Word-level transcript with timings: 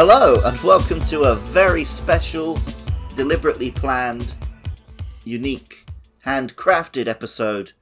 Hello, 0.00 0.40
and 0.44 0.56
welcome 0.60 1.00
to 1.00 1.22
a 1.22 1.34
very 1.34 1.82
special, 1.82 2.56
deliberately 3.16 3.72
planned, 3.72 4.32
unique, 5.24 5.86
handcrafted 6.24 7.08
episode 7.08 7.72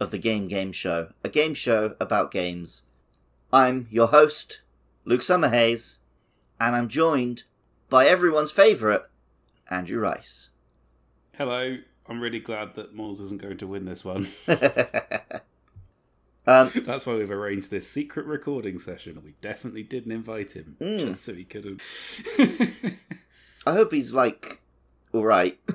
of 0.00 0.10
the 0.10 0.16
Game 0.16 0.48
Game 0.48 0.72
Show, 0.72 1.10
a 1.22 1.28
game 1.28 1.52
show 1.52 1.94
about 2.00 2.30
games. 2.30 2.82
I'm 3.52 3.88
your 3.90 4.06
host, 4.06 4.62
Luke 5.04 5.20
Summerhays, 5.20 5.98
and 6.58 6.74
I'm 6.74 6.88
joined 6.88 7.42
by 7.90 8.06
everyone's 8.06 8.52
favourite, 8.52 9.02
Andrew 9.70 10.00
Rice. 10.00 10.48
Hello. 11.34 11.76
I'm 12.08 12.20
really 12.20 12.40
glad 12.40 12.74
that 12.76 12.94
Moles 12.94 13.20
isn't 13.20 13.42
going 13.42 13.58
to 13.58 13.66
win 13.66 13.84
this 13.84 14.02
one. 14.02 14.28
um, 16.46 16.70
That's 16.84 17.06
why 17.06 17.14
we've 17.14 17.30
arranged 17.30 17.70
this 17.70 17.88
secret 17.88 18.26
recording 18.26 18.78
session. 18.78 19.20
We 19.24 19.34
definitely 19.40 19.82
didn't 19.82 20.12
invite 20.12 20.52
him 20.52 20.76
Mm. 20.80 20.98
just 21.00 21.24
so 21.24 21.34
he 21.34 21.44
could 21.44 21.64
have. 21.64 22.98
I 23.66 23.72
hope 23.72 23.92
he's 23.92 24.14
like 24.14 24.60
alright. 25.14 25.58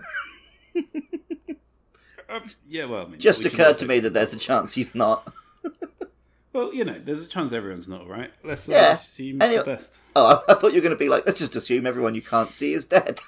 Um, 2.29 2.43
yeah, 2.65 2.85
well, 2.85 3.05
I 3.05 3.09
mean, 3.09 3.19
Just 3.19 3.43
we 3.43 3.49
occurred 3.49 3.77
to 3.79 3.85
me 3.85 3.99
that 3.99 4.13
there's 4.13 4.33
a 4.33 4.37
chance 4.37 4.73
he's 4.75 4.95
not. 4.95 5.33
Well, 6.53 6.73
you 6.73 6.83
know, 6.83 6.99
there's 7.01 7.25
a 7.25 7.29
chance 7.29 7.53
everyone's 7.53 7.87
not 7.87 8.09
right. 8.09 8.29
Let's 8.43 8.67
uh, 8.67 8.73
Yeah. 8.73 8.93
assume 8.93 9.41
Any- 9.41 9.55
the 9.55 9.63
best. 9.63 10.01
Oh, 10.17 10.43
I, 10.47 10.51
I 10.51 10.55
thought 10.55 10.73
you 10.73 10.79
were 10.81 10.83
going 10.83 10.97
to 10.97 10.97
be 11.01 11.07
like, 11.07 11.25
let's 11.25 11.39
just 11.39 11.55
assume 11.55 11.85
everyone 11.85 12.13
you 12.13 12.21
can't 12.21 12.51
see 12.51 12.73
is 12.73 12.83
dead. 12.85 13.21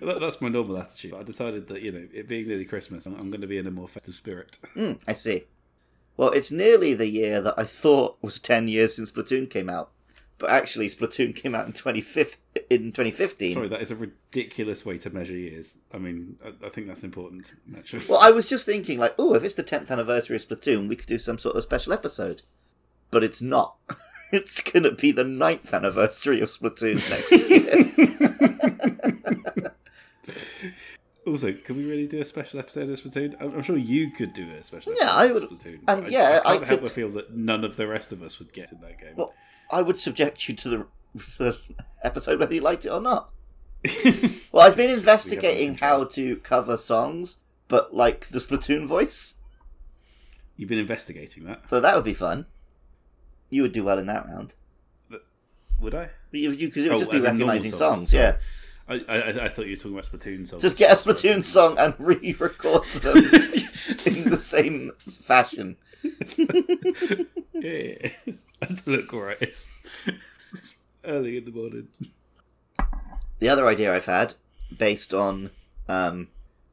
That, 0.00 0.20
that's 0.20 0.40
my 0.40 0.48
normal 0.48 0.78
attitude. 0.78 1.12
I 1.14 1.24
decided 1.24 1.66
that 1.66 1.82
you 1.82 1.90
know, 1.90 2.06
it 2.14 2.28
being 2.28 2.46
nearly 2.46 2.64
Christmas, 2.64 3.04
I'm, 3.06 3.14
I'm 3.18 3.30
going 3.32 3.40
to 3.40 3.48
be 3.48 3.58
in 3.58 3.66
a 3.66 3.72
more 3.72 3.88
festive 3.88 4.14
spirit. 4.14 4.58
Hmm, 4.74 4.92
I 5.08 5.12
see. 5.14 5.42
Well, 6.20 6.32
it's 6.32 6.50
nearly 6.50 6.92
the 6.92 7.08
year 7.08 7.40
that 7.40 7.54
I 7.56 7.64
thought 7.64 8.18
was 8.20 8.38
10 8.38 8.68
years 8.68 8.96
since 8.96 9.10
Splatoon 9.10 9.48
came 9.48 9.70
out. 9.70 9.90
But 10.36 10.50
actually, 10.50 10.88
Splatoon 10.88 11.34
came 11.34 11.54
out 11.54 11.64
in, 11.64 11.72
25th, 11.72 12.36
in 12.68 12.92
2015. 12.92 13.54
Sorry, 13.54 13.68
that 13.68 13.80
is 13.80 13.90
a 13.90 13.96
ridiculous 13.96 14.84
way 14.84 14.98
to 14.98 15.08
measure 15.08 15.34
years. 15.34 15.78
I 15.94 15.96
mean, 15.96 16.36
I, 16.44 16.66
I 16.66 16.68
think 16.68 16.88
that's 16.88 17.04
important. 17.04 17.54
Actually, 17.74 18.04
Well, 18.06 18.18
I 18.20 18.32
was 18.32 18.46
just 18.46 18.66
thinking, 18.66 18.98
like, 18.98 19.14
oh, 19.18 19.34
if 19.34 19.44
it's 19.44 19.54
the 19.54 19.64
10th 19.64 19.90
anniversary 19.90 20.36
of 20.36 20.46
Splatoon, 20.46 20.90
we 20.90 20.96
could 20.96 21.08
do 21.08 21.18
some 21.18 21.38
sort 21.38 21.56
of 21.56 21.62
special 21.62 21.94
episode. 21.94 22.42
But 23.10 23.24
it's 23.24 23.40
not. 23.40 23.76
It's 24.32 24.60
going 24.60 24.84
to 24.84 24.92
be 24.92 25.10
the 25.10 25.24
9th 25.24 25.74
anniversary 25.74 26.40
of 26.40 26.50
Splatoon 26.50 27.02
next 27.10 27.32
year. 27.50 27.72
Also, 31.26 31.52
could 31.52 31.76
we 31.76 31.84
really 31.84 32.06
do 32.06 32.20
a 32.20 32.24
special 32.24 32.58
episode 32.60 32.88
of 32.88 32.98
Splatoon? 33.00 33.36
I'm, 33.40 33.52
I'm 33.52 33.62
sure 33.62 33.76
you 33.76 34.10
could 34.10 34.32
do 34.32 34.48
a 34.50 34.62
special. 34.62 34.94
Yeah, 34.98 35.04
episode 35.04 35.18
I 35.20 35.24
of 35.26 35.32
would- 35.34 35.42
Splatoon. 35.60 35.80
and 35.88 36.06
I- 36.06 36.08
yeah, 36.08 36.40
I 36.44 36.48
I 36.52 36.56
can't 36.56 36.66
help 36.66 36.80
could- 36.80 36.82
but 36.84 36.92
feel 36.92 37.10
that 37.10 37.36
none 37.36 37.64
of 37.64 37.76
the 37.76 37.86
rest 37.86 38.10
of 38.12 38.22
us 38.22 38.38
would 38.38 38.52
get 38.52 38.72
in 38.72 38.80
that 38.80 38.98
game. 38.98 39.14
well, 39.16 39.34
I 39.70 39.82
would 39.82 39.98
subject 39.98 40.48
you 40.48 40.56
to 40.56 40.68
the, 40.68 40.86
the 41.38 41.58
episode 42.02 42.38
whether 42.40 42.54
you 42.54 42.60
liked 42.62 42.86
it 42.86 42.90
or 42.90 43.00
not. 43.00 43.30
Well, 44.52 44.66
I've 44.66 44.76
been 44.76 44.90
investigating 44.90 45.76
how 45.76 46.04
to 46.04 46.36
cover 46.38 46.76
songs, 46.76 47.36
but 47.68 47.94
like 47.94 48.26
the 48.28 48.40
Splatoon 48.40 48.86
voice. 48.86 49.34
You've 50.56 50.68
been 50.68 50.78
investigating 50.80 51.44
that, 51.44 51.70
So 51.70 51.80
that 51.80 51.94
would 51.94 52.04
be 52.04 52.12
fun. 52.14 52.46
You 53.48 53.62
would 53.62 53.72
do 53.72 53.84
well 53.84 53.98
in 53.98 54.06
that 54.06 54.26
round. 54.26 54.54
would 55.80 55.94
I? 55.94 56.10
You, 56.32 56.50
you, 56.50 56.68
cause 56.70 56.84
it 56.84 56.88
would 56.88 56.96
Oh, 56.96 56.98
just 56.98 57.10
be 57.12 57.16
as 57.18 57.24
in 57.24 57.38
normal 57.38 57.46
recognizing 57.54 57.72
songs, 57.78 57.96
songs, 58.10 58.12
yeah. 58.12 58.36
I, 58.90 59.04
I, 59.08 59.44
I 59.44 59.48
thought 59.48 59.66
you 59.66 59.72
were 59.72 59.76
talking 59.76 59.92
about 59.92 60.10
Splatoon 60.10 60.48
songs. 60.48 60.62
Just 60.62 60.76
get 60.76 60.90
a 60.90 60.96
Splatoon 60.96 61.44
song 61.44 61.78
and 61.78 61.94
re-record 61.98 62.84
them 62.84 63.16
in 64.04 64.30
the 64.30 64.36
same 64.36 64.90
fashion. 65.00 65.76
yeah, 67.54 68.10
look 68.86 69.14
alright. 69.14 69.38
It's, 69.40 69.68
it's 70.52 70.74
early 71.04 71.36
in 71.36 71.44
the 71.44 71.52
morning. 71.52 71.88
The 73.38 73.48
other 73.48 73.66
idea 73.68 73.94
I've 73.94 74.06
had, 74.06 74.34
based 74.76 75.14
on 75.14 75.50
um, 75.88 76.28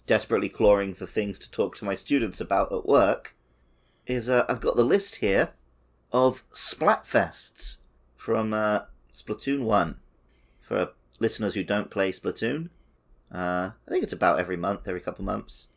desperately 0.07 0.49
clawing 0.49 0.95
for 0.95 1.05
things 1.05 1.37
to 1.39 1.51
talk 1.51 1.75
to 1.77 1.85
my 1.85 1.93
students 1.93 2.41
about 2.41 2.71
at 2.71 2.87
work, 2.87 3.35
is 4.07 4.27
uh, 4.27 4.43
I've 4.49 4.61
got 4.61 4.75
the 4.75 4.83
list 4.83 5.17
here 5.17 5.51
of 6.11 6.43
Splatfests 6.49 7.77
from 8.15 8.53
uh, 8.53 8.81
Splatoon 9.13 9.61
1. 9.61 9.97
For 10.61 10.89
listeners 11.19 11.53
who 11.53 11.63
don't 11.63 11.91
play 11.91 12.11
Splatoon, 12.11 12.69
uh, 13.33 13.71
I 13.87 13.89
think 13.89 14.03
it's 14.03 14.13
about 14.13 14.39
every 14.39 14.57
month, 14.57 14.87
every 14.87 15.01
couple 15.01 15.25
months. 15.25 15.67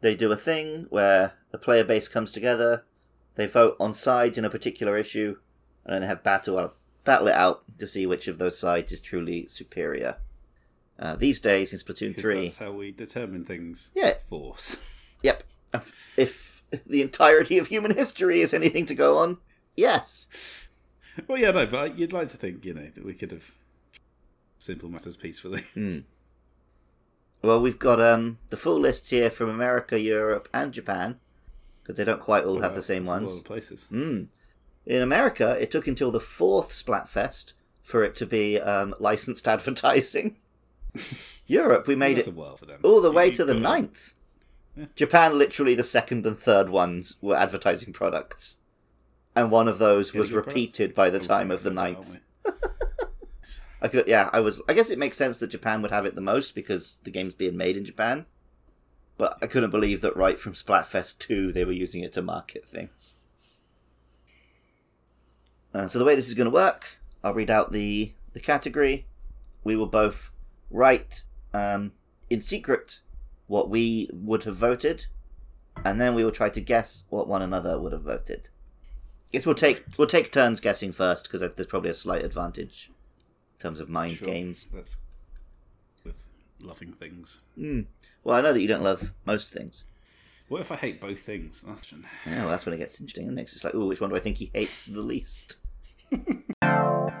They 0.00 0.14
do 0.14 0.32
a 0.32 0.36
thing 0.36 0.86
where 0.90 1.34
the 1.50 1.58
player 1.58 1.84
base 1.84 2.08
comes 2.08 2.32
together, 2.32 2.84
they 3.34 3.46
vote 3.46 3.76
on 3.78 3.94
sides 3.94 4.38
in 4.38 4.44
a 4.44 4.50
particular 4.50 4.96
issue, 4.96 5.36
and 5.84 5.94
then 5.94 6.00
they 6.02 6.06
have 6.06 6.22
battle 6.22 6.72
battle 7.04 7.28
it 7.28 7.34
out 7.34 7.64
to 7.78 7.86
see 7.86 8.06
which 8.06 8.28
of 8.28 8.38
those 8.38 8.58
sides 8.58 8.92
is 8.92 9.00
truly 9.00 9.46
superior. 9.46 10.18
Uh, 10.98 11.16
these 11.16 11.40
days 11.40 11.72
in 11.72 11.78
Splatoon 11.78 12.14
3, 12.18 12.42
that's 12.42 12.58
how 12.58 12.72
we 12.72 12.92
determine 12.92 13.44
things. 13.44 13.90
Yeah. 13.94 14.14
Force. 14.26 14.84
Yep. 15.22 15.42
If 16.16 16.62
the 16.86 17.02
entirety 17.02 17.58
of 17.58 17.66
human 17.66 17.94
history 17.94 18.40
is 18.40 18.54
anything 18.54 18.86
to 18.86 18.94
go 18.94 19.18
on, 19.18 19.36
yes. 19.76 20.28
Well, 21.28 21.36
yeah, 21.36 21.50
no, 21.50 21.66
but 21.66 21.98
you'd 21.98 22.14
like 22.14 22.30
to 22.30 22.38
think, 22.38 22.64
you 22.64 22.72
know, 22.72 22.88
that 22.94 23.04
we 23.04 23.12
could 23.12 23.30
have 23.30 23.52
simple 24.60 24.88
matters 24.88 25.16
peacefully. 25.16 25.64
Hmm. 25.74 25.98
Well, 27.42 27.60
we've 27.60 27.78
got 27.78 28.00
um, 28.00 28.38
the 28.50 28.56
full 28.58 28.78
lists 28.78 29.08
here 29.10 29.30
from 29.30 29.48
America, 29.48 29.98
Europe, 29.98 30.46
and 30.52 30.72
Japan, 30.72 31.18
because 31.82 31.96
they 31.96 32.04
don't 32.04 32.20
quite 32.20 32.44
all 32.44 32.60
have 32.60 32.74
the 32.74 32.82
same 32.82 33.04
That's 33.04 33.10
a 33.16 33.20
lot 33.20 33.22
ones. 33.28 33.38
of 33.38 33.44
places. 33.44 33.88
Mm. 33.90 34.26
In 34.84 35.00
America, 35.00 35.56
it 35.58 35.70
took 35.70 35.86
until 35.86 36.10
the 36.10 36.20
fourth 36.20 36.70
Splatfest 36.70 37.54
for 37.82 38.04
it 38.04 38.14
to 38.16 38.26
be 38.26 38.60
um, 38.60 38.94
licensed 39.00 39.48
advertising. 39.56 40.36
Europe, 41.46 41.86
we 41.86 41.96
made 41.96 42.18
it 42.18 42.26
a 42.26 42.32
for 42.56 42.66
them. 42.66 42.80
all 42.82 43.00
the 43.00 43.10
way 43.10 43.28
You- 43.28 43.34
to 43.36 43.44
the 43.46 43.54
ninth. 43.54 44.14
Japan, 44.94 45.36
literally 45.38 45.74
the 45.74 45.82
second 45.82 46.24
and 46.26 46.38
third 46.38 46.68
ones 46.68 47.16
were 47.22 47.36
advertising 47.36 47.92
products, 47.94 48.58
and 49.34 49.50
one 49.50 49.66
of 49.66 49.78
those 49.78 50.12
Yeah, 50.14 50.20
was 50.20 50.28
good 50.28 50.34
products. 50.34 50.54
repeated 50.54 50.94
by 50.94 51.08
the 51.10 51.18
Oh, 51.18 51.22
time 51.22 51.48
we're 51.48 51.54
of 51.54 51.62
the 51.62 51.70
gonna 51.70 51.80
find 51.94 51.96
out, 51.96 52.06
ninth. 52.06 53.09
I 53.82 53.88
could, 53.88 54.06
yeah, 54.06 54.28
I 54.32 54.40
was. 54.40 54.60
I 54.68 54.74
guess 54.74 54.90
it 54.90 54.98
makes 54.98 55.16
sense 55.16 55.38
that 55.38 55.50
Japan 55.50 55.80
would 55.82 55.90
have 55.90 56.04
it 56.04 56.14
the 56.14 56.20
most 56.20 56.54
because 56.54 56.98
the 57.04 57.10
game's 57.10 57.34
being 57.34 57.56
made 57.56 57.76
in 57.76 57.84
Japan. 57.84 58.26
But 59.16 59.38
I 59.42 59.46
couldn't 59.46 59.70
believe 59.70 60.00
that 60.00 60.16
right 60.16 60.38
from 60.38 60.52
Splatfest 60.52 61.18
two 61.18 61.52
they 61.52 61.64
were 61.64 61.72
using 61.72 62.02
it 62.02 62.12
to 62.14 62.22
market 62.22 62.66
things. 62.66 63.16
Uh, 65.72 65.88
so 65.88 65.98
the 65.98 66.04
way 66.04 66.14
this 66.14 66.28
is 66.28 66.34
going 66.34 66.46
to 66.46 66.54
work, 66.54 66.98
I'll 67.22 67.34
read 67.34 67.50
out 67.50 67.72
the 67.72 68.12
the 68.32 68.40
category. 68.40 69.06
We 69.64 69.76
will 69.76 69.86
both 69.86 70.30
write 70.70 71.22
um, 71.52 71.92
in 72.28 72.40
secret 72.40 73.00
what 73.46 73.70
we 73.70 74.08
would 74.12 74.44
have 74.44 74.56
voted, 74.56 75.06
and 75.84 76.00
then 76.00 76.14
we 76.14 76.24
will 76.24 76.32
try 76.32 76.50
to 76.50 76.60
guess 76.60 77.04
what 77.08 77.28
one 77.28 77.42
another 77.42 77.78
would 77.78 77.92
have 77.92 78.02
voted. 78.02 78.50
Guess 79.32 79.46
we'll 79.46 79.54
take 79.54 79.84
we'll 79.98 80.06
take 80.06 80.32
turns 80.32 80.60
guessing 80.60 80.92
first 80.92 81.24
because 81.24 81.40
there's 81.40 81.66
probably 81.66 81.90
a 81.90 81.94
slight 81.94 82.24
advantage 82.24 82.90
terms 83.60 83.78
of 83.80 83.88
mind 83.88 84.14
Sure. 84.14 84.26
games. 84.28 84.66
That's 84.74 84.96
with 86.04 86.26
loving 86.60 86.92
things. 86.92 87.40
Hmm. 87.54 87.82
Well, 88.24 88.36
I 88.36 88.40
know 88.40 88.52
that 88.52 88.60
you 88.60 88.68
don't 88.68 88.82
love 88.82 89.12
most 89.24 89.50
things. 89.52 89.84
What 90.48 90.60
if 90.60 90.72
I 90.72 90.76
hate 90.76 91.00
both 91.00 91.20
things? 91.20 91.62
That's 91.64 91.92
Yeah, 91.92 92.40
well, 92.40 92.48
that's 92.48 92.66
when 92.66 92.74
it 92.74 92.78
gets 92.78 93.00
interesting. 93.00 93.28
And 93.28 93.36
next, 93.36 93.54
it's 93.54 93.62
like, 93.62 93.74
oh, 93.76 93.86
which 93.86 94.00
one 94.00 94.10
do 94.10 94.16
I 94.16 94.20
think 94.20 94.38
he 94.38 94.50
hates 94.52 94.86
the 94.86 95.00
least? 95.00 95.56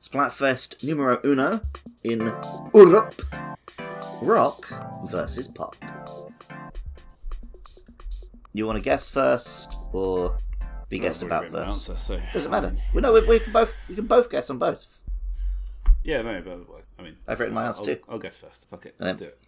Splatfest 0.00 0.82
numero 0.84 1.18
uno 1.24 1.60
in 2.04 2.20
Europe. 2.74 3.22
Rock 4.22 4.68
versus 5.10 5.48
pop. 5.48 5.76
You 8.54 8.66
want 8.66 8.76
to 8.76 8.82
guess 8.82 9.10
first, 9.10 9.76
or 9.92 10.38
be 10.88 11.00
guessed 11.00 11.22
I've 11.22 11.26
about 11.26 11.50
first? 11.50 11.90
Answer, 11.90 11.96
so 11.96 12.20
Doesn't 12.32 12.54
I 12.54 12.60
matter. 12.60 12.70
mean, 12.74 12.82
Well, 12.94 13.02
no, 13.02 13.12
we, 13.12 13.26
we 13.26 13.40
can 13.40 13.52
both 13.52 13.74
we 13.88 13.96
can 13.96 14.06
both 14.06 14.30
guess 14.30 14.48
on 14.48 14.58
both. 14.58 14.86
Yeah, 16.04 16.22
no, 16.22 16.40
but 16.40 16.84
I 16.98 17.02
mean, 17.02 17.16
I've 17.26 17.40
written 17.40 17.54
my 17.54 17.66
answer 17.66 17.80
I'll, 17.80 17.84
too. 17.86 17.98
I'll 18.08 18.18
guess 18.18 18.38
first. 18.38 18.68
Fuck 18.70 18.86
it, 18.86 18.94
Um, 19.00 19.06
let's 19.06 19.18
do 19.18 19.24
it. 19.24 19.38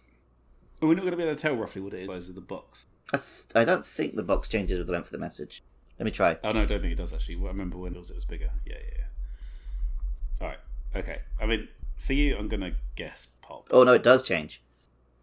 We're 0.81 0.89
we 0.89 0.95
not 0.95 1.01
going 1.01 1.11
to 1.11 1.17
be 1.17 1.23
able 1.23 1.35
to 1.35 1.41
tell 1.41 1.55
roughly 1.55 1.81
what 1.81 1.93
it 1.93 2.01
is 2.01 2.07
size 2.09 2.29
of 2.29 2.35
the 2.35 2.41
box? 2.41 2.85
I, 3.13 3.17
th- 3.17 3.27
I 3.55 3.63
don't 3.63 3.85
think 3.85 4.15
the 4.15 4.23
box 4.23 4.47
changes 4.49 4.77
with 4.77 4.87
the 4.87 4.93
length 4.93 5.07
of 5.07 5.11
the 5.13 5.17
message. 5.19 5.63
Let 5.97 6.05
me 6.05 6.11
try. 6.11 6.37
Oh 6.43 6.51
no, 6.51 6.63
I 6.63 6.65
don't 6.65 6.81
think 6.81 6.91
it 6.91 6.97
does 6.97 7.13
actually. 7.13 7.37
Well, 7.37 7.47
I 7.47 7.51
remember 7.51 7.77
when 7.77 7.95
it 7.95 7.97
was, 7.97 8.09
it 8.11 8.15
was 8.15 8.25
bigger. 8.25 8.49
Yeah, 8.65 8.75
yeah. 8.75 8.93
yeah. 8.99 10.41
All 10.41 10.47
right. 10.49 10.59
Okay. 10.95 11.19
I 11.39 11.45
mean, 11.45 11.69
for 11.95 12.13
you, 12.13 12.35
I'm 12.37 12.47
gonna 12.49 12.73
guess 12.95 13.27
pop. 13.41 13.69
Oh 13.71 13.83
no, 13.83 13.93
it 13.93 14.03
does 14.03 14.21
change. 14.21 14.61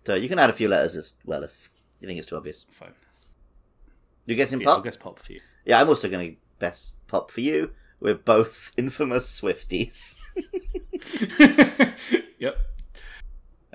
So 0.07 0.15
you 0.15 0.29
can 0.29 0.39
add 0.39 0.51
a 0.51 0.55
few 0.55 0.69
letters 0.69 0.97
as 0.97 1.15
well 1.25 1.43
if 1.45 1.71
you 2.01 2.09
think 2.09 2.19
it's 2.19 2.29
too 2.29 2.37
obvious. 2.37 2.65
Fine. 2.71 2.93
You're 4.27 4.37
guessing 4.37 4.61
Yeah, 4.61 4.69
I'll 4.71 4.77
pop? 4.77 4.85
guess 4.85 4.97
pop 4.97 5.19
for 5.19 5.33
you. 5.33 5.41
Yeah, 5.65 5.81
I'm 5.81 5.89
also 5.89 6.09
going 6.09 6.33
to 6.33 6.37
best 6.59 6.95
pop 7.07 7.31
for 7.31 7.41
you. 7.41 7.73
We're 8.01 8.15
both 8.15 8.73
infamous 8.77 9.41
Swifties. 9.41 10.17
yep. 12.39 12.59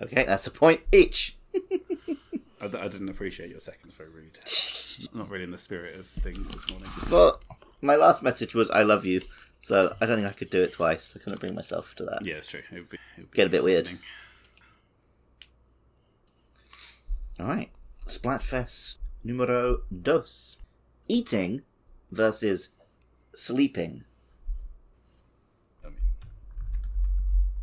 Okay, 0.02 0.24
that's 0.26 0.48
a 0.48 0.52
point 0.52 0.82
each. 0.92 1.36
I, 2.62 2.66
I 2.66 2.88
didn't 2.88 3.10
appreciate 3.10 3.50
your 3.50 3.60
second 3.60 3.94
Very 3.94 4.10
rude. 4.10 4.40
Not 5.14 5.30
really 5.30 5.46
in 5.46 5.52
the 5.52 5.58
spirit 5.58 5.98
of 6.00 6.08
things 6.08 6.52
this 6.52 6.70
morning. 6.70 6.90
Well, 7.10 7.40
my 7.82 7.96
last 7.96 8.22
message 8.22 8.54
was 8.54 8.70
"I 8.70 8.84
love 8.84 9.06
you," 9.06 9.22
so 9.62 9.96
I 10.02 10.06
don't 10.06 10.18
think 10.18 10.28
I 10.28 10.34
could 10.34 10.50
do 10.50 10.62
it 10.62 10.74
twice. 10.74 11.14
I 11.16 11.20
couldn't 11.20 11.40
bring 11.40 11.56
myself 11.56 11.96
to 11.96 12.04
that. 12.06 12.26
Yeah, 12.26 12.36
it's 12.36 12.48
true. 12.48 12.62
It 12.72 12.76
would 12.76 12.90
be, 12.90 12.98
it 13.18 13.22
would 13.22 13.32
Get 13.34 13.48
a 13.48 13.50
bit 13.50 13.64
weird. 13.64 13.90
All 17.40 17.46
right, 17.46 17.70
Splatfest 18.06 18.98
numero 19.30 19.84
dos: 19.92 20.58
eating 21.08 21.62
versus 22.12 22.70
sleeping. 23.36 24.04
I 25.86 25.90
mean, 25.90 25.98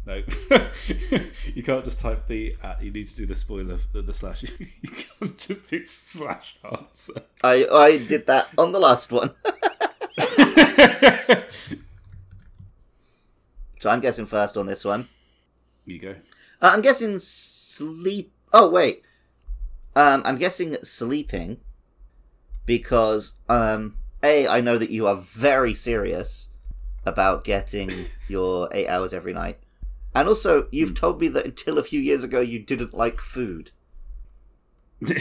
no, 0.06 0.14
you 1.54 1.62
can't 1.62 1.84
just 1.84 1.98
type 2.00 2.28
the. 2.28 2.54
At, 2.62 2.82
you 2.82 2.92
need 2.92 3.08
to 3.08 3.16
do 3.16 3.26
the 3.26 3.34
spoiler, 3.34 3.78
the, 3.92 4.02
the 4.02 4.14
slash. 4.14 4.44
You 4.58 4.90
can't 4.90 5.36
just 5.36 5.68
do 5.68 5.84
slash 5.84 6.56
answer. 6.64 7.14
I 7.42 7.66
I 7.66 7.98
did 7.98 8.26
that 8.26 8.48
on 8.56 8.70
the 8.72 8.78
last 8.78 9.10
one, 9.10 9.32
so 13.80 13.90
I'm 13.90 14.00
guessing 14.00 14.26
first 14.26 14.56
on 14.56 14.66
this 14.66 14.84
one. 14.84 15.08
you 15.84 15.98
go. 15.98 16.14
Uh, 16.62 16.70
I'm 16.74 16.82
guessing 16.82 17.18
sleep. 17.18 18.32
Oh 18.52 18.70
wait, 18.70 19.02
um, 19.96 20.22
I'm 20.24 20.36
guessing 20.36 20.76
sleeping 20.84 21.56
because 22.66 23.32
um, 23.48 23.96
a 24.22 24.46
I 24.46 24.60
know 24.60 24.78
that 24.78 24.90
you 24.90 25.06
are 25.06 25.16
very 25.16 25.74
serious 25.74 26.48
about 27.04 27.44
getting 27.44 27.90
your 28.28 28.68
eight 28.72 28.86
hours 28.88 29.12
every 29.12 29.32
night, 29.32 29.58
and 30.14 30.28
also 30.28 30.68
you've 30.70 30.94
told 30.94 31.20
me 31.20 31.28
that 31.28 31.44
until 31.46 31.78
a 31.78 31.82
few 31.82 32.00
years 32.00 32.22
ago 32.22 32.40
you 32.40 32.58
didn't 32.60 32.94
like 32.94 33.18
food. 33.20 33.70
um, 35.08 35.16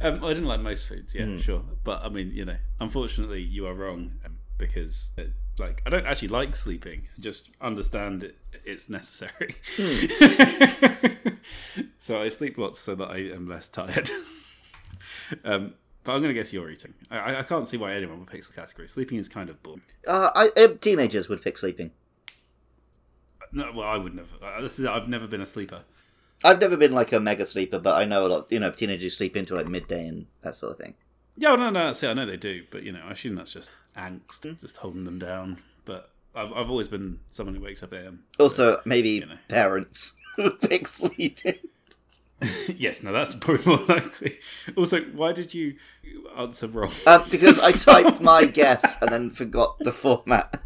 I 0.00 0.28
didn't 0.28 0.44
like 0.46 0.60
most 0.60 0.86
foods, 0.86 1.14
yeah, 1.14 1.24
Hmm. 1.24 1.38
sure, 1.38 1.62
but 1.84 2.02
I 2.04 2.08
mean, 2.08 2.32
you 2.32 2.44
know, 2.44 2.56
unfortunately, 2.80 3.42
you 3.42 3.66
are 3.66 3.74
wrong 3.74 4.12
um, 4.24 4.38
because, 4.58 5.12
it, 5.16 5.30
like, 5.58 5.82
I 5.86 5.90
don't 5.90 6.06
actually 6.06 6.28
like 6.28 6.56
sleeping. 6.56 7.08
Just 7.20 7.50
understand 7.60 8.24
it, 8.24 8.36
it's 8.64 8.88
necessary. 8.88 9.56
so 11.98 12.20
I 12.20 12.28
sleep 12.28 12.58
lots 12.58 12.78
so 12.78 12.94
that 12.94 13.10
I 13.10 13.18
am 13.32 13.48
less 13.48 13.68
tired. 13.68 14.10
um, 15.44 15.74
but 16.02 16.12
I'm 16.12 16.22
going 16.22 16.34
to 16.34 16.34
guess 16.34 16.52
you're 16.52 16.70
eating. 16.70 16.94
I- 17.10 17.36
I, 17.38 17.42
can't 17.42 17.66
see 17.66 17.76
why 17.76 17.94
anyone 17.94 18.18
would 18.20 18.28
pick 18.28 18.44
the 18.44 18.52
category. 18.52 18.88
Sleeping 18.88 19.18
is 19.18 19.28
kind 19.28 19.48
of 19.48 19.62
boring. 19.62 19.82
Uh, 20.06 20.30
I, 20.34 20.50
uh, 20.60 20.68
teenagers 20.80 21.28
would 21.28 21.42
pick 21.42 21.56
sleeping. 21.56 21.92
No, 23.52 23.70
well, 23.74 23.86
I 23.86 23.96
would 23.96 24.14
never. 24.14 24.28
Uh, 24.42 24.60
this 24.60 24.78
is 24.78 24.84
I've 24.84 25.08
never 25.08 25.28
been 25.28 25.40
a 25.40 25.46
sleeper. 25.46 25.82
I've 26.42 26.60
never 26.60 26.76
been 26.76 26.92
like 26.92 27.12
a 27.12 27.20
mega 27.20 27.46
sleeper, 27.46 27.78
but 27.78 27.94
I 27.94 28.04
know 28.04 28.26
a 28.26 28.28
lot. 28.28 28.52
You 28.52 28.58
know, 28.58 28.70
teenagers 28.72 29.16
sleep 29.16 29.36
into 29.36 29.54
like 29.54 29.68
midday 29.68 30.08
and 30.08 30.26
that 30.42 30.56
sort 30.56 30.72
of 30.72 30.78
thing. 30.78 30.94
Yeah, 31.36 31.56
no, 31.56 31.70
no, 31.70 31.92
see, 31.92 32.06
I 32.06 32.14
know 32.14 32.26
they 32.26 32.36
do, 32.36 32.64
but 32.70 32.84
you 32.84 32.92
know, 32.92 33.02
I 33.06 33.12
assume 33.12 33.34
that's 33.34 33.52
just 33.52 33.70
angst, 33.96 34.60
just 34.60 34.76
holding 34.78 35.04
them 35.04 35.18
down. 35.18 35.58
But 35.84 36.10
I've, 36.34 36.52
I've 36.52 36.70
always 36.70 36.88
been 36.88 37.20
someone 37.30 37.54
who 37.54 37.60
wakes 37.60 37.82
up 37.82 37.92
at 37.92 38.04
AM. 38.04 38.24
Also, 38.38 38.80
maybe 38.84 39.20
know. 39.20 39.36
parents 39.48 40.14
pick 40.60 40.86
sleeping. 40.86 41.58
yes, 42.76 43.02
no, 43.02 43.12
that's 43.12 43.34
probably 43.34 43.64
more 43.66 43.84
likely. 43.88 44.38
Also, 44.76 45.00
why 45.02 45.32
did 45.32 45.54
you 45.54 45.76
answer 46.36 46.66
wrong? 46.68 46.92
Um, 47.06 47.24
because 47.30 47.62
I 47.62 47.72
typed 47.72 48.20
my 48.20 48.44
guess 48.44 48.96
and 49.00 49.10
then 49.10 49.30
forgot 49.30 49.78
the 49.80 49.92
format. 49.92 50.60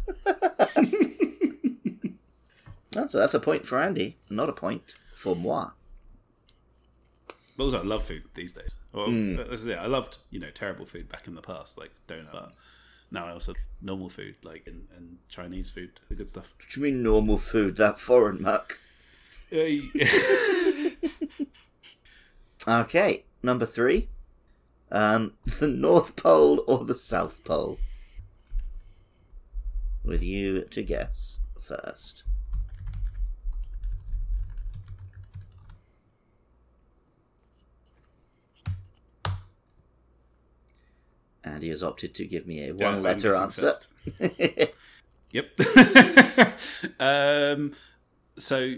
that's, 2.91 3.13
that's 3.13 3.33
a 3.33 3.39
point 3.39 3.65
for 3.65 3.79
Andy, 3.79 4.17
not 4.29 4.49
a 4.49 4.53
point 4.53 4.93
for 5.15 5.35
moi. 5.35 5.71
But 7.59 7.65
also, 7.65 7.81
I 7.81 7.83
love 7.83 8.05
food 8.05 8.23
these 8.35 8.53
days. 8.53 8.77
Well, 8.93 9.07
this 9.11 9.59
is 9.59 9.67
it. 9.67 9.77
I 9.77 9.87
loved, 9.87 10.19
you 10.29 10.39
know, 10.39 10.49
terrible 10.49 10.85
food 10.85 11.09
back 11.09 11.27
in 11.27 11.35
the 11.35 11.41
past, 11.41 11.77
like 11.77 11.91
donut. 12.07 12.31
But 12.31 12.53
now 13.11 13.25
I 13.25 13.33
also 13.33 13.53
normal 13.81 14.07
food, 14.07 14.37
like 14.43 14.63
and, 14.65 14.87
and 14.95 15.17
Chinese 15.27 15.69
food, 15.69 15.99
the 16.07 16.15
good 16.15 16.29
stuff. 16.29 16.53
What 16.57 16.69
do 16.69 16.79
you 16.79 16.85
mean 16.85 17.03
normal 17.03 17.37
food? 17.37 17.75
That 17.75 17.99
foreign 17.99 18.41
muck. 18.41 18.79
Okay, 22.67 23.25
number 23.43 23.65
three. 23.65 24.07
Um, 24.89 25.33
the 25.59 25.67
North 25.67 26.15
Pole 26.15 26.63
or 26.65 26.85
the 26.85 26.95
South 26.95 27.43
Pole? 27.43 27.77
With 30.03 30.23
you 30.23 30.61
to 30.63 30.81
guess 30.81 31.39
first. 31.59 32.23
Andy 41.49 41.69
has 41.69 41.83
opted 41.83 42.13
to 42.15 42.25
give 42.25 42.47
me 42.47 42.67
a 42.69 42.73
one 42.73 42.95
I'm 42.95 43.03
letter 43.03 43.35
answer. 43.35 43.73
Yep. 45.31 45.59
um. 46.99 47.73
So, 48.37 48.75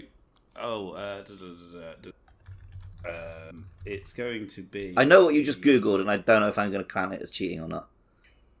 oh, 0.56 0.90
uh, 0.90 1.22
da, 1.22 1.34
da, 1.34 2.10
da. 3.04 3.48
um, 3.48 3.66
it's 3.86 4.12
going 4.12 4.48
to 4.48 4.62
be. 4.62 4.94
I 4.96 5.04
know 5.04 5.24
what 5.24 5.34
you 5.34 5.44
just 5.44 5.60
Googled, 5.60 6.00
and 6.00 6.10
I 6.10 6.18
don't 6.18 6.40
know 6.40 6.48
if 6.48 6.58
I'm 6.58 6.70
going 6.70 6.84
to 6.84 6.92
count 6.92 7.14
it 7.14 7.22
as 7.22 7.30
cheating 7.30 7.60
or 7.60 7.68
not. 7.68 7.88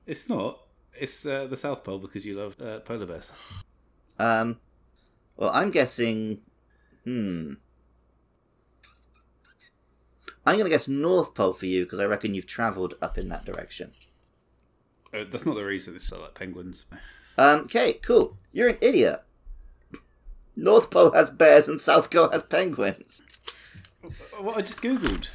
It's 0.06 0.28
not. 0.28 0.60
It's 0.94 1.26
uh, 1.26 1.46
the 1.46 1.56
South 1.56 1.84
Pole 1.84 1.98
because 1.98 2.24
you 2.24 2.34
love 2.34 2.60
uh, 2.60 2.80
polar 2.80 3.06
bears. 3.06 3.32
Um, 4.18 4.58
well, 5.36 5.50
I'm 5.52 5.70
guessing. 5.70 6.40
Hmm. 7.04 7.54
I'm 10.44 10.56
going 10.56 10.64
to 10.64 10.70
guess 10.70 10.88
North 10.88 11.34
Pole 11.34 11.52
for 11.52 11.66
you 11.66 11.84
because 11.84 12.00
I 12.00 12.04
reckon 12.04 12.34
you've 12.34 12.46
travelled 12.46 12.94
up 13.00 13.16
in 13.16 13.28
that 13.28 13.44
direction. 13.44 13.92
Uh, 15.14 15.24
that's 15.30 15.46
not 15.46 15.54
the 15.54 15.64
reason. 15.64 15.94
It's 15.94 16.10
like 16.10 16.34
penguins. 16.34 16.86
Um, 17.38 17.60
okay, 17.60 17.94
cool. 17.94 18.36
You're 18.52 18.70
an 18.70 18.78
idiot. 18.80 19.22
North 20.56 20.90
Pole 20.90 21.12
has 21.12 21.30
bears 21.30 21.68
and 21.68 21.80
South 21.80 22.10
Pole 22.10 22.30
has 22.30 22.42
penguins. 22.42 23.22
What 24.38 24.56
I 24.56 24.62
just 24.62 24.82
googled. 24.82 25.30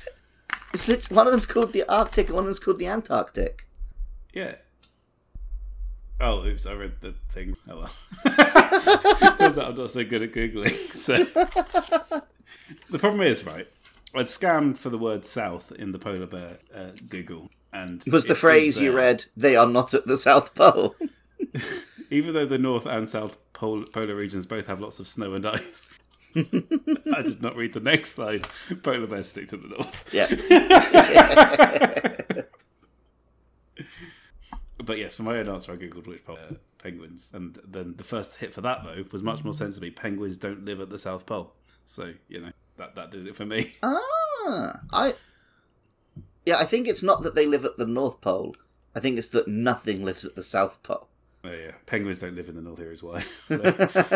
It's 0.73 1.09
one 1.09 1.25
of 1.25 1.31
them's 1.31 1.45
called 1.45 1.73
the 1.73 1.83
Arctic 1.89 2.27
and 2.27 2.35
one 2.35 2.43
of 2.43 2.47
them's 2.47 2.59
called 2.59 2.79
the 2.79 2.87
Antarctic. 2.87 3.67
Yeah. 4.33 4.55
Oh, 6.19 6.43
oops! 6.45 6.65
I 6.65 6.73
read 6.73 6.93
the 7.01 7.13
thing. 7.29 7.55
Oh 7.69 7.79
well. 7.79 7.91
Turns 9.37 9.57
out 9.57 9.71
I'm 9.71 9.77
not 9.77 9.91
so 9.91 10.03
good 10.03 10.23
at 10.23 10.33
googling. 10.33 10.91
So 10.91 11.17
the 12.89 12.99
problem 12.99 13.21
is, 13.21 13.45
right? 13.45 13.67
I'd 14.13 14.29
scanned 14.29 14.79
for 14.79 14.89
the 14.89 14.97
word 14.97 15.25
"south" 15.25 15.71
in 15.71 15.91
the 15.91 15.99
polar 15.99 16.27
bear 16.27 16.57
uh, 16.73 16.91
Google, 17.09 17.49
and 17.73 18.03
Was 18.11 18.25
the 18.25 18.35
phrase 18.35 18.79
you 18.79 18.95
read, 18.95 19.25
they 19.35 19.55
are 19.55 19.67
not 19.67 19.93
at 19.93 20.07
the 20.07 20.17
South 20.17 20.55
Pole? 20.55 20.95
Even 22.09 22.33
though 22.33 22.45
the 22.45 22.57
north 22.57 22.85
and 22.85 23.09
south 23.09 23.37
pole, 23.51 23.83
polar 23.83 24.15
regions 24.15 24.45
both 24.45 24.67
have 24.67 24.79
lots 24.79 24.99
of 24.99 25.07
snow 25.07 25.33
and 25.33 25.45
ice. 25.45 25.97
I 26.35 27.21
did 27.21 27.41
not 27.41 27.57
read 27.57 27.73
the 27.73 27.81
next 27.81 28.17
line. 28.17 28.41
Polar 28.81 29.07
bears 29.07 29.27
stick 29.27 29.49
to 29.49 29.57
the 29.57 29.67
north. 29.67 30.13
yeah. 30.13 30.27
But 34.83 34.99
yes, 34.99 35.17
for 35.17 35.23
my 35.23 35.37
own 35.37 35.49
answer, 35.49 35.73
I 35.73 35.75
googled 35.75 36.07
which 36.07 36.23
pole 36.23 36.37
uh, 36.49 36.53
penguins, 36.77 37.31
and 37.33 37.59
then 37.67 37.95
the 37.97 38.05
first 38.05 38.37
hit 38.37 38.53
for 38.53 38.61
that 38.61 38.85
though 38.85 39.03
was 39.11 39.21
much 39.21 39.43
more 39.43 39.53
sensibly. 39.53 39.91
Penguins 39.91 40.37
don't 40.37 40.63
live 40.63 40.79
at 40.79 40.89
the 40.89 40.97
South 40.97 41.25
Pole, 41.25 41.53
so 41.85 42.13
you 42.29 42.39
know 42.39 42.51
that 42.77 42.95
that 42.95 43.11
did 43.11 43.27
it 43.27 43.35
for 43.35 43.45
me. 43.45 43.75
Ah, 43.83 44.79
I. 44.93 45.13
Yeah, 46.45 46.57
I 46.57 46.63
think 46.63 46.87
it's 46.87 47.03
not 47.03 47.23
that 47.23 47.35
they 47.35 47.45
live 47.45 47.65
at 47.65 47.75
the 47.75 47.85
North 47.85 48.21
Pole. 48.21 48.55
I 48.95 49.01
think 49.01 49.17
it's 49.17 49.27
that 49.29 49.47
nothing 49.47 50.05
lives 50.05 50.23
at 50.23 50.35
the 50.37 50.43
South 50.43 50.81
Pole. 50.83 51.09
Oh 51.43 51.51
yeah, 51.51 51.71
penguins 51.85 52.19
don't 52.21 52.35
live 52.35 52.47
in 52.47 52.55
the 52.55 52.61
North. 52.61 52.79
Here 52.79 52.91
is 52.91 53.03
why. 53.03 53.23
So, 53.47 53.55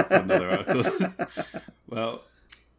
another 0.09 0.49
article. 0.49 1.13
well, 1.89 2.23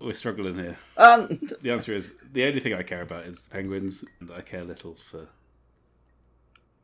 we're 0.00 0.14
struggling 0.14 0.54
here. 0.56 0.78
Um, 0.96 1.38
The 1.60 1.70
answer 1.72 1.92
is 1.92 2.14
the 2.32 2.44
only 2.44 2.60
thing 2.60 2.72
I 2.74 2.82
care 2.82 3.02
about 3.02 3.24
is 3.26 3.42
the 3.42 3.50
penguins, 3.50 4.04
and 4.20 4.30
I 4.30 4.40
care 4.40 4.64
little 4.64 4.94
for 4.94 5.28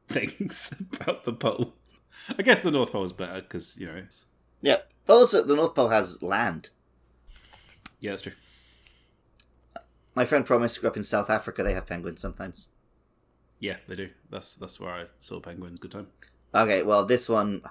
things 0.08 0.72
about 1.00 1.24
the 1.24 1.32
pole. 1.32 1.74
I 2.38 2.42
guess 2.42 2.62
the 2.62 2.70
North 2.70 2.92
Pole 2.92 3.04
is 3.04 3.12
better 3.12 3.40
because 3.40 3.76
you 3.78 3.86
know 3.86 3.96
it's 3.96 4.26
yeah. 4.60 4.78
Also, 5.08 5.42
the 5.44 5.56
North 5.56 5.74
Pole 5.74 5.88
has 5.88 6.22
land. 6.22 6.68
yeah, 8.00 8.10
that's 8.10 8.22
true. 8.22 8.32
My 10.18 10.24
friend 10.24 10.44
promised 10.44 10.80
grew 10.80 10.90
up 10.90 10.96
in 10.96 11.04
South 11.04 11.30
Africa. 11.30 11.62
They 11.62 11.74
have 11.74 11.86
penguins 11.86 12.20
sometimes. 12.20 12.66
Yeah, 13.60 13.76
they 13.86 13.94
do. 13.94 14.08
That's 14.28 14.56
that's 14.56 14.80
where 14.80 14.90
I 14.90 15.04
saw 15.20 15.38
penguins. 15.38 15.78
Good 15.78 15.92
time. 15.92 16.08
Okay, 16.52 16.82
well, 16.82 17.04
this 17.04 17.28
one 17.28 17.62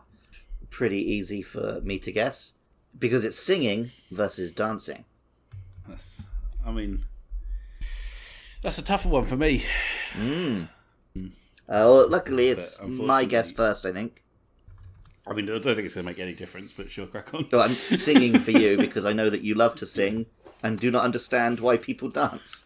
pretty 0.70 1.02
easy 1.12 1.42
for 1.42 1.82
me 1.82 2.00
to 2.00 2.10
guess 2.10 2.54
because 2.98 3.26
it's 3.26 3.38
singing 3.38 3.92
versus 4.12 4.54
dancing. 4.54 5.04
That's. 5.90 6.24
I 6.66 6.72
mean, 6.72 7.04
that's 8.62 8.78
a 8.78 8.82
tougher 8.82 9.10
one 9.10 9.26
for 9.26 9.36
me. 9.36 9.66
Mm. 10.14 10.70
Uh, 11.18 11.28
well, 11.68 12.10
luckily, 12.10 12.48
it's 12.48 12.80
my 12.82 13.26
guess 13.26 13.52
first. 13.52 13.86
I 13.86 13.92
think. 13.92 14.24
I 15.30 15.34
mean, 15.34 15.46
I 15.46 15.60
don't 15.60 15.64
think 15.64 15.80
it's 15.80 15.96
going 15.96 16.06
to 16.06 16.12
make 16.12 16.20
any 16.20 16.34
difference, 16.34 16.72
but 16.72 16.90
sure, 16.90 17.06
crack 17.08 17.34
on. 17.34 17.48
I'm 17.54 17.72
singing 17.74 18.40
for 18.40 18.52
you 18.52 18.78
because 18.78 19.06
I 19.06 19.14
know 19.14 19.30
that 19.30 19.42
you 19.42 19.56
love 19.56 19.76
to 19.76 19.86
sing 19.86 20.26
and 20.64 20.80
do 20.80 20.90
not 20.90 21.04
understand 21.04 21.60
why 21.60 21.78
people 21.78 22.10
dance. 22.10 22.64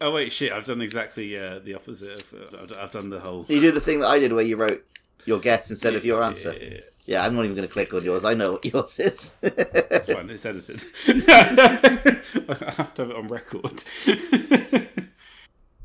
Oh 0.00 0.12
wait, 0.12 0.32
shit! 0.32 0.50
I've 0.50 0.64
done 0.64 0.80
exactly 0.80 1.38
uh, 1.38 1.58
the 1.58 1.74
opposite. 1.74 2.22
Of, 2.32 2.70
uh, 2.70 2.80
I've, 2.80 2.90
done 2.90 3.10
the 3.10 3.20
whole. 3.20 3.44
You 3.48 3.60
do 3.60 3.70
the 3.70 3.80
thing 3.80 4.00
that 4.00 4.06
I 4.06 4.18
did 4.18 4.32
where 4.32 4.44
you 4.44 4.56
wrote 4.56 4.82
your 5.26 5.38
guess 5.40 5.70
instead 5.70 5.94
of 5.94 6.04
your 6.06 6.22
answer. 6.22 6.54
Yeah, 6.54 6.62
yeah, 6.62 6.74
yeah. 6.74 6.80
Yeah, 7.04 7.24
I'm 7.24 7.34
not 7.34 7.44
even 7.44 7.56
going 7.56 7.66
to 7.66 7.72
click 7.72 7.92
on 7.94 8.04
yours. 8.04 8.26
I 8.26 8.34
know 8.34 8.52
what 8.52 8.64
yours 8.66 8.98
is. 8.98 9.32
It's 9.42 10.12
fine. 10.12 10.28
It's 10.28 10.44
edited. 10.44 10.84
I 11.08 12.72
have 12.76 12.92
to 12.94 13.02
have 13.02 13.10
it 13.10 13.16
on 13.16 13.28
record. 13.28 13.82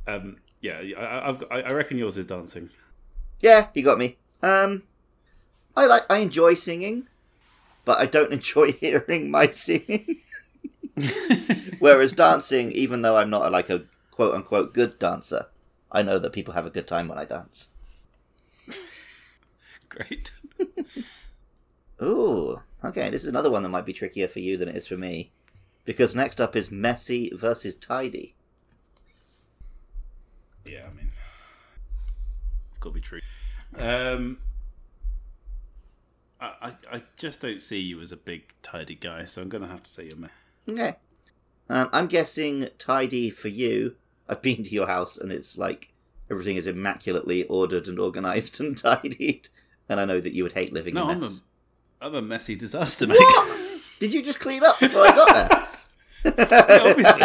um, 0.08 0.36
yeah, 0.60 0.82
I, 0.98 1.30
I've, 1.30 1.40
got- 1.40 1.52
I 1.52 1.62
I 1.62 1.70
reckon 1.72 1.98
yours 1.98 2.18
is 2.18 2.26
dancing. 2.26 2.70
yeah, 3.40 3.68
you 3.74 3.84
got 3.84 3.98
me. 3.98 4.18
Um, 4.42 4.84
I 5.76 5.86
like. 5.86 6.04
I 6.10 6.20
enjoy 6.20 6.54
singing, 6.54 7.08
but 7.86 8.00
I 8.00 8.06
don't 8.06 8.34
enjoy 8.40 8.74
hearing 8.74 9.32
my 9.32 9.48
singing. 9.48 10.22
Whereas 11.80 12.14
dancing, 12.14 12.72
even 12.72 13.02
though 13.02 13.18
I'm 13.18 13.30
not 13.30 13.52
like 13.52 13.70
a 13.70 13.86
quote 14.12 14.36
unquote 14.36 14.74
good 14.74 15.00
dancer, 15.00 15.48
I 15.92 16.02
know 16.04 16.20
that 16.20 16.34
people 16.34 16.54
have 16.54 16.66
a 16.66 16.72
good 16.72 16.88
time 16.88 17.08
when 17.08 17.18
I 17.18 17.26
dance. 17.26 17.70
Great. 19.90 20.32
Ooh, 22.02 22.62
okay. 22.84 23.10
This 23.10 23.24
is 23.24 23.30
another 23.30 23.52
one 23.52 23.64
that 23.64 23.70
might 23.70 23.86
be 23.86 23.94
trickier 23.94 24.28
for 24.28 24.40
you 24.40 24.58
than 24.58 24.70
it 24.70 24.76
is 24.76 24.88
for 24.88 24.98
me, 24.98 25.32
because 25.86 26.16
next 26.16 26.42
up 26.42 26.56
is 26.56 26.72
messy 26.72 27.32
versus 27.34 27.76
tidy. 27.76 28.36
Yeah, 30.66 30.88
I 30.90 30.96
mean, 30.96 31.12
got 32.80 32.90
to 32.90 32.94
be 32.96 33.02
true. 33.02 33.20
Um, 33.76 34.38
I, 36.62 36.74
I 36.92 37.04
just 37.18 37.40
don't 37.42 37.62
see 37.62 37.80
you 37.80 38.02
as 38.02 38.12
a 38.12 38.18
big 38.18 38.54
tidy 38.62 38.96
guy, 38.96 39.26
so 39.26 39.42
I'm 39.42 39.50
gonna 39.50 39.68
have 39.68 39.84
to 39.84 39.90
say 39.90 40.06
you're 40.06 40.18
me. 40.18 40.28
Okay. 40.70 40.96
Um, 41.70 41.90
I'm 41.94 42.08
guessing 42.08 42.68
tidy 42.78 43.30
for 43.30 43.48
you. 43.48 43.96
I've 44.28 44.42
been 44.42 44.64
to 44.64 44.70
your 44.72 44.88
house 44.88 45.18
and 45.18 45.32
it's 45.32 45.58
like 45.58 45.94
everything 46.30 46.56
is 46.56 46.68
immaculately 46.68 47.44
ordered 47.46 47.88
and 47.88 48.00
organized 48.00 48.60
and 48.62 48.78
tidied. 48.78 49.50
And 49.90 50.00
I 50.00 50.06
know 50.06 50.20
that 50.20 50.34
you 50.34 50.44
would 50.44 50.54
hate 50.54 50.74
living 50.74 50.94
No, 50.96 51.04
in 51.04 51.10
I'm 51.10 51.18
a 51.18 51.22
mess. 51.22 51.42
I'm 52.02 52.16
a 52.16 52.22
messy 52.22 52.56
disaster 52.56 53.08
maker. 53.08 53.20
What? 53.22 53.82
Did 54.00 54.14
you 54.14 54.22
just 54.22 54.40
clean 54.40 54.64
up 54.64 54.80
before 54.80 55.02
I 55.02 55.16
got 55.16 55.50
there? 55.50 55.60
Yeah, 56.26 56.80
obviously. 56.86 57.22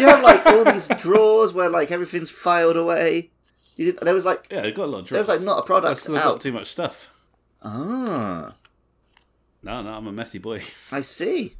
you 0.00 0.08
have 0.08 0.20
like 0.24 0.44
all 0.46 0.64
these 0.64 0.88
drawers 1.00 1.52
where 1.52 1.68
like 1.70 1.92
everything's 1.92 2.28
filed 2.30 2.76
away. 2.76 3.30
You 3.76 3.92
did, 3.92 4.00
there 4.00 4.14
was 4.14 4.24
like 4.24 4.48
yeah, 4.50 4.62
I 4.64 4.70
got 4.72 4.86
a 4.86 4.86
lot 4.86 4.98
of 5.02 5.08
there 5.10 5.20
was 5.20 5.28
like 5.28 5.42
not 5.42 5.60
a 5.60 5.62
product 5.62 6.04
That's 6.04 6.08
I've 6.08 6.14
got 6.24 6.40
too 6.40 6.50
much 6.50 6.72
stuff. 6.72 7.12
Ah, 7.62 8.52
No, 9.62 9.82
no, 9.82 9.92
I'm 9.94 10.06
a 10.06 10.12
messy 10.12 10.38
boy. 10.38 10.62
I 10.92 11.00
see. 11.02 11.54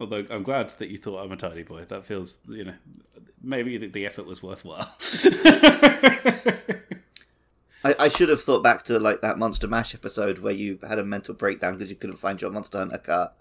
Although 0.00 0.24
I'm 0.30 0.44
glad 0.44 0.68
that 0.78 0.88
you 0.90 0.96
thought 0.96 1.24
I'm 1.24 1.32
a 1.32 1.36
tidy 1.36 1.64
boy. 1.64 1.84
That 1.84 2.04
feels, 2.04 2.38
you 2.48 2.64
know, 2.64 2.74
maybe 3.42 3.76
the, 3.78 3.88
the 3.88 4.06
effort 4.06 4.26
was 4.26 4.42
worthwhile. 4.42 4.94
I, 7.84 7.94
I 7.98 8.08
should 8.08 8.28
have 8.28 8.42
thought 8.42 8.62
back 8.62 8.82
to 8.84 8.98
like 8.98 9.20
that 9.22 9.38
Monster 9.38 9.68
Mash 9.68 9.94
episode 9.94 10.38
where 10.38 10.52
you 10.52 10.78
had 10.86 10.98
a 10.98 11.04
mental 11.04 11.34
breakdown 11.34 11.74
because 11.74 11.90
you 11.90 11.96
couldn't 11.96 12.16
find 12.16 12.40
your 12.40 12.50
Monster 12.50 12.78
Hunter 12.78 12.98
cart, 12.98 13.32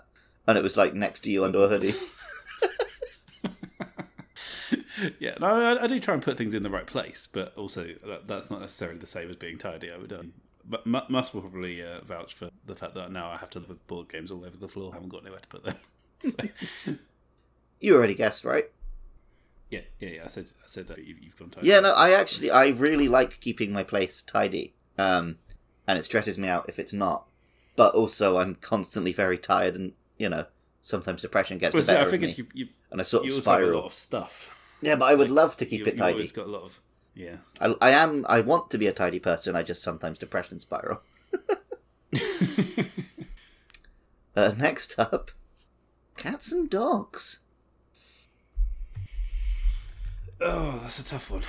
and 0.48 0.58
it 0.58 0.64
was 0.64 0.78
like 0.78 0.94
next 0.94 1.22
to 1.22 1.32
you 1.32 1.44
under 1.44 1.64
a 1.64 1.68
hoodie. 1.68 1.94
yeah, 5.20 5.36
no, 5.40 5.48
I, 5.48 5.84
I 5.84 5.88
do 5.88 6.00
try 6.00 6.14
and 6.14 6.24
put 6.24 6.38
things 6.38 6.54
in 6.54 6.64
the 6.64 6.70
right 6.70 6.86
place, 6.86 7.28
but 7.32 7.54
also 7.56 7.88
that, 8.06 8.28
that's 8.28 8.52
not 8.52 8.62
necessarily 8.62 9.00
the 9.00 9.08
same 9.08 9.30
as 9.30 9.36
being 9.38 9.58
tidy. 9.58 9.92
I 9.92 9.98
would, 9.98 10.14
um, 10.14 10.34
but 10.68 10.86
mu- 10.86 11.00
must 11.10 11.32
probably 11.32 11.82
uh, 11.82 12.02
vouch 12.02 12.34
for 12.34 12.50
the 12.66 12.76
fact 12.76 12.94
that 12.96 13.12
now 13.12 13.30
I 13.30 13.38
have 13.38 13.50
to 13.52 13.60
live 13.60 13.70
with 13.70 13.86
board 13.88 14.10
games 14.10 14.32
all 14.32 14.44
over 14.46 14.58
the 14.58 14.68
floor. 14.68 14.92
I 14.92 14.96
haven't 14.96 15.10
got 15.10 15.22
anywhere 15.22 15.40
to 15.40 15.48
put 15.48 15.64
them. 15.64 15.76
So, 16.24 16.32
You 17.80 17.96
already 17.96 18.16
guessed, 18.16 18.44
right? 18.44 18.66
yeah, 19.70 19.82
yeah, 20.00 20.10
yeah. 20.10 20.22
I 20.24 20.28
said, 20.28 20.46
I 20.64 20.68
said 20.68 20.90
uh, 20.90 20.96
you've, 20.98 21.20
you've 21.20 21.38
gone 21.38 21.50
tidy. 21.52 21.68
Yeah, 21.68 21.80
no, 21.82 21.94
I 21.94 22.12
actually 22.12 22.50
I 22.50 22.70
really 22.70 23.08
like 23.08 23.40
keeping 23.40 23.72
my 23.72 23.84
place 23.84 24.22
tidy. 24.24 24.74
Um, 24.98 25.38
and 25.88 26.00
it 26.00 26.06
stresses 26.06 26.38
me 26.38 26.48
out 26.48 26.68
if 26.70 26.80
it's 26.80 26.94
not. 26.94 27.28
But 27.76 27.94
also, 27.94 28.38
I'm 28.40 28.56
constantly 28.56 29.14
very 29.14 29.38
tired, 29.38 29.76
and 29.76 29.94
you 30.18 30.28
know, 30.30 30.46
sometimes 30.82 31.22
depression 31.22 31.60
gets 31.60 31.76
Well, 31.76 31.84
the 31.84 31.92
better 31.94 32.10
I 32.10 32.14
of 32.16 32.20
me, 32.22 32.32
you, 32.36 32.48
you, 32.54 32.68
and 32.92 33.00
I 33.00 33.04
sort 33.04 33.24
you 33.26 33.32
of 33.34 33.38
also 33.38 33.52
have 33.52 33.60
a 33.60 33.64
spiral. 33.64 33.80
lot 33.82 33.86
of 33.86 33.94
stuff. 33.94 34.56
Yeah, 34.82 34.96
but 34.96 35.06
I 35.06 35.14
would 35.16 35.30
love 35.30 35.56
to 35.58 35.66
keep 35.66 35.82
You, 35.82 35.86
it 35.86 35.90
you've 35.90 35.98
tidy. 36.00 36.14
always 36.14 36.32
got 36.32 36.48
a 36.48 36.50
lot 36.50 36.64
of 36.64 36.82
yeah. 37.18 37.38
I, 37.60 37.76
I 37.82 37.90
am. 37.92 38.26
I 38.30 38.42
want 38.42 38.70
to 38.70 38.78
be 38.78 38.88
a 38.88 38.94
tidy 38.94 39.20
person. 39.20 39.56
I 39.56 39.64
just 39.64 39.84
sometimes 39.84 40.20
depression 40.20 40.60
spiral. 40.60 41.02
Uh, 44.38 44.54
next 44.56 45.00
up, 45.00 45.32
cats 46.16 46.52
and 46.52 46.70
dogs. 46.70 47.40
Oh, 50.40 50.78
that's 50.80 51.00
a 51.00 51.04
tough 51.04 51.32
one. 51.32 51.42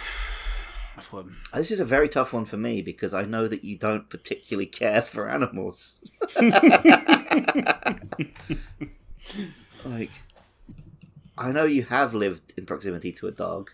Tough 0.94 1.12
one. 1.12 1.36
This 1.52 1.70
is 1.70 1.80
a 1.80 1.84
very 1.84 2.08
tough 2.08 2.32
one 2.32 2.46
for 2.46 2.56
me 2.56 2.80
because 2.80 3.12
I 3.12 3.26
know 3.26 3.46
that 3.46 3.62
you 3.62 3.76
don't 3.76 4.08
particularly 4.08 4.64
care 4.64 5.02
for 5.02 5.28
animals. 5.28 6.00
like, 9.84 10.12
I 11.36 11.52
know 11.52 11.64
you 11.64 11.82
have 11.82 12.14
lived 12.14 12.54
in 12.56 12.64
proximity 12.64 13.12
to 13.12 13.26
a 13.26 13.32
dog. 13.32 13.72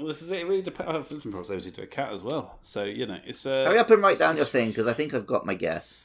Well, 0.00 0.08
this 0.08 0.22
is 0.22 0.30
it. 0.30 0.38
It 0.38 0.46
really 0.46 0.62
depends. 0.62 0.90
I 0.90 0.94
have 0.94 1.06
some 1.06 1.30
proximity 1.30 1.70
to 1.72 1.82
a 1.82 1.86
cat 1.86 2.10
as 2.10 2.22
well, 2.22 2.56
so 2.62 2.84
you 2.84 3.06
know 3.06 3.18
it's. 3.24 3.44
Uh, 3.44 3.66
Hurry 3.66 3.78
up 3.78 3.90
and 3.90 4.02
write 4.02 4.18
down 4.18 4.36
your 4.38 4.46
thing 4.46 4.68
because 4.68 4.86
I 4.86 4.94
think 4.94 5.12
I've 5.12 5.26
got 5.26 5.44
my 5.44 5.54
guess. 5.54 6.00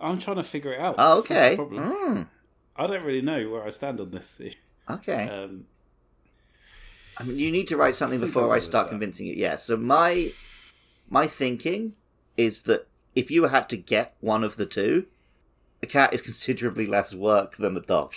I'm 0.00 0.18
trying 0.18 0.36
to 0.36 0.42
figure 0.42 0.72
it 0.72 0.80
out. 0.80 0.96
Oh, 0.98 1.18
okay. 1.20 1.56
Mm, 1.56 2.26
I 2.76 2.86
don't 2.86 3.04
really 3.04 3.22
know 3.22 3.48
where 3.48 3.64
I 3.64 3.70
stand 3.70 4.00
on 4.00 4.10
this 4.10 4.40
issue. 4.40 4.56
okay. 4.90 5.28
Um, 5.28 5.66
I 7.16 7.24
mean, 7.24 7.38
you 7.38 7.50
need 7.52 7.68
to 7.68 7.76
write 7.76 7.94
something 7.94 8.20
I 8.20 8.26
before 8.26 8.52
I 8.52 8.58
start 8.58 8.88
convincing 8.88 9.26
you. 9.26 9.34
Yeah. 9.34 9.56
So 9.56 9.76
my 9.76 10.32
my 11.08 11.26
thinking 11.26 11.94
is 12.36 12.62
that 12.62 12.88
if 13.14 13.30
you 13.30 13.44
had 13.44 13.68
to 13.68 13.76
get 13.76 14.14
one 14.20 14.42
of 14.42 14.56
the 14.56 14.66
two, 14.66 15.06
a 15.82 15.86
cat 15.86 16.12
is 16.12 16.22
considerably 16.22 16.86
less 16.86 17.14
work 17.14 17.56
than 17.56 17.76
a 17.76 17.80
dog. 17.80 18.14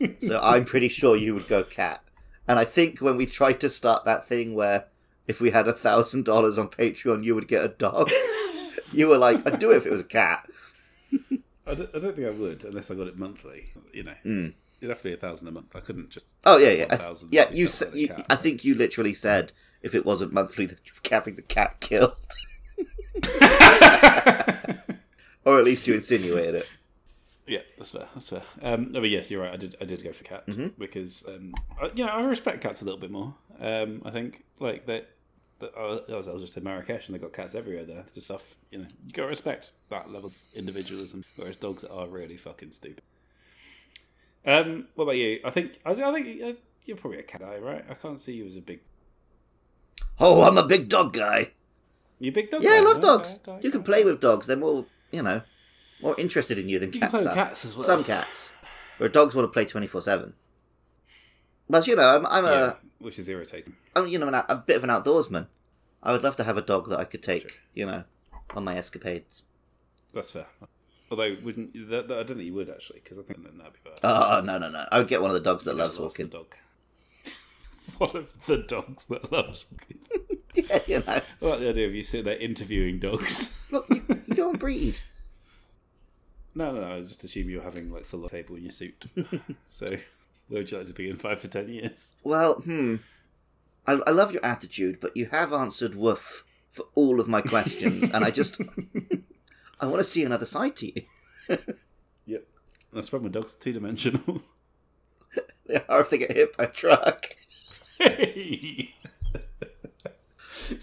so 0.22 0.40
I'm 0.40 0.64
pretty 0.64 0.88
sure 0.88 1.16
you 1.16 1.34
would 1.34 1.48
go 1.48 1.64
cat. 1.64 2.01
And 2.48 2.58
I 2.58 2.64
think 2.64 3.00
when 3.00 3.16
we 3.16 3.26
tried 3.26 3.60
to 3.60 3.70
start 3.70 4.04
that 4.04 4.26
thing 4.26 4.54
where 4.54 4.86
if 5.28 5.40
we 5.40 5.50
had 5.50 5.68
a 5.68 5.72
thousand 5.72 6.24
dollars 6.24 6.58
on 6.58 6.68
Patreon, 6.68 7.22
you 7.24 7.34
would 7.34 7.46
get 7.48 7.64
a 7.64 7.68
dog. 7.68 8.10
you 8.92 9.06
were 9.08 9.18
like, 9.18 9.46
I'd 9.46 9.58
do 9.60 9.70
it 9.70 9.76
if 9.76 9.86
it 9.86 9.92
was 9.92 10.00
a 10.00 10.04
cat. 10.04 10.48
I, 11.66 11.74
don't, 11.74 11.90
I 11.94 11.98
don't 12.00 12.16
think 12.16 12.26
I 12.26 12.30
would 12.30 12.64
unless 12.64 12.90
I 12.90 12.94
got 12.94 13.06
it 13.06 13.16
monthly. 13.16 13.66
You 13.92 14.02
know, 14.04 14.14
Mm. 14.26 14.54
it'd 14.80 14.88
have 14.90 14.98
to 14.98 15.04
be 15.04 15.12
a 15.12 15.16
thousand 15.16 15.46
a 15.48 15.52
month. 15.52 15.74
I 15.76 15.80
couldn't 15.80 16.10
just. 16.10 16.34
Oh 16.44 16.56
yeah, 16.56 16.70
yeah, 16.70 16.84
I 16.90 16.96
th- 16.96 17.00
1,000 17.00 17.28
yeah. 17.32 17.50
You, 17.52 17.68
stuff 17.68 17.90
s- 17.90 17.94
you. 17.96 18.24
I 18.28 18.34
think 18.36 18.64
you 18.64 18.74
literally 18.74 19.14
said 19.14 19.52
if 19.82 19.94
it 19.94 20.04
wasn't 20.04 20.32
monthly, 20.32 20.66
that 20.66 20.78
you'd 20.84 21.00
be 21.02 21.10
having 21.10 21.36
the 21.36 21.42
cat 21.42 21.78
killed, 21.80 22.16
or 25.44 25.58
at 25.58 25.64
least 25.64 25.86
you 25.86 25.94
insinuated 25.94 26.56
it. 26.56 26.68
That's 27.82 27.90
fair. 27.90 28.06
That's 28.14 28.30
fair. 28.30 28.42
Um, 28.62 28.92
no, 28.92 29.00
but 29.00 29.10
yes, 29.10 29.28
you're 29.28 29.42
right. 29.42 29.52
I 29.52 29.56
did. 29.56 29.74
I 29.80 29.84
did 29.84 30.04
go 30.04 30.12
for 30.12 30.22
cat 30.22 30.46
Mm-hmm. 30.46 30.68
because 30.78 31.24
um, 31.26 31.52
I, 31.80 31.90
you 31.96 32.04
know 32.04 32.12
I 32.12 32.22
respect 32.22 32.60
cats 32.60 32.80
a 32.80 32.84
little 32.84 33.00
bit 33.00 33.10
more. 33.10 33.34
Um, 33.58 34.02
I 34.04 34.10
think 34.10 34.44
like 34.60 34.86
that. 34.86 35.08
I 35.60 36.14
was, 36.14 36.28
I 36.28 36.32
was 36.32 36.42
just 36.42 36.56
in 36.56 36.62
Marrakesh 36.62 37.08
and 37.08 37.14
they 37.14 37.18
got 37.18 37.32
cats 37.32 37.56
everywhere 37.56 37.84
there. 37.84 38.04
Just 38.14 38.26
stuff. 38.26 38.56
You 38.70 38.78
know, 38.78 38.86
you 39.04 39.10
got 39.12 39.22
to 39.22 39.28
respect 39.28 39.72
that 39.90 40.12
level 40.12 40.28
of 40.28 40.34
individualism. 40.54 41.24
Whereas 41.34 41.56
dogs 41.56 41.82
are 41.82 42.06
really 42.06 42.36
fucking 42.36 42.70
stupid. 42.70 43.02
Um, 44.46 44.86
what 44.94 45.04
about 45.04 45.16
you? 45.16 45.40
I 45.44 45.50
think 45.50 45.80
I, 45.84 45.90
I 45.90 46.12
think 46.12 46.40
uh, 46.40 46.52
you're 46.84 46.96
probably 46.96 47.18
a 47.18 47.24
cat 47.24 47.40
guy, 47.40 47.58
right? 47.58 47.84
I 47.90 47.94
can't 47.94 48.20
see 48.20 48.34
you 48.34 48.46
as 48.46 48.56
a 48.56 48.60
big. 48.60 48.78
Oh, 50.20 50.42
I'm 50.42 50.56
a 50.56 50.66
big 50.66 50.88
dog 50.88 51.14
guy. 51.14 51.50
You 52.20 52.30
big 52.30 52.48
dog? 52.48 52.62
Yeah, 52.62 52.70
guy, 52.70 52.76
I 52.76 52.80
love 52.80 53.00
dogs. 53.00 53.34
Okay, 53.42 53.50
okay, 53.50 53.60
You 53.64 53.72
can 53.72 53.80
okay. 53.80 53.86
play 53.86 54.04
with 54.04 54.20
dogs. 54.20 54.46
They're 54.46 54.56
more, 54.56 54.86
you 55.10 55.22
know, 55.22 55.42
more 56.02 56.14
interested 56.18 56.58
in 56.58 56.68
you 56.68 56.78
than 56.78 56.92
You 56.92 57.00
can 57.00 57.10
cats 57.10 57.22
play 57.24 57.32
are. 57.32 57.34
cats 57.34 57.64
as 57.64 57.74
well. 57.74 57.84
Some 57.84 58.04
cats, 58.04 58.52
where 58.98 59.08
dogs 59.08 59.34
want 59.34 59.46
to 59.48 59.52
play 59.52 59.64
twenty 59.64 59.86
four 59.86 60.00
seven. 60.02 60.34
But 61.68 61.86
you 61.86 61.96
know, 61.96 62.16
I'm, 62.16 62.26
I'm 62.26 62.44
Yeah, 62.44 62.70
a, 62.70 62.74
which 62.98 63.18
is 63.18 63.28
irritating. 63.28 63.76
I'm 63.96 64.06
you 64.08 64.18
know, 64.18 64.28
an, 64.28 64.34
a 64.48 64.56
bit 64.56 64.76
of 64.76 64.84
an 64.84 64.90
outdoorsman. 64.90 65.46
I 66.02 66.12
would 66.12 66.22
love 66.22 66.36
to 66.36 66.44
have 66.44 66.56
a 66.56 66.62
dog 66.62 66.88
that 66.88 66.98
I 66.98 67.04
could 67.04 67.22
take, 67.22 67.60
you 67.74 67.86
know, 67.86 68.04
on 68.54 68.64
my 68.64 68.76
escapades. 68.76 69.44
That's 70.12 70.32
fair. 70.32 70.46
Although, 71.10 71.36
wouldn't 71.42 71.72
that, 71.90 72.08
that- 72.08 72.18
I 72.18 72.22
don't 72.22 72.36
think 72.38 72.42
you 72.46 72.54
would 72.54 72.68
actually, 72.70 73.00
because 73.04 73.18
I 73.18 73.22
think 73.22 73.42
then 73.44 73.58
that'd 73.58 73.72
be 73.74 73.78
bad. 73.84 74.00
Oh, 74.02 74.38
oh 74.38 74.40
no, 74.42 74.58
no, 74.58 74.68
no! 74.68 74.84
I 74.90 74.98
would 74.98 75.08
get 75.08 75.20
one 75.20 75.30
of 75.30 75.34
the 75.34 75.40
dogs 75.40 75.64
that 75.64 75.72
You 75.76 75.78
loves 75.82 75.96
don't 75.98 76.12
the 76.14 76.24
walking. 76.24 76.28
dog. 76.28 76.56
One 77.98 78.16
of 78.16 78.46
the 78.46 78.58
dogs 78.58 79.06
that 79.06 79.30
loves 79.32 79.66
walking. 79.70 79.98
Yeah, 80.54 80.78
you 80.86 80.98
know. 80.98 81.04
I 81.40 81.44
like 81.46 81.60
the 81.60 81.68
idea 81.70 81.86
of 81.86 81.94
you 81.94 82.02
sitting 82.04 82.26
there 82.26 82.36
interviewing 82.36 82.98
dogs. 82.98 83.56
Look, 83.70 83.86
you, 83.88 84.02
you 84.26 84.34
go 84.34 84.50
and 84.50 84.58
breed. 84.58 84.98
No, 86.54 86.72
no, 86.72 86.80
no. 86.80 86.86
I 86.92 86.98
was 86.98 87.08
just 87.08 87.24
assuming 87.24 87.50
you're 87.50 87.62
having 87.62 87.90
like 87.90 88.04
full 88.04 88.28
table 88.28 88.56
in 88.56 88.62
your 88.62 88.70
suit. 88.70 89.06
so, 89.68 89.86
where 90.48 90.60
would 90.60 90.70
you 90.70 90.78
like 90.78 90.86
to 90.86 90.94
be 90.94 91.08
in 91.08 91.16
five 91.16 91.40
for 91.40 91.48
ten 91.48 91.68
years? 91.68 92.12
Well, 92.24 92.54
hmm. 92.56 92.96
I, 93.86 94.00
I 94.06 94.10
love 94.10 94.32
your 94.32 94.44
attitude, 94.44 94.98
but 95.00 95.16
you 95.16 95.26
have 95.26 95.52
answered 95.52 95.94
woof 95.94 96.44
for 96.70 96.86
all 96.94 97.20
of 97.20 97.28
my 97.28 97.40
questions, 97.40 98.04
and 98.12 98.24
I 98.24 98.30
just 98.30 98.60
I 99.80 99.86
want 99.86 99.98
to 99.98 100.04
see 100.04 100.24
another 100.24 100.46
side 100.46 100.76
to 100.76 100.86
you. 100.86 101.02
Yep. 102.24 102.46
That's 102.92 103.08
the 103.08 103.10
problem 103.10 103.24
with 103.24 103.32
dogs. 103.32 103.56
Two 103.56 103.72
dimensional. 103.72 104.42
They 105.66 105.82
are 105.88 106.00
if 106.00 106.10
they 106.10 106.18
get 106.18 106.30
hit 106.36 106.56
by 106.56 106.64
a 106.64 106.68
truck. 106.68 107.34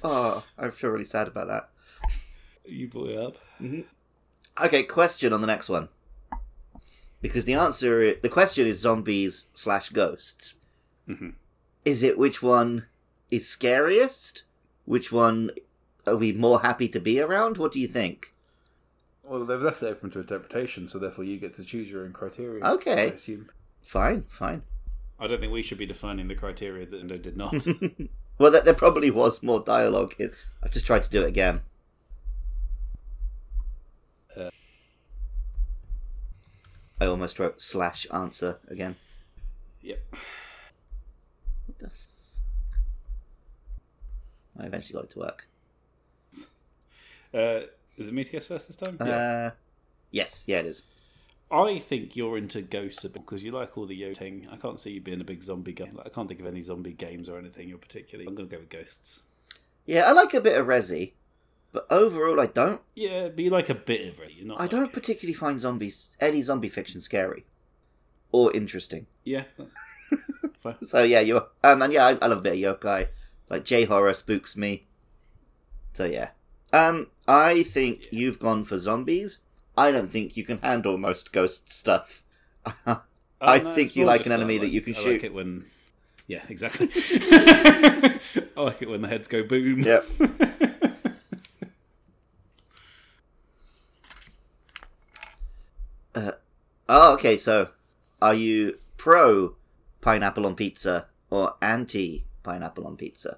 Oh, 0.03 0.43
I 0.57 0.69
feel 0.69 0.89
really 0.89 1.05
sad 1.05 1.27
about 1.27 1.47
that. 1.47 1.69
you 2.65 2.87
brought 2.87 3.09
it 3.09 3.17
up. 3.17 3.37
Okay, 4.61 4.83
question 4.83 5.33
on 5.33 5.41
the 5.41 5.47
next 5.47 5.69
one. 5.69 5.89
Because 7.21 7.45
the 7.45 7.53
answer, 7.53 8.15
the 8.15 8.29
question 8.29 8.65
is 8.65 8.79
zombies 8.79 9.45
slash 9.53 9.89
ghosts. 9.89 10.53
Mhm. 11.07 11.33
Is 11.85 12.03
it 12.03 12.17
which 12.17 12.41
one 12.41 12.85
is 13.31 13.47
scariest? 13.47 14.43
Which 14.85 15.11
one 15.11 15.51
are 16.07 16.15
we 16.15 16.31
more 16.31 16.61
happy 16.61 16.87
to 16.89 16.99
be 16.99 17.19
around? 17.19 17.57
What 17.57 17.71
do 17.71 17.79
you 17.79 17.87
think? 17.87 18.33
Well, 19.23 19.45
they've 19.45 19.61
left 19.61 19.83
it 19.83 19.87
open 19.87 20.09
to 20.11 20.19
interpretation, 20.19 20.87
so 20.87 20.97
therefore 20.97 21.23
you 21.23 21.37
get 21.37 21.53
to 21.53 21.63
choose 21.63 21.91
your 21.91 22.03
own 22.03 22.13
criteria. 22.13 22.63
Okay. 22.65 23.03
I 23.11 23.13
assume. 23.13 23.49
Fine, 23.83 24.23
fine. 24.27 24.63
I 25.19 25.27
don't 25.27 25.39
think 25.39 25.51
we 25.51 25.61
should 25.61 25.77
be 25.77 25.85
defining 25.85 26.27
the 26.29 26.35
criteria 26.35 26.85
that 26.85 27.07
they 27.07 27.17
did 27.17 27.37
not. 27.37 27.53
Well, 28.39 28.51
there, 28.51 28.61
there 28.61 28.73
probably 28.73 29.11
was 29.11 29.43
more 29.43 29.59
dialogue. 29.59 30.15
In, 30.17 30.31
I've 30.63 30.71
just 30.71 30.85
tried 30.85 31.03
to 31.03 31.09
do 31.09 31.23
it 31.23 31.27
again. 31.27 31.59
I 36.99 37.05
almost 37.05 37.39
wrote 37.39 37.61
slash 37.61 38.05
answer 38.11 38.59
again. 38.67 38.95
yep. 39.81 40.03
What 41.65 41.79
the? 41.79 41.85
F- 41.87 42.07
I 44.59 44.65
eventually 44.65 44.93
got 44.95 45.05
it 45.05 45.09
to 45.11 45.19
work. 45.19 45.47
Uh, 47.33 47.61
is 47.97 48.07
it 48.07 48.13
me 48.13 48.23
to 48.23 48.31
guess 48.31 48.47
first 48.47 48.67
this 48.67 48.75
time? 48.75 48.97
Uh, 48.99 49.51
yes, 50.11 50.43
yeah, 50.47 50.59
it 50.59 50.65
is. 50.65 50.83
I 51.51 51.79
think 51.79 52.15
you're 52.15 52.37
into 52.37 52.61
ghosts 52.61 53.05
because 53.05 53.43
you 53.43 53.51
like 53.51 53.77
all 53.77 53.85
the 53.85 53.95
yo 53.95 54.13
thing. 54.13 54.47
I 54.51 54.57
can't 54.57 54.79
see 54.79 54.91
you 54.91 55.01
being 55.01 55.21
a 55.21 55.23
big 55.23 55.41
zombie 55.41 55.73
guy. 55.73 55.89
Like, 55.93 56.05
I 56.05 56.09
can't 56.09 56.27
think 56.27 56.39
of 56.39 56.45
any 56.45 56.61
zombie 56.61 56.93
games 56.93 57.27
or 57.29 57.39
anything 57.39 57.69
you're 57.69 57.77
particularly. 57.77 58.27
I'm 58.27 58.35
going 58.35 58.49
to 58.49 58.55
go 58.55 58.59
with 58.59 58.69
ghosts. 58.69 59.21
Yeah, 59.85 60.03
I 60.07 60.11
like 60.11 60.33
a 60.33 60.41
bit 60.41 60.59
of 60.59 60.67
Resi, 60.67 61.13
but 61.71 61.85
overall, 61.89 62.39
I 62.39 62.47
don't. 62.47 62.81
Yeah, 62.95 63.29
but 63.29 63.39
you 63.43 63.49
like 63.49 63.69
a 63.69 63.75
bit 63.75 64.07
of 64.07 64.19
it. 64.19 64.31
You're 64.35 64.47
not. 64.47 64.57
I 64.59 64.63
like- 64.63 64.71
don't 64.71 64.93
particularly 64.93 65.33
find 65.33 65.59
zombies 65.59 66.15
any 66.19 66.41
zombie 66.41 66.69
fiction 66.69 67.01
scary 67.01 67.45
or 68.31 68.51
interesting. 68.55 69.07
Yeah. 69.23 69.43
So 70.85 71.03
yeah, 71.03 71.21
you 71.21 71.41
and 71.63 71.93
yeah, 71.93 72.05
I, 72.07 72.09
I 72.21 72.27
love 72.27 72.39
a 72.39 72.41
bit 72.41 72.53
of 72.53 72.79
yokai. 72.81 73.07
Like 73.49 73.63
J 73.63 73.85
horror 73.85 74.13
spooks 74.13 74.57
me. 74.57 74.87
So 75.93 76.03
yeah, 76.03 76.31
um, 76.73 77.07
I 77.27 77.63
think 77.63 78.07
you've 78.11 78.39
gone 78.39 78.65
for 78.65 78.77
zombies. 78.77 79.37
I 79.77 79.91
don't 79.91 80.09
think 80.09 80.35
you 80.35 80.43
can 80.43 80.57
handle 80.57 80.97
most 80.97 81.31
ghost 81.31 81.71
stuff. 81.71 82.23
I 82.85 82.97
Oh, 83.41 83.57
no, 83.59 83.73
think 83.73 83.95
you 83.95 84.03
like 84.05 84.25
an 84.25 84.33
enemy 84.33 84.55
I 84.55 84.59
that 84.59 84.69
you 84.69 84.81
can 84.81 84.95
I 84.95 84.97
shoot. 84.97 85.13
like 85.13 85.23
it 85.23 85.33
when. 85.33 85.65
Yeah, 86.27 86.41
exactly. 86.49 86.89
I 86.93 88.19
like 88.57 88.81
it 88.81 88.89
when 88.89 89.01
the 89.01 89.07
heads 89.07 89.29
go 89.29 89.41
boom. 89.43 89.79
Yep. 89.81 90.05
Oh, 96.15 97.13
okay. 97.13 97.37
So, 97.37 97.69
are 98.21 98.33
you 98.33 98.79
pro 98.97 99.55
pineapple 100.01 100.45
on 100.45 100.55
pizza 100.55 101.07
or 101.29 101.55
anti 101.61 102.25
pineapple 102.43 102.87
on 102.87 102.97
pizza? 102.97 103.37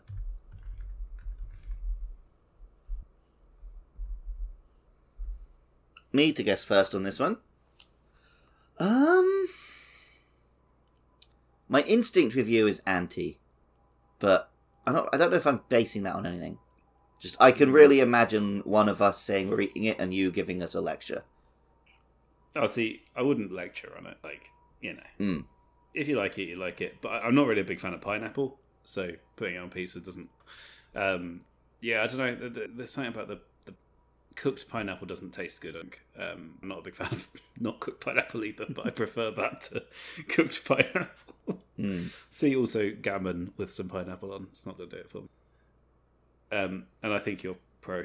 Me 6.14 6.32
to 6.34 6.44
guess 6.44 6.64
first 6.64 6.94
on 6.94 7.04
this 7.04 7.20
one. 7.20 7.38
Um, 8.80 9.48
my 11.70 11.82
instinct 11.84 12.36
with 12.36 12.50
you 12.50 12.68
is 12.68 12.82
anti, 12.86 13.40
but 14.20 14.50
I 14.86 14.92
don't. 14.92 15.08
I 15.14 15.18
don't 15.18 15.30
know 15.30 15.38
if 15.38 15.48
I'm 15.48 15.62
basing 15.70 16.04
that 16.04 16.16
on 16.16 16.26
anything. 16.26 16.58
Just 17.20 17.36
I 17.40 17.52
can 17.52 17.72
really 17.72 18.00
imagine 18.00 18.62
one 18.66 18.90
of 18.90 19.02
us 19.02 19.22
saying 19.22 19.50
we're 19.50 19.62
eating 19.62 19.84
it 19.84 20.00
and 20.00 20.14
you 20.14 20.32
giving 20.32 20.64
us 20.64 20.74
a 20.74 20.82
lecture. 20.82 21.24
Oh, 22.56 22.68
see, 22.68 23.04
I 23.16 23.22
wouldn't 23.22 23.52
lecture 23.52 23.94
on 23.98 24.06
it. 24.08 24.18
Like, 24.24 24.50
you 24.82 24.94
know, 24.94 25.04
Mm. 25.20 25.46
if 25.94 26.08
you 26.08 26.16
like 26.18 26.38
it, 26.38 26.44
you 26.50 26.56
like 26.58 26.82
it. 26.82 26.98
But 27.02 27.24
I'm 27.24 27.36
not 27.36 27.48
really 27.48 27.62
a 27.62 27.66
big 27.66 27.80
fan 27.80 27.94
of 27.94 28.02
pineapple, 28.02 28.60
so 28.84 29.12
putting 29.36 29.56
it 29.56 29.60
on 29.60 29.70
pizza 29.70 30.00
doesn't. 30.00 30.30
Um, 30.96 31.42
yeah, 31.80 32.04
I 32.04 32.08
don't 32.08 32.18
know. 32.18 32.36
There- 32.36 32.50
there- 32.50 32.68
There's 32.68 32.90
something 32.92 33.14
about 33.14 33.28
the, 33.28 33.40
the 33.66 33.74
cooked 34.36 34.68
pineapple 34.68 35.08
doesn't 35.08 35.32
taste 35.32 35.62
good. 35.62 35.76
Um, 36.18 36.58
I'm 36.62 36.68
not 36.68 36.80
a 36.80 36.82
big 36.82 36.96
fan 36.96 37.08
of 37.12 37.30
not 37.60 37.80
cooked 37.80 38.04
pineapple 38.04 38.44
either, 38.44 38.66
but 38.70 38.86
I 38.86 38.90
prefer 38.90 39.32
that 39.32 39.62
to 39.62 39.84
cooked 40.28 40.66
pineapple. 40.66 41.60
Mm. 41.80 42.14
See 42.30 42.56
also 42.56 42.92
gammon 42.92 43.54
with 43.58 43.74
some 43.74 43.88
pineapple 43.88 44.34
on. 44.34 44.48
It's 44.52 44.66
not 44.66 44.78
going 44.78 44.90
to 44.90 44.96
do 44.98 45.02
it 45.02 45.10
for 45.10 45.22
me. 45.22 45.28
Um, 46.52 46.86
and 47.02 47.14
I 47.14 47.20
think 47.20 47.44
you're 47.44 47.56
pro. 47.82 48.04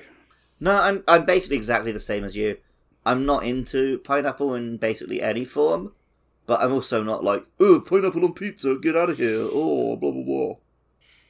No, 0.60 0.72
I'm 0.72 1.02
I'm 1.08 1.24
basically 1.26 1.56
exactly 1.56 1.90
the 1.92 2.00
same 2.00 2.22
as 2.24 2.36
you. 2.36 2.58
I'm 3.06 3.24
not 3.24 3.44
into 3.44 3.98
pineapple 4.00 4.54
in 4.56 4.78
basically 4.78 5.22
any 5.22 5.44
form, 5.44 5.92
but 6.44 6.60
I'm 6.60 6.72
also 6.72 7.04
not 7.04 7.22
like, 7.22 7.44
oh, 7.60 7.80
pineapple 7.80 8.24
on 8.24 8.32
pizza, 8.34 8.76
get 8.76 8.96
out 8.96 9.10
of 9.10 9.18
here, 9.18 9.46
oh, 9.48 9.94
blah 9.94 10.10
blah 10.10 10.24
blah. 10.24 10.54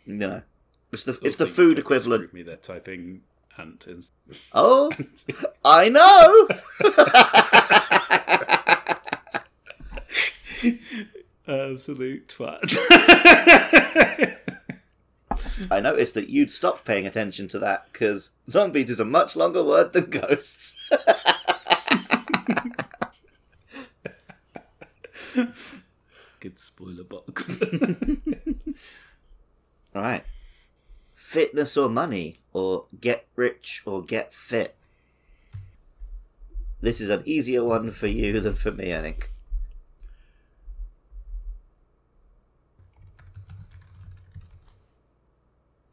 You 0.06 0.14
know, 0.14 0.42
it's 0.90 1.02
the 1.02 1.18
it's 1.22 1.36
the 1.36 1.44
food 1.44 1.78
equivalent. 1.78 2.32
Me, 2.32 2.42
they're 2.42 2.56
typing 2.56 3.20
ant 3.58 3.86
in. 3.86 4.00
Oh, 4.54 4.90
I 5.64 5.90
know. 5.90 6.48
Absolute 11.46 12.28
twat. 12.28 12.76
I 15.70 15.80
noticed 15.80 16.14
that 16.14 16.28
you'd 16.30 16.50
stopped 16.50 16.84
paying 16.86 17.06
attention 17.06 17.48
to 17.48 17.58
that 17.58 17.86
because 17.92 18.30
zombies 18.48 18.88
is 18.90 19.00
a 19.00 19.04
much 19.04 19.36
longer 19.36 19.62
word 19.62 19.92
than 19.92 20.10
ghosts. 20.10 20.74
Good 26.40 26.58
spoiler 26.58 27.04
box. 27.04 27.60
All 27.62 28.16
right. 30.02 30.24
Fitness 31.14 31.76
or 31.76 31.88
money, 31.88 32.40
or 32.52 32.84
get 33.00 33.26
rich 33.36 33.82
or 33.86 34.02
get 34.02 34.34
fit. 34.34 34.76
This 36.80 37.00
is 37.00 37.08
an 37.08 37.22
easier 37.24 37.64
one 37.64 37.90
for 37.90 38.06
you 38.06 38.38
than 38.40 38.54
for 38.54 38.70
me, 38.70 38.94
I 38.94 39.02
think. 39.02 39.30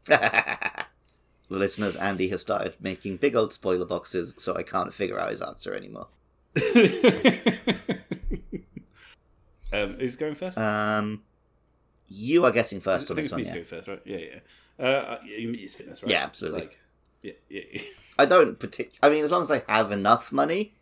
the 0.06 0.86
listeners, 1.48 1.96
Andy 1.96 2.28
has 2.28 2.42
started 2.42 2.74
making 2.80 3.16
big 3.16 3.34
old 3.34 3.52
spoiler 3.54 3.86
boxes, 3.86 4.34
so 4.36 4.54
I 4.54 4.62
can't 4.62 4.92
figure 4.92 5.18
out 5.18 5.30
his 5.30 5.40
answer 5.40 5.74
anymore. 5.74 6.08
Um, 9.82 9.96
who's 9.98 10.16
going 10.16 10.34
first? 10.34 10.58
Um, 10.58 11.22
you 12.08 12.44
are 12.44 12.52
guessing 12.52 12.80
first 12.80 13.10
I 13.10 13.12
on 13.12 13.16
think 13.16 13.24
this 13.24 13.24
it's 13.26 13.32
one, 13.32 13.40
me 13.40 13.46
to 13.46 13.52
go 13.58 13.64
first, 13.64 13.88
right? 13.88 14.02
Yeah, 14.04 14.18
yeah. 14.18 14.84
Uh, 14.86 15.18
mean 15.24 15.56
it's 15.58 15.74
fitness, 15.74 16.02
right? 16.02 16.10
Yeah, 16.12 16.24
absolutely. 16.24 16.60
Like, 16.60 16.78
yeah, 17.22 17.32
yeah, 17.48 17.62
yeah. 17.72 17.82
I 18.18 18.26
don't 18.26 18.58
partic- 18.58 18.98
I 19.02 19.08
mean, 19.10 19.24
as 19.24 19.30
long 19.30 19.42
as 19.42 19.50
I 19.50 19.62
have 19.68 19.90
enough 19.92 20.30
money, 20.32 20.74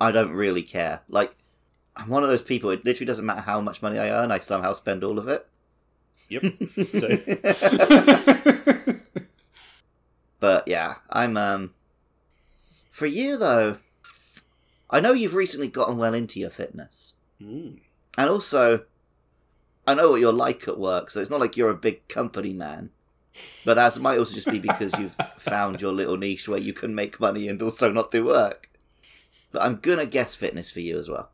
I 0.00 0.10
don't 0.12 0.32
really 0.32 0.62
care. 0.62 1.00
Like, 1.08 1.34
I'm 1.96 2.08
one 2.08 2.22
of 2.22 2.28
those 2.28 2.42
people. 2.42 2.70
It 2.70 2.84
literally 2.84 3.06
doesn't 3.06 3.26
matter 3.26 3.42
how 3.42 3.60
much 3.60 3.82
money 3.82 3.98
I 3.98 4.10
earn. 4.10 4.30
I 4.30 4.38
somehow 4.38 4.72
spend 4.72 5.04
all 5.04 5.18
of 5.18 5.28
it. 5.28 5.46
Yep. 6.28 6.44
So. 6.92 7.08
But 10.40 10.66
yeah, 10.66 10.94
I'm 11.10 11.36
um. 11.36 11.74
For 12.90 13.06
you 13.06 13.36
though, 13.36 13.76
I 14.88 15.00
know 15.00 15.12
you've 15.12 15.34
recently 15.34 15.68
gotten 15.68 15.96
well 15.98 16.14
into 16.14 16.40
your 16.40 16.50
fitness, 16.50 17.12
Mm. 17.40 17.80
And 18.18 18.28
also, 18.28 18.84
I 19.86 19.94
know 19.94 20.10
what 20.10 20.20
you're 20.20 20.32
like 20.32 20.68
at 20.68 20.78
work. 20.78 21.10
So 21.10 21.20
it's 21.20 21.30
not 21.30 21.40
like 21.40 21.56
you're 21.56 21.70
a 21.70 21.74
big 21.74 22.06
company 22.08 22.52
man. 22.52 22.90
But 23.64 23.74
that 23.74 23.98
might 23.98 24.18
also 24.18 24.34
just 24.34 24.50
be 24.50 24.58
because 24.58 24.92
you've 24.98 25.16
found 25.38 25.80
your 25.80 25.92
little 25.92 26.16
niche 26.16 26.48
where 26.48 26.58
you 26.58 26.72
can 26.72 26.94
make 26.94 27.20
money 27.20 27.48
and 27.48 27.60
also 27.62 27.90
not 27.92 28.10
do 28.10 28.24
work. 28.24 28.68
But 29.52 29.62
I'm 29.62 29.76
gonna 29.76 30.06
guess 30.06 30.34
fitness 30.34 30.70
for 30.70 30.80
you 30.80 30.98
as 30.98 31.08
well. 31.08 31.30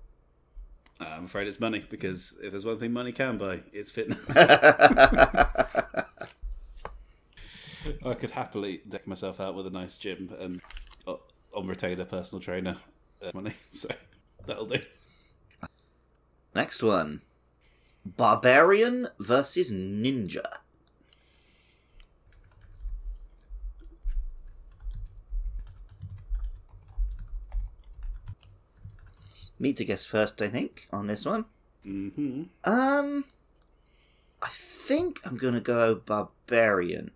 I'm 0.99 1.27
afraid 1.27 1.47
it's 1.47 1.61
money 1.61 1.85
because 1.91 2.35
if 2.43 2.51
there's 2.53 2.65
one 2.65 2.79
thing 2.79 2.93
money 2.93 3.13
can 3.13 3.37
buy, 3.37 3.61
it's 3.73 3.91
fitness. 3.91 4.25
I 8.05 8.15
could 8.15 8.31
happily 8.31 8.81
deck 8.89 9.07
myself 9.07 9.39
out 9.39 9.55
with 9.55 9.67
a 9.67 9.71
nice 9.71 9.99
gym 9.99 10.35
and 10.39 10.61
uh, 11.07 11.17
on 11.55 11.67
retainer 11.67 12.05
personal 12.05 12.41
trainer 12.41 12.79
uh, 13.23 13.31
money, 13.35 13.53
so 13.71 13.89
that'll 14.47 14.67
do. 14.67 14.81
Next 16.57 16.83
one 16.83 17.21
Barbarian 18.07 19.09
versus 19.19 19.71
Ninja. 19.71 20.43
Me 29.59 29.75
to 29.75 29.85
guess 29.85 30.07
first, 30.07 30.41
I 30.41 30.49
think, 30.49 30.89
on 30.91 31.09
this 31.09 31.27
one. 31.27 31.45
hmm 31.85 32.45
Um. 32.65 33.27
I 34.41 34.49
think 34.49 35.21
I'm 35.27 35.37
gonna 35.37 35.61
go 35.61 35.97
barbarian. 35.97 37.11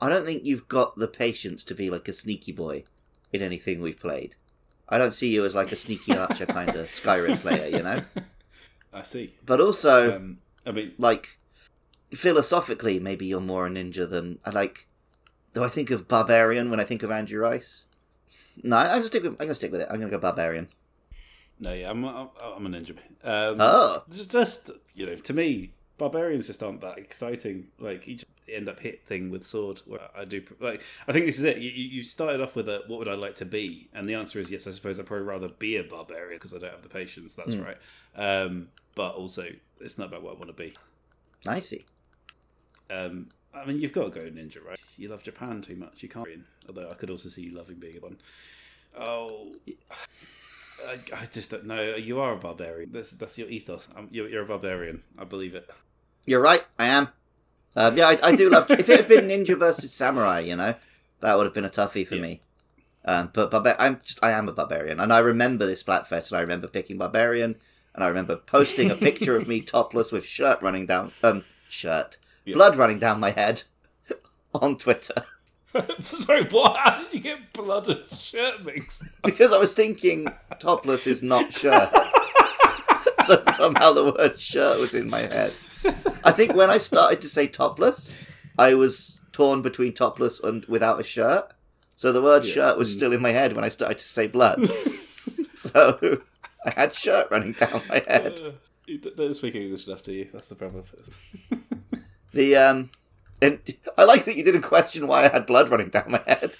I 0.00 0.08
don't 0.08 0.24
think 0.24 0.44
you've 0.44 0.68
got 0.68 0.94
the 0.96 1.08
patience 1.08 1.64
to 1.64 1.74
be 1.74 1.90
like 1.90 2.06
a 2.06 2.12
sneaky 2.12 2.52
boy 2.52 2.84
in 3.32 3.42
anything 3.42 3.80
we've 3.80 3.98
played. 3.98 4.36
I 4.88 4.98
don't 4.98 5.14
see 5.14 5.34
you 5.34 5.44
as 5.44 5.56
like 5.56 5.72
a 5.72 5.76
sneaky 5.76 6.16
archer 6.16 6.46
kind 6.46 6.76
of 6.76 6.86
Skyrim 6.86 7.38
player, 7.38 7.76
you 7.76 7.82
know. 7.82 8.04
I 8.94 9.02
see. 9.02 9.34
But 9.44 9.60
also, 9.60 10.16
Um, 10.16 10.38
I 10.64 10.70
mean, 10.72 10.92
like 10.98 11.38
philosophically, 12.12 13.00
maybe 13.00 13.26
you're 13.26 13.40
more 13.40 13.66
a 13.66 13.70
ninja 13.70 14.08
than 14.08 14.38
I 14.44 14.50
like. 14.50 14.86
Do 15.52 15.62
I 15.62 15.68
think 15.68 15.90
of 15.90 16.08
barbarian 16.08 16.70
when 16.70 16.80
I 16.80 16.84
think 16.84 17.02
of 17.02 17.10
Andrew 17.10 17.40
Rice? 17.40 17.86
No, 18.62 18.76
I- 18.76 18.84
I'm 18.84 18.88
gonna 18.98 19.02
stick 19.04 19.22
with. 19.22 19.32
I'm 19.32 19.38
gonna 19.38 19.54
stick 19.54 19.72
with 19.72 19.80
it. 19.80 19.88
I'm 19.90 19.98
gonna 19.98 20.10
go 20.10 20.18
barbarian. 20.18 20.68
no, 21.60 21.72
yeah, 21.72 21.90
I'm, 21.90 22.04
I'm, 22.04 22.28
I'm 22.40 22.66
a 22.66 22.68
ninja. 22.68 22.90
Um, 23.22 23.56
Oh, 23.60 24.02
just 24.10 24.70
you 24.94 25.06
know, 25.06 25.14
to 25.16 25.32
me, 25.32 25.72
barbarians 25.98 26.46
just 26.46 26.62
aren't 26.62 26.80
that 26.82 26.98
exciting. 26.98 27.68
Like 27.78 28.06
you 28.06 28.14
just 28.16 28.26
end 28.48 28.68
up 28.68 28.78
hit 28.80 29.02
thing 29.06 29.30
with 29.30 29.44
sword. 29.46 29.80
I 30.16 30.24
do 30.24 30.42
like. 30.60 30.82
I 31.08 31.12
think 31.12 31.26
this 31.26 31.38
is 31.38 31.44
it. 31.44 31.58
You, 31.58 31.70
you 31.70 32.02
started 32.02 32.40
off 32.40 32.54
with 32.56 32.68
a 32.68 32.82
what 32.88 32.98
would 32.98 33.08
I 33.08 33.14
like 33.14 33.36
to 33.36 33.44
be, 33.44 33.88
and 33.94 34.08
the 34.08 34.14
answer 34.14 34.38
is 34.38 34.50
yes. 34.50 34.66
I 34.66 34.70
suppose 34.70 34.98
I'd 35.00 35.06
probably 35.06 35.26
rather 35.26 35.48
be 35.48 35.76
a 35.76 35.84
barbarian 35.84 36.36
because 36.36 36.54
I 36.54 36.58
don't 36.58 36.70
have 36.72 36.82
the 36.82 36.88
patience. 36.88 37.34
That's 37.34 37.54
Hmm. 37.54 37.62
right. 37.62 37.78
Um, 38.16 38.68
but 38.94 39.14
also, 39.14 39.46
it's 39.80 39.98
not 39.98 40.08
about 40.08 40.22
what 40.22 40.30
I 40.32 40.34
want 40.34 40.48
to 40.48 40.52
be. 40.52 40.72
I 41.46 41.60
see. 41.60 41.84
Um, 42.90 43.28
I 43.54 43.64
mean, 43.64 43.80
you've 43.80 43.92
got 43.92 44.04
to 44.04 44.10
go 44.10 44.20
ninja, 44.26 44.64
right? 44.64 44.78
You 44.96 45.08
love 45.08 45.22
Japan 45.22 45.60
too 45.62 45.76
much. 45.76 46.02
You 46.02 46.08
can't. 46.08 46.26
Although 46.68 46.90
I 46.90 46.94
could 46.94 47.10
also 47.10 47.28
see 47.28 47.42
you 47.42 47.54
loving 47.56 47.76
being 47.76 47.96
a 47.96 48.00
one. 48.00 48.18
Oh, 48.98 49.50
I, 50.86 50.98
I 51.14 51.26
just 51.26 51.50
don't 51.50 51.66
know. 51.66 51.94
You 51.96 52.20
are 52.20 52.32
a 52.32 52.36
barbarian. 52.36 52.92
That's 52.92 53.12
that's 53.12 53.38
your 53.38 53.48
ethos. 53.48 53.88
Um 53.96 54.08
you're, 54.10 54.28
you're 54.28 54.42
a 54.42 54.46
barbarian. 54.46 55.02
I 55.18 55.24
believe 55.24 55.54
it. 55.54 55.68
You're 56.26 56.40
right. 56.40 56.64
I 56.78 56.86
am. 56.86 57.08
Um, 57.76 57.96
yeah, 57.96 58.06
I, 58.06 58.18
I 58.22 58.36
do 58.36 58.48
love. 58.48 58.70
if 58.70 58.88
it 58.88 58.96
had 59.00 59.08
been 59.08 59.28
ninja 59.28 59.58
versus 59.58 59.92
samurai, 59.92 60.40
you 60.40 60.56
know, 60.56 60.74
that 61.20 61.36
would 61.36 61.44
have 61.46 61.54
been 61.54 61.64
a 61.64 61.70
toughie 61.70 62.06
for 62.06 62.14
Yeah. 62.16 62.22
me. 62.22 62.40
Um, 63.04 63.30
but 63.32 63.50
barba- 63.50 63.76
I'm 63.82 63.98
just, 64.02 64.22
I 64.22 64.30
am 64.30 64.48
a 64.48 64.52
barbarian, 64.52 64.98
and 65.00 65.12
I 65.12 65.18
remember 65.18 65.66
this 65.66 65.82
Splatfest, 65.82 66.30
and 66.30 66.38
I 66.38 66.40
remember 66.40 66.68
picking 66.68 66.96
barbarian, 66.96 67.56
and 67.94 68.02
I 68.04 68.08
remember 68.08 68.36
posting 68.36 68.90
a 68.90 68.94
picture 68.96 69.36
of 69.36 69.46
me 69.48 69.60
topless 69.74 70.10
with 70.12 70.24
shirt 70.24 70.60
running 70.62 70.86
down, 70.86 71.12
um, 71.22 71.44
shirt, 71.68 72.18
Yeah. 72.44 72.54
blood 72.54 72.76
running 72.76 72.98
down 72.98 73.20
my 73.20 73.30
head, 73.30 73.62
on 74.54 74.76
Twitter 74.76 75.24
Sorry, 76.02 76.44
what? 76.44 76.76
How 76.76 77.02
did 77.02 77.12
you 77.12 77.18
get 77.20 77.52
blood 77.52 77.88
and 77.88 78.04
shirt 78.20 78.64
mixed? 78.64 79.02
because 79.24 79.52
I 79.52 79.58
was 79.58 79.74
thinking 79.74 80.28
topless 80.60 81.06
is 81.08 81.20
not 81.22 81.52
shirt. 81.52 81.90
so 83.26 83.42
somehow 83.56 83.92
the 83.92 84.14
word 84.16 84.38
shirt 84.38 84.78
was 84.78 84.94
in 84.94 85.10
my 85.10 85.22
head. 85.22 85.52
I 86.24 86.30
think 86.30 86.54
when 86.54 86.70
I 86.70 86.78
started 86.78 87.20
to 87.22 87.28
say 87.28 87.46
topless, 87.48 88.14
I 88.56 88.74
was 88.74 89.18
torn 89.32 89.62
between 89.62 89.92
topless 89.92 90.38
and 90.38 90.64
without 90.66 91.00
a 91.00 91.02
shirt. 91.02 91.52
So 91.96 92.12
the 92.12 92.22
word 92.22 92.44
Yeah. 92.44 92.52
shirt 92.54 92.78
was 92.78 92.92
still 92.92 93.12
in 93.12 93.20
my 93.20 93.32
head 93.32 93.54
when 93.54 93.64
I 93.64 93.68
started 93.68 93.98
to 93.98 94.04
say 94.08 94.28
blood. 94.28 94.68
so 95.54 96.20
I 96.64 96.70
had 96.70 96.94
shirt 96.94 97.28
running 97.30 97.52
down 97.52 97.80
my 97.88 98.02
head. 98.06 98.40
Uh, 98.44 98.50
you 98.86 98.98
don't 98.98 99.34
speak 99.34 99.54
English 99.54 99.86
enough, 99.86 100.02
do 100.02 100.12
you? 100.12 100.28
That's 100.32 100.48
the 100.48 100.54
problem. 100.54 100.84
The 102.32 102.56
um, 102.56 102.90
and 103.40 103.60
I 103.96 104.04
like 104.04 104.24
that 104.24 104.36
you 104.36 104.44
didn't 104.44 104.62
question 104.62 105.06
why 105.06 105.24
I 105.24 105.28
had 105.28 105.46
blood 105.46 105.68
running 105.68 105.88
down 105.88 106.10
my 106.10 106.22
head. 106.26 106.56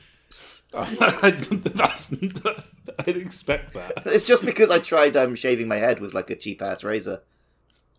I, 0.74 0.84
that's, 1.30 2.12
I 2.12 3.02
didn't 3.02 3.22
expect 3.22 3.74
that. 3.74 4.02
It's 4.06 4.24
just 4.24 4.44
because 4.44 4.70
I 4.70 4.78
tried 4.80 5.16
um 5.16 5.36
shaving 5.36 5.68
my 5.68 5.76
head 5.76 6.00
with 6.00 6.14
like 6.14 6.30
a 6.30 6.36
cheap 6.36 6.62
ass 6.62 6.82
razor. 6.82 7.22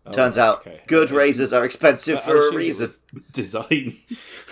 Oh, 0.04 0.12
Turns 0.12 0.38
out 0.38 0.58
okay. 0.58 0.80
good 0.86 1.10
razors 1.10 1.52
are 1.52 1.64
expensive 1.64 2.18
I 2.18 2.20
for 2.20 2.48
a 2.48 2.54
reason. 2.54 2.88
Design. 3.32 3.98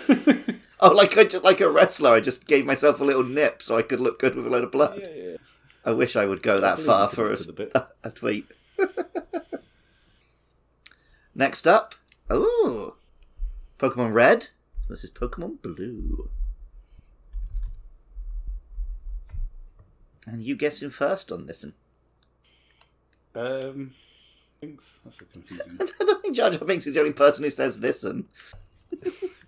Oh, 0.81 0.91
like 0.91 1.17
I 1.17 1.23
just, 1.23 1.43
like 1.43 1.61
a 1.61 1.69
wrestler, 1.69 2.11
I 2.11 2.19
just 2.19 2.45
gave 2.45 2.65
myself 2.65 2.99
a 2.99 3.03
little 3.03 3.23
nip 3.23 3.61
so 3.61 3.77
I 3.77 3.81
could 3.81 4.01
look 4.01 4.19
good 4.19 4.35
with 4.35 4.45
a 4.45 4.49
load 4.49 4.65
of 4.65 4.71
blood. 4.71 4.99
yeah, 5.01 5.07
yeah. 5.15 5.37
I 5.85 5.91
wish 5.91 6.15
I 6.15 6.25
would 6.25 6.41
go 6.41 6.59
that 6.59 6.79
far 6.79 7.07
for 7.07 7.31
a, 7.31 7.37
a, 7.75 7.87
a 8.05 8.11
tweet. 8.11 8.47
Next 11.35 11.67
up, 11.67 11.93
oh, 12.29 12.95
Pokemon 13.77 14.13
Red. 14.13 14.47
This 14.89 15.03
is 15.03 15.11
Pokemon 15.11 15.61
Blue. 15.61 16.29
And 20.25 20.43
you 20.43 20.55
guessing 20.55 20.89
first 20.89 21.31
on 21.31 21.45
this 21.45 21.63
one? 21.63 21.73
Um, 23.35 23.93
thanks. 24.59 24.93
That's 25.03 25.19
so 25.19 25.25
confusing. 25.31 25.77
I 25.81 26.03
don't 26.03 26.21
think 26.23 26.35
Jar 26.35 26.49
Jar 26.49 26.65
Binks 26.65 26.87
is 26.87 26.95
the 26.95 27.01
only 27.01 27.13
person 27.13 27.43
who 27.43 27.51
says 27.51 27.79
this 27.79 28.03
one. 28.03 28.25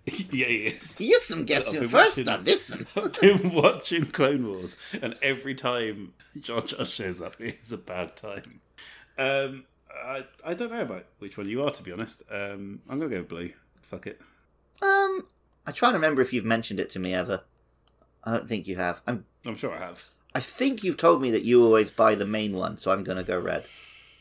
Yeah, 0.05 0.45
he 0.47 0.67
is. 0.67 0.99
You 0.99 1.19
some 1.19 1.39
I've 1.39 1.45
guessing 1.45 1.87
first 1.87 2.17
watching- 2.17 2.29
on 2.29 2.43
this 2.43 2.73
one. 2.73 2.87
I've 3.05 3.19
been 3.19 3.53
watching 3.53 4.05
Clone 4.05 4.47
Wars, 4.47 4.77
and 5.01 5.15
every 5.21 5.55
time 5.55 6.13
Jar 6.39 6.61
Jar 6.61 6.85
shows 6.85 7.21
up, 7.21 7.35
it's 7.39 7.71
a 7.71 7.77
bad 7.77 8.15
time. 8.15 8.61
Um, 9.17 9.65
I 10.05 10.25
I 10.45 10.53
don't 10.53 10.71
know 10.71 10.81
about 10.81 11.05
which 11.19 11.37
one 11.37 11.49
you 11.49 11.63
are, 11.63 11.71
to 11.71 11.83
be 11.83 11.91
honest. 11.91 12.23
Um, 12.31 12.79
I'm 12.89 12.99
gonna 12.99 13.09
go 13.15 13.23
blue. 13.23 13.51
Fuck 13.81 14.07
it. 14.07 14.21
Um, 14.81 15.25
I 15.65 15.71
try 15.71 15.89
to 15.89 15.95
remember 15.95 16.21
if 16.21 16.33
you've 16.33 16.45
mentioned 16.45 16.79
it 16.79 16.89
to 16.91 16.99
me 16.99 17.13
ever. 17.13 17.41
I 18.23 18.31
don't 18.31 18.47
think 18.47 18.67
you 18.67 18.75
have. 18.75 19.01
I'm. 19.07 19.25
I'm 19.45 19.55
sure 19.55 19.73
I 19.73 19.79
have. 19.79 20.03
I 20.35 20.39
think 20.39 20.83
you've 20.83 20.97
told 20.97 21.21
me 21.21 21.31
that 21.31 21.43
you 21.43 21.63
always 21.63 21.89
buy 21.89 22.13
the 22.15 22.25
main 22.25 22.53
one, 22.55 22.77
so 22.77 22.91
I'm 22.91 23.03
gonna 23.03 23.23
go 23.23 23.39
red. 23.39 23.67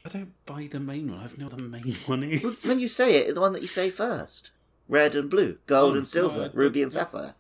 I 0.05 0.09
don't 0.09 0.33
buy 0.47 0.69
the 0.71 0.79
main 0.81 1.11
one. 1.11 1.19
I 1.19 1.23
have 1.23 1.37
no 1.37 1.49
the 1.49 1.59
main 1.62 1.95
one 2.07 2.23
is. 2.23 2.65
When 2.67 2.79
you 2.79 2.89
say 2.89 3.17
it, 3.17 3.25
it's 3.27 3.35
the 3.35 3.41
one 3.41 3.53
that 3.53 3.62
you 3.62 3.69
say 3.69 3.91
first. 3.91 4.53
Red 4.88 5.14
and 5.14 5.29
blue, 5.29 5.59
gold 5.66 5.94
Oh, 5.94 5.99
and 5.99 6.07
silver, 6.09 6.46
no, 6.46 6.51
ruby 6.55 6.83
and 6.83 6.92
sapphire. 6.92 7.35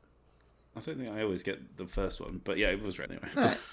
I 0.76 0.80
don't 0.80 0.98
think 0.98 1.10
I 1.10 1.22
always 1.22 1.42
get 1.42 1.76
the 1.76 1.86
first 1.86 2.20
one, 2.20 2.40
but 2.44 2.58
yeah, 2.58 2.68
it 2.68 2.82
was 2.82 2.98
red 2.98 3.10
anyway. 3.10 3.28
Right. 3.34 3.58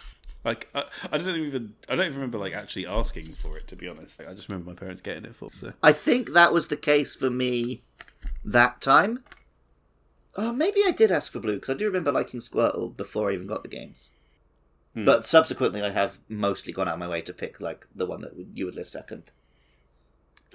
Like 0.45 0.67
I, 0.75 0.83
I 1.09 1.17
don't 1.17 1.37
even 1.37 1.73
I 1.87 1.95
don't 1.95 2.05
even 2.05 2.15
remember 2.15 2.37
like 2.37 2.53
actually 2.53 2.85
asking 2.85 3.27
for 3.27 3.57
it 3.57 3.65
to 3.69 3.77
be 3.77 3.87
honest. 3.87 4.19
I 4.19 4.33
just 4.33 4.49
remember 4.49 4.71
my 4.71 4.75
parents 4.75 5.01
getting 5.01 5.23
it 5.23 5.35
for. 5.35 5.49
So 5.53 5.71
I 5.81 5.93
think 5.93 6.33
that 6.33 6.51
was 6.51 6.67
the 6.67 6.75
case 6.75 7.15
for 7.15 7.29
me 7.29 7.83
that 8.43 8.81
time. 8.81 9.23
Oh, 10.35 10.51
maybe 10.51 10.81
I 10.85 10.91
did 10.91 11.11
ask 11.11 11.31
for 11.31 11.39
blue 11.39 11.55
because 11.55 11.73
I 11.73 11.77
do 11.77 11.85
remember 11.85 12.11
liking 12.11 12.41
Squirtle 12.41 12.95
before 12.97 13.29
I 13.29 13.35
even 13.35 13.47
got 13.47 13.63
the 13.63 13.69
games. 13.69 14.11
Hmm. 14.95 15.05
But 15.05 15.23
subsequently, 15.23 15.81
I 15.81 15.91
have 15.91 16.19
mostly 16.27 16.73
gone 16.73 16.87
out 16.87 16.95
of 16.95 16.99
my 16.99 17.07
way 17.07 17.21
to 17.21 17.33
pick 17.33 17.61
like 17.61 17.87
the 17.95 18.05
one 18.05 18.21
that 18.21 18.33
you 18.53 18.65
would 18.65 18.75
list 18.75 18.91
second. 18.91 19.31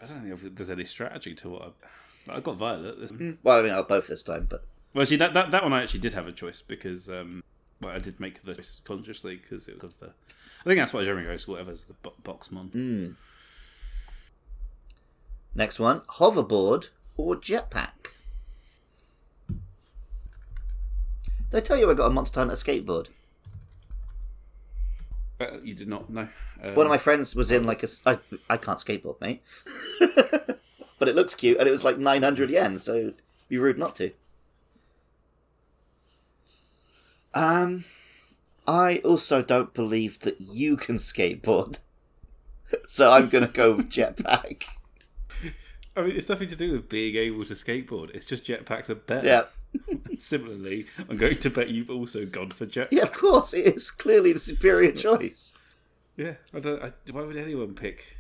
I 0.03 0.07
don't 0.07 0.37
think 0.37 0.57
there's 0.57 0.71
any 0.71 0.85
strategy 0.85 1.35
to 1.37 1.49
what 1.49 1.63
I, 1.63 1.67
I 2.31 2.41
got 2.41 2.57
Violet. 2.57 3.01
This- 3.01 3.37
Well, 3.43 3.59
I 3.59 3.63
mean, 3.63 3.73
I'll 3.73 3.83
both 3.85 4.07
this 4.09 4.23
time, 4.23 4.47
but 4.49 4.65
Well, 4.95 5.03
actually, 5.03 5.19
that, 5.19 5.35
that 5.35 5.51
that 5.51 5.63
one 5.63 5.73
I 5.73 5.83
actually 5.83 6.01
did 6.01 6.15
have 6.15 6.27
a 6.27 6.33
choice 6.33 6.63
because 6.63 7.09
um, 7.09 7.43
well, 7.81 7.93
I 7.95 7.99
did 7.99 8.19
make 8.21 8.43
the 8.45 8.55
choice 8.55 8.81
consciously 8.85 9.37
because 9.37 9.69
it 9.69 9.83
was 9.83 9.93
of 9.93 10.01
the. 10.01 10.07
I 10.07 10.65
think 10.65 10.79
that's 10.79 10.93
why 10.93 11.05
Jeremy 11.05 11.25
goes 11.25 11.47
whatever's 11.47 11.85
the 11.85 11.95
bo- 12.03 12.15
Boxmon. 12.25 12.71
Hmm. 12.73 13.11
Next 15.55 15.79
one 15.81 16.01
hoverboard 16.03 16.91
or 17.17 17.37
jetpack? 17.37 18.13
Did 21.51 21.57
I 21.57 21.61
tell 21.61 21.79
you 21.79 21.91
I 21.91 21.95
got 21.95 22.07
a 22.07 22.11
Monster 22.11 22.41
Hunter 22.41 22.55
skateboard? 22.57 23.09
Uh, 25.41 25.59
you 25.63 25.75
did 25.75 25.89
not 25.89 26.11
know. 26.11 26.29
Um, 26.63 26.75
One 26.75 26.87
of 26.87 26.91
my 26.91 26.99
friends 26.99 27.35
was 27.37 27.51
in 27.51 27.65
like 27.65 27.83
a. 27.85 27.89
I, 28.05 28.19
I 28.51 28.57
can't 28.57 28.79
skateboard, 28.79 29.21
mate. 29.21 29.43
but 30.99 31.09
it 31.09 31.15
looks 31.15 31.35
cute, 31.35 31.59
and 31.59 31.69
it 31.69 31.73
was 31.73 31.85
like 31.85 31.99
900 31.99 32.51
yen, 32.51 32.79
so 32.79 33.13
be 33.49 33.59
rude 33.59 33.79
not 33.79 33.97
to. 33.97 34.13
Um, 37.35 37.85
I 38.67 38.99
also 38.99 39.43
don't 39.43 39.73
believe 39.73 40.19
that 40.21 40.41
you 40.41 40.77
can 40.77 40.97
skateboard. 40.97 41.79
so 42.87 43.13
I'm 43.13 43.29
going 43.29 43.47
to 43.47 43.53
go 43.53 43.73
with 43.73 43.91
jetpack. 43.91 44.65
I 45.97 46.03
mean, 46.03 46.17
it's 46.17 46.29
nothing 46.29 46.49
to 46.49 46.57
do 46.57 46.73
with 46.73 46.89
being 46.89 47.17
able 47.17 47.45
to 47.45 47.55
skateboard. 47.55 48.11
It's 48.15 48.27
just 48.27 48.45
jetpacks 48.45 48.91
are 48.91 48.95
better. 48.95 49.27
Yeah. 49.27 49.43
Similarly, 50.19 50.87
I'm 51.09 51.17
going 51.17 51.37
to 51.39 51.51
bet 51.51 51.71
you've 51.71 51.91
also 51.91 52.25
gone 52.25 52.51
for 52.51 52.67
jet. 52.67 52.89
Yeah, 52.91 53.03
of 53.03 53.13
course, 53.13 53.53
it 53.55 53.67
is 53.77 53.91
clearly 53.91 54.33
the 54.33 54.39
superior 54.39 54.93
choice. 54.93 55.53
Yeah, 56.17 56.35
I 56.53 56.61
don't. 56.61 56.83
I, 56.83 56.93
why 57.13 57.23
would 57.23 57.37
anyone 57.37 57.75
pick 57.75 58.17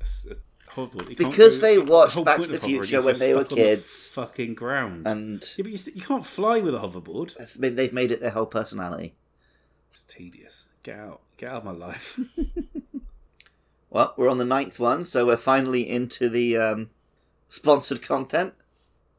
a, 0.00 0.32
a 0.32 0.36
hoverboard? 0.76 1.08
You 1.10 1.16
Because 1.16 1.60
they 1.60 1.78
watched 1.78 2.22
Back 2.24 2.40
to 2.42 2.46
the 2.48 2.60
Future 2.60 3.02
when 3.02 3.18
they 3.18 3.32
were 3.32 3.40
on 3.40 3.46
the 3.48 3.54
kids. 3.56 4.08
fucking 4.10 4.54
ground. 4.54 5.06
And 5.06 5.42
yeah, 5.56 5.62
but 5.62 5.70
you, 5.72 5.76
st- 5.78 5.96
you 5.96 6.02
can't 6.02 6.24
fly 6.26 6.60
with 6.60 6.74
a 6.74 6.78
hoverboard. 6.78 7.34
that's 7.36 7.56
been- 7.56 7.74
they've 7.74 7.92
made 7.92 8.12
it 8.12 8.20
their 8.20 8.30
whole 8.30 8.46
personality. 8.46 9.14
It's 9.90 10.04
tedious. 10.04 10.66
Get 10.82 10.98
out. 10.98 11.20
Get 11.38 11.50
out 11.50 11.56
of 11.58 11.64
my 11.64 11.72
life. 11.72 12.18
Well, 13.88 14.12
we're 14.16 14.28
on 14.28 14.38
the 14.38 14.44
ninth 14.44 14.78
one, 14.78 15.04
so 15.04 15.24
we're 15.26 15.36
finally 15.36 15.88
into 15.88 16.28
the 16.28 16.56
um, 16.56 16.90
sponsored 17.48 18.02
content. 18.02 18.52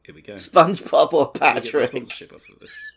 Here 0.04 0.14
we 0.14 0.22
go. 0.22 0.34
SpongeBob 0.34 1.12
or 1.12 1.32
Let 1.34 1.54
get 1.54 1.54
the 1.56 1.60
Patrick? 1.70 1.86
sponsorship 1.88 2.32
off 2.32 2.48
of 2.48 2.60
this. 2.60 2.92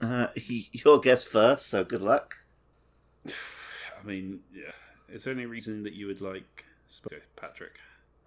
Uh, 0.00 0.28
your 0.36 1.00
guess 1.00 1.24
first, 1.24 1.66
so 1.66 1.84
good 1.84 2.02
luck. 2.02 2.36
I 3.28 4.06
mean, 4.06 4.40
yeah. 4.54 4.72
Is 5.08 5.24
there 5.24 5.34
any 5.34 5.46
reason 5.46 5.82
that 5.82 5.92
you 5.92 6.06
would 6.06 6.20
like 6.20 6.64
Sp- 6.88 7.12
okay, 7.12 7.22
Patrick? 7.36 7.78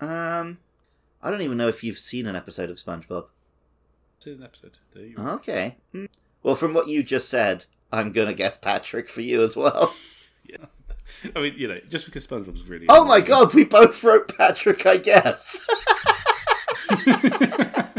Um, 0.01 0.59
I 1.21 1.31
don't 1.31 1.41
even 1.41 1.57
know 1.57 1.67
if 1.69 1.83
you've 1.83 1.97
seen 1.97 2.25
an 2.27 2.35
episode 2.35 2.69
of 2.69 2.77
SpongeBob. 2.77 3.25
It's 4.17 4.27
an 4.27 4.43
episode. 4.43 4.77
There 4.93 5.05
you 5.05 5.17
Okay. 5.17 5.77
Hmm. 5.91 6.05
Well, 6.43 6.55
from 6.55 6.73
what 6.73 6.87
you 6.89 7.03
just 7.03 7.29
said, 7.29 7.65
I'm 7.91 8.11
gonna 8.11 8.33
guess 8.33 8.57
Patrick 8.57 9.09
for 9.09 9.21
you 9.21 9.41
as 9.41 9.55
well. 9.55 9.95
Yeah. 10.45 10.65
I 11.37 11.39
mean, 11.39 11.53
you 11.55 11.69
know, 11.69 11.79
just 11.89 12.05
because 12.05 12.27
SpongeBob's 12.27 12.67
really. 12.67 12.85
Oh 12.89 13.05
my 13.05 13.21
god, 13.21 13.53
we 13.53 13.63
both 13.63 14.03
wrote 14.03 14.35
Patrick, 14.37 14.85
I 14.85 14.97
guess. 14.97 15.65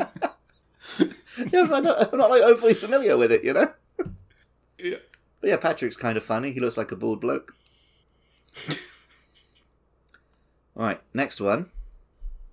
yeah, 1.53 1.69
I 1.73 1.81
don't, 1.81 2.13
I'm 2.13 2.19
not 2.19 2.31
like 2.31 2.43
overly 2.43 2.75
familiar 2.75 3.17
with 3.17 3.33
it, 3.33 3.45
you 3.45 3.53
know. 3.53 3.73
Yeah. 4.79 4.97
But 5.41 5.51
yeah, 5.51 5.57
Patrick's 5.57 5.97
kind 5.97 6.17
of 6.17 6.25
funny. 6.25 6.53
He 6.53 6.61
looks 6.61 6.77
like 6.77 6.93
a 6.93 6.97
bald 6.97 7.21
bloke. 7.21 7.55
All 8.71 8.77
right, 10.87 11.01
next 11.13 11.41
one: 11.41 11.71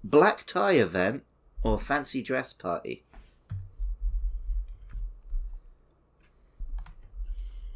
black 0.04 0.46
tie 0.46 0.74
event 0.74 1.24
or 1.64 1.80
fancy 1.80 2.22
dress 2.22 2.54
party. 2.54 3.04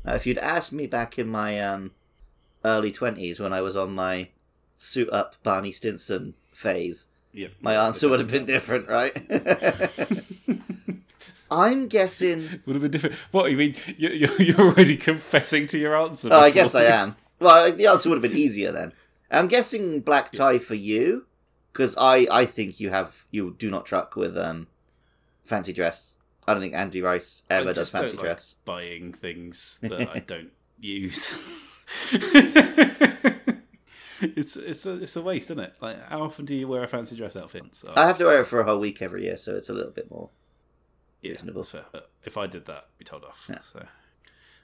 Now, 0.04 0.14
if 0.14 0.26
you'd 0.28 0.38
asked 0.38 0.72
me 0.72 0.86
back 0.88 1.18
in 1.18 1.28
my 1.28 1.60
um, 1.60 1.92
early 2.64 2.92
twenties 2.92 3.40
when 3.40 3.54
I 3.54 3.62
was 3.62 3.76
on 3.76 3.94
my 3.96 4.30
suit 4.76 5.10
up 5.12 5.36
Barney 5.44 5.72
Stinson 5.72 6.36
phase, 6.54 7.08
Yeah. 7.34 7.48
my 7.62 7.76
answer 7.76 8.08
would 8.10 8.20
have 8.20 8.32
been 8.32 8.46
different, 8.46 8.88
right? 8.88 9.12
I'm 11.56 11.88
guessing. 11.88 12.62
Would 12.66 12.76
have 12.76 12.82
been 12.82 12.92
different. 12.92 13.16
What 13.32 13.50
you 13.52 13.58
mean? 13.58 13.76
You- 13.98 14.10
You're, 14.10 14.42
you're 14.42 14.62
already 14.62 14.98
confessing 14.98 15.66
to 15.68 15.78
your 15.78 15.96
answer. 15.96 16.30
Oh, 16.32 16.40
I 16.40 16.52
guess 16.52 16.76
I 16.76 16.84
am. 16.84 17.16
Well, 17.40 17.72
the 17.72 17.88
answer 17.88 18.10
would 18.10 18.16
have 18.24 18.32
been 18.32 18.38
easier 18.40 18.72
then. 18.72 18.94
I'm 19.32 19.48
guessing 19.48 20.00
black 20.02 20.32
tie 20.32 20.60
for 20.60 20.76
you 20.76 21.26
because 21.74 21.96
I 21.98 22.26
I 22.32 22.46
think 22.46 22.80
you 22.80 22.90
have 22.92 23.26
you 23.32 23.56
do 23.58 23.70
not 23.70 23.86
truck 23.86 24.16
with 24.16 24.38
um 24.38 24.68
fancy 25.44 25.74
dress. 25.74 26.16
I 26.48 26.54
don't 26.54 26.62
think 26.62 26.76
Andy 26.76 27.02
Rice 27.02 27.42
ever 27.50 27.74
does 27.74 27.90
fancy 27.90 28.16
like 28.18 28.24
dress. 28.26 28.56
Buying 28.66 29.12
things 29.14 29.80
that 29.82 30.10
I 30.16 30.20
don't 30.26 30.52
use. 30.80 31.44
it's 34.22 34.56
it's 34.56 34.86
a 34.86 35.02
it's 35.04 35.16
a 35.16 35.22
waste, 35.22 35.52
isn't 35.52 35.60
it? 35.64 35.74
Like, 35.82 36.02
how 36.10 36.22
often 36.24 36.46
do 36.46 36.56
you 36.56 36.68
wear 36.68 36.84
a 36.84 36.88
fancy 36.88 37.16
dress 37.16 37.36
outfit? 37.36 37.64
So, 37.74 37.92
I 37.96 38.08
have 38.08 38.18
to 38.20 38.26
wear 38.26 38.42
it 38.42 38.46
for 38.48 38.60
a 38.60 38.64
whole 38.64 38.80
week 38.80 39.02
every 39.02 39.24
year, 39.24 39.38
so 39.38 39.56
it's 39.56 39.70
a 39.70 39.74
little 39.74 39.92
bit 39.92 40.10
more. 40.10 40.30
Yeah, 41.26 41.32
reasonable. 41.34 41.62
that's 41.62 41.72
fair. 41.72 41.86
But 41.92 42.10
if 42.24 42.38
I 42.38 42.48
did 42.48 42.66
that, 42.66 42.86
I'd 42.94 42.98
be 42.98 43.06
told 43.06 43.24
off. 43.24 43.46
Yeah. 43.50 43.62
So, 43.62 43.86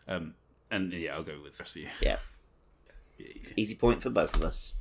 um, 0.08 0.36
and 0.70 0.92
yeah, 0.94 1.16
I'll 1.16 1.24
go 1.24 1.40
with 1.44 1.58
the 1.58 1.64
rest 1.64 1.76
of 1.76 1.82
you. 1.84 1.90
Yeah, 2.02 2.18
Yeah, 3.18 3.28
easy 3.58 3.76
point 3.76 4.02
for 4.02 4.10
both 4.10 4.36
of 4.36 4.44
us. 4.44 4.74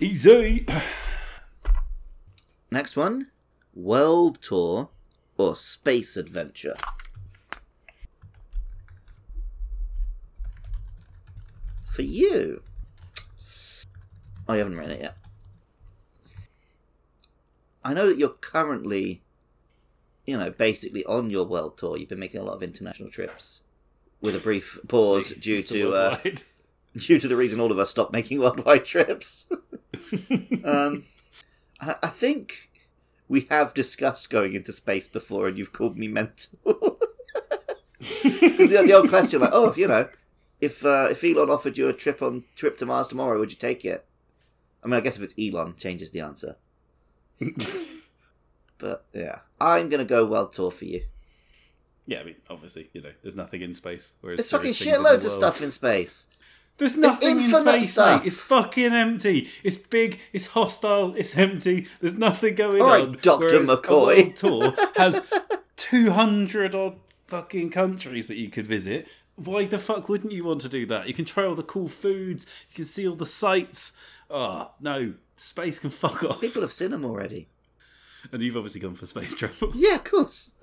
Easy. 0.00 0.66
Next 2.70 2.96
one: 2.96 3.28
world 3.74 4.40
tour 4.42 4.90
or 5.38 5.56
space 5.56 6.16
adventure. 6.16 6.76
For 11.90 12.02
you, 12.02 12.62
oh, 14.48 14.54
you 14.54 14.60
haven't 14.60 14.76
written 14.78 14.92
it 14.92 15.02
yet. 15.02 15.16
I 17.84 17.92
know 17.92 18.08
that 18.08 18.16
you're 18.16 18.30
currently, 18.30 19.22
you 20.32 20.38
know, 20.38 20.50
basically 20.50 21.04
on 21.04 21.28
your 21.28 21.44
world 21.44 21.76
tour. 21.76 21.98
You've 21.98 22.08
been 22.08 22.18
making 22.18 22.40
a 22.40 22.44
lot 22.44 22.54
of 22.54 22.62
international 22.62 23.10
trips, 23.10 23.60
with 24.22 24.34
a 24.34 24.38
brief 24.38 24.78
pause 24.88 25.34
due 25.34 25.58
Mr. 25.58 25.68
to 25.68 25.92
uh, 25.92 26.16
due 26.96 27.20
to 27.20 27.28
the 27.28 27.36
reason 27.36 27.60
all 27.60 27.70
of 27.70 27.78
us 27.78 27.90
stopped 27.90 28.14
making 28.14 28.40
worldwide 28.40 28.86
trips. 28.86 29.46
um, 30.64 31.04
I, 31.78 31.96
I 32.02 32.06
think 32.06 32.70
we 33.28 33.42
have 33.50 33.74
discussed 33.74 34.30
going 34.30 34.54
into 34.54 34.72
space 34.72 35.06
before, 35.06 35.48
and 35.48 35.58
you've 35.58 35.74
called 35.74 35.98
me 35.98 36.08
mental. 36.08 36.48
Because 36.64 38.70
the, 38.70 38.84
the 38.86 38.94
old 38.94 39.10
question, 39.10 39.42
like, 39.42 39.50
oh, 39.52 39.68
if 39.68 39.76
you 39.76 39.86
know, 39.86 40.08
if 40.62 40.82
uh, 40.82 41.08
if 41.10 41.22
Elon 41.22 41.50
offered 41.50 41.76
you 41.76 41.88
a 41.88 41.92
trip 41.92 42.22
on 42.22 42.44
trip 42.56 42.78
to 42.78 42.86
Mars 42.86 43.08
tomorrow, 43.08 43.38
would 43.38 43.50
you 43.50 43.58
take 43.58 43.84
it? 43.84 44.06
I 44.82 44.86
mean, 44.86 44.94
I 44.94 45.00
guess 45.00 45.18
if 45.18 45.22
it's 45.22 45.34
Elon, 45.38 45.74
changes 45.76 46.08
the 46.08 46.20
answer. 46.20 46.56
But 48.82 49.04
yeah, 49.12 49.38
I'm 49.60 49.88
gonna 49.88 50.04
go 50.04 50.24
world 50.26 50.52
tour 50.52 50.72
for 50.72 50.86
you. 50.86 51.04
yeah, 52.04 52.18
I 52.18 52.24
mean, 52.24 52.34
obviously, 52.50 52.90
you 52.92 53.00
know, 53.00 53.12
there's 53.22 53.36
nothing 53.36 53.62
in 53.62 53.74
space. 53.74 54.14
Whereas 54.20 54.38
There's 54.38 54.50
fucking 54.50 54.72
shitloads 54.72 55.24
of 55.24 55.30
stuff 55.30 55.62
in 55.62 55.70
space. 55.70 56.26
There's 56.78 56.96
nothing 56.96 57.38
in 57.38 57.54
space, 57.54 57.92
stuff. 57.92 58.22
mate. 58.22 58.26
It's 58.26 58.40
fucking 58.40 58.92
empty. 58.92 59.48
It's 59.62 59.76
big. 59.76 60.18
It's 60.32 60.48
hostile. 60.48 61.14
It's 61.14 61.38
empty. 61.38 61.86
There's 62.00 62.16
nothing 62.16 62.56
going 62.56 62.82
on. 62.82 62.88
All 62.88 62.94
right, 63.06 63.26
on. 63.28 63.70
A 63.70 63.76
McCoy. 63.76 64.34
tour 64.34 64.74
has 64.96 65.22
200 65.76 66.74
odd 66.74 66.96
fucking 67.28 67.70
countries 67.70 68.26
that 68.26 68.36
you 68.36 68.50
could 68.50 68.66
visit. 68.66 69.06
Why 69.36 69.66
the 69.66 69.78
fuck 69.78 70.08
wouldn't 70.08 70.32
you 70.32 70.42
want 70.42 70.60
to 70.62 70.68
do 70.68 70.86
that? 70.86 71.06
You 71.06 71.14
can 71.14 71.24
try 71.24 71.44
all 71.44 71.54
the 71.54 71.62
cool 71.62 71.88
foods. 71.88 72.46
You 72.70 72.74
can 72.74 72.84
see 72.84 73.06
all 73.06 73.14
the 73.14 73.26
sights. 73.26 73.92
Oh 74.28 74.72
no, 74.80 75.14
space 75.36 75.78
can 75.78 75.90
fuck 75.90 76.24
off. 76.24 76.40
People 76.40 76.62
have 76.62 76.72
seen 76.72 76.90
them 76.90 77.04
already. 77.04 77.48
And 78.30 78.40
you've 78.42 78.56
obviously 78.56 78.80
gone 78.80 78.94
for 78.94 79.06
space 79.06 79.34
travel. 79.34 79.72
Yeah, 79.74 79.96
of 79.96 80.04
course. 80.04 80.52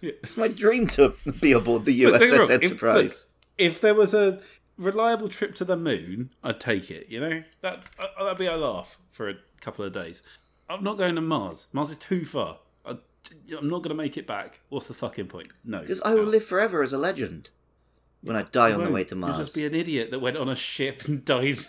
Yeah. 0.00 0.10
It's 0.22 0.36
my 0.36 0.48
dream 0.48 0.86
to 0.88 1.14
be 1.40 1.52
aboard 1.52 1.86
the 1.86 2.04
But 2.10 2.18
don't 2.18 2.20
get 2.20 2.30
me 2.30 2.36
USS 2.36 2.38
wrong, 2.38 2.50
if- 2.50 2.62
Enterprise. 2.62 3.02
look, 3.04 3.16
If 3.56 3.80
there 3.80 3.94
was 3.94 4.12
a 4.12 4.40
reliable 4.76 5.30
trip 5.30 5.54
to 5.54 5.64
the 5.64 5.78
moon, 5.78 6.34
I'd 6.44 6.60
take 6.60 6.90
it. 6.90 7.08
You 7.08 7.20
know 7.20 7.42
that 7.62 7.86
uh, 7.98 8.24
that'd 8.24 8.36
be 8.36 8.44
a 8.44 8.58
laugh 8.58 8.98
for 9.10 9.30
a 9.30 9.36
couple 9.62 9.86
of 9.86 9.92
days. 9.94 10.22
I'm 10.68 10.84
not 10.84 10.98
going 10.98 11.14
to 11.14 11.22
Mars. 11.22 11.68
Mars 11.72 11.88
is 11.88 11.96
too 11.96 12.26
far. 12.26 12.58
I, 12.84 12.98
I'm 13.58 13.70
not 13.70 13.78
going 13.82 13.88
to 13.88 13.94
make 13.94 14.18
it 14.18 14.26
back. 14.26 14.60
What's 14.68 14.86
the 14.86 14.92
fucking 14.94 15.28
point? 15.28 15.48
No, 15.64 15.80
Because 15.80 16.02
I 16.02 16.14
will 16.14 16.24
live 16.24 16.44
forever 16.44 16.82
as 16.82 16.92
a 16.92 16.98
legend 16.98 17.48
when 18.20 18.36
I 18.36 18.42
die 18.42 18.72
on 18.72 18.84
the 18.84 18.90
way 18.90 19.02
to 19.04 19.14
You'll 19.14 19.26
Mars. 19.28 19.38
just 19.38 19.54
be 19.56 19.64
an 19.64 19.74
idiot 19.74 20.10
that 20.10 20.18
went 20.18 20.36
on 20.36 20.50
a 20.50 20.56
ship 20.56 21.06
and 21.06 21.24
died. 21.24 21.60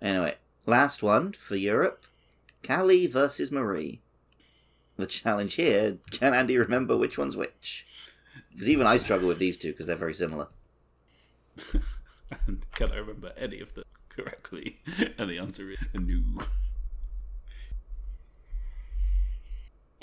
Anyway, 0.00 0.34
last 0.66 1.02
one 1.02 1.32
for 1.32 1.54
Europe 1.56 2.04
Callie 2.62 3.06
versus 3.06 3.50
Marie. 3.50 4.00
The 4.96 5.06
challenge 5.06 5.54
here 5.54 5.98
can 6.10 6.34
Andy 6.34 6.56
remember 6.58 6.96
which 6.96 7.16
one's 7.18 7.36
which? 7.36 7.86
Because 8.52 8.68
even 8.68 8.86
I 8.86 8.98
struggle 8.98 9.28
with 9.28 9.38
these 9.38 9.56
two 9.56 9.70
because 9.72 9.86
they're 9.86 9.96
very 9.96 10.14
similar. 10.14 10.48
and 12.46 12.66
can 12.74 12.90
I 12.92 12.96
remember 12.96 13.32
any 13.36 13.60
of 13.60 13.74
them 13.74 13.84
correctly? 14.08 14.78
And 15.18 15.30
the 15.30 15.38
answer 15.38 15.70
is 15.70 15.78
no. 15.94 16.42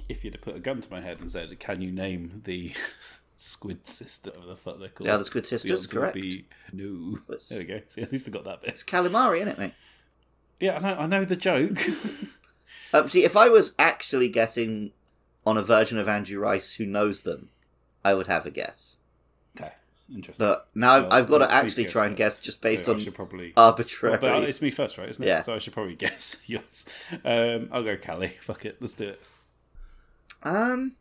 If 0.08 0.24
you'd 0.24 0.36
have 0.36 0.41
put 0.41 0.56
a 0.56 0.60
gun 0.60 0.82
to 0.82 0.91
my 0.91 1.02
head 1.02 1.20
and 1.20 1.32
said, 1.32 1.58
"Can 1.60 1.82
you 1.82 1.91
name 1.91 2.41
the 2.46 2.74
squid 3.36 3.88
sister?" 3.88 4.30
or 4.32 4.46
the 4.46 4.56
fuck 4.56 4.80
they're 4.80 4.89
called? 4.89 5.10
Are 5.10 5.18
the 5.18 5.26
Squid 5.26 5.44
the 5.46 5.48
Sisters, 5.48 5.88
would 5.94 6.00
correct? 6.00 6.13
be 6.15 6.46
no. 6.72 7.20
There 7.50 7.60
we 7.60 7.65
go. 7.65 7.82
See, 7.88 8.02
at 8.02 8.12
least 8.12 8.28
I 8.28 8.32
got 8.32 8.44
that 8.46 8.62
bit. 8.62 8.70
It's 8.72 8.84
calamari, 8.84 9.38
isn't 9.38 9.50
it, 9.50 9.58
mate? 9.58 9.74
Yeah, 10.60 10.76
I 10.78 10.80
know. 10.80 10.96
I 11.00 11.06
know 11.08 11.26
the 11.26 11.36
joke. 11.36 11.80
Um, 13.00 13.10
see, 13.10 13.24
if 13.24 13.36
I 13.36 13.50
was 13.50 13.74
actually 13.80 14.30
guessing 14.30 14.92
on 15.46 15.58
a 15.58 15.62
version 15.62 15.98
of 15.98 16.08
Andrew 16.08 16.40
Rice 16.40 16.74
who 16.74 16.86
knows 16.86 17.22
them, 17.22 17.50
I 18.04 18.14
would 18.14 18.28
have 18.28 18.46
a 18.46 18.52
guess. 18.52 18.98
okay, 19.58 19.72
interesting. 20.14 20.46
But 20.46 20.68
now 20.76 21.02
Well, 21.02 21.14
I've 21.14 21.28
got 21.28 21.40
to 21.40 21.46
well, 21.46 21.62
please 21.62 21.72
actually 21.72 21.86
try 21.86 22.08
and 22.08 22.16
guess 22.16 22.40
just 22.40 22.62
based 22.62 22.86
So 22.86 22.94
on 22.94 23.06
probably. 23.14 23.54
arbitrary. 23.58 24.18
But 24.20 24.44
it's 24.44 24.62
me 24.62 24.72
first, 24.72 24.98
right? 24.98 25.10
Isn't 25.10 25.24
it? 25.24 25.28
Yeah. 25.30 25.42
So 25.42 25.54
I 25.54 25.58
should 25.60 25.74
probably 25.74 25.96
guess 26.06 26.38
yours. 26.46 26.86
Um, 27.24 27.70
I'll 27.72 27.84
go 27.84 27.98
Callie. 27.98 28.36
Fuck 28.42 28.66
it. 28.66 28.78
Let's 28.80 28.94
do 28.94 29.10
it. 29.10 29.22
Um, 30.44 30.94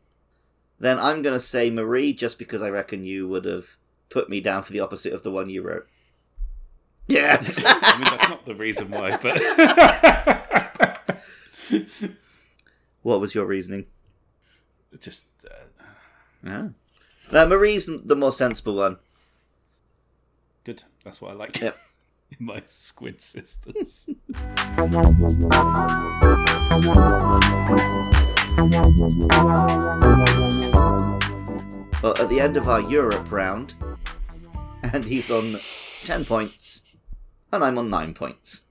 then 0.80 0.98
I'm 0.98 1.22
gonna 1.22 1.40
say 1.40 1.70
Marie, 1.70 2.12
just 2.12 2.38
because 2.38 2.62
I 2.62 2.70
reckon 2.70 3.04
you 3.04 3.28
would 3.28 3.44
have 3.44 3.76
put 4.10 4.28
me 4.30 4.40
down 4.40 4.62
for 4.62 4.72
the 4.72 4.80
opposite 4.80 5.12
of 5.12 5.22
the 5.22 5.30
one 5.30 5.48
you 5.50 5.62
wrote. 5.62 5.86
Yes. 7.06 7.60
I 7.64 7.98
mean, 7.98 8.04
that's 8.04 8.28
not 8.30 8.44
the 8.46 8.54
reason 8.54 8.90
why, 8.90 9.16
but 9.18 9.36
what 13.02 13.20
was 13.20 13.34
your 13.34 13.46
reasoning? 13.46 13.86
just 15.00 15.26
uh, 15.50 15.84
Ah. 16.46 16.68
No, 17.32 17.46
Marie's 17.48 17.86
the 17.86 18.14
more 18.16 18.32
sensible 18.32 18.76
one. 18.76 18.98
good. 20.64 20.82
That's 21.04 21.20
what 21.20 21.30
I 21.32 21.34
like. 21.34 21.60
Yep. 21.60 21.76
In 22.38 22.46
my 22.46 22.62
squid 22.66 23.20
sisters. 23.22 24.08
Well, 32.02 32.14
at 32.20 32.28
the 32.28 32.38
end 32.38 32.58
of 32.58 32.68
our 32.68 32.82
Europe 32.82 33.32
round, 33.32 33.72
and 34.92 35.02
he's 35.02 35.30
on 35.30 35.58
ten 36.04 36.24
points, 36.26 36.82
and 37.50 37.64
I'm 37.64 37.78
on 37.78 37.88
nine 37.88 38.12
points. 38.12 38.62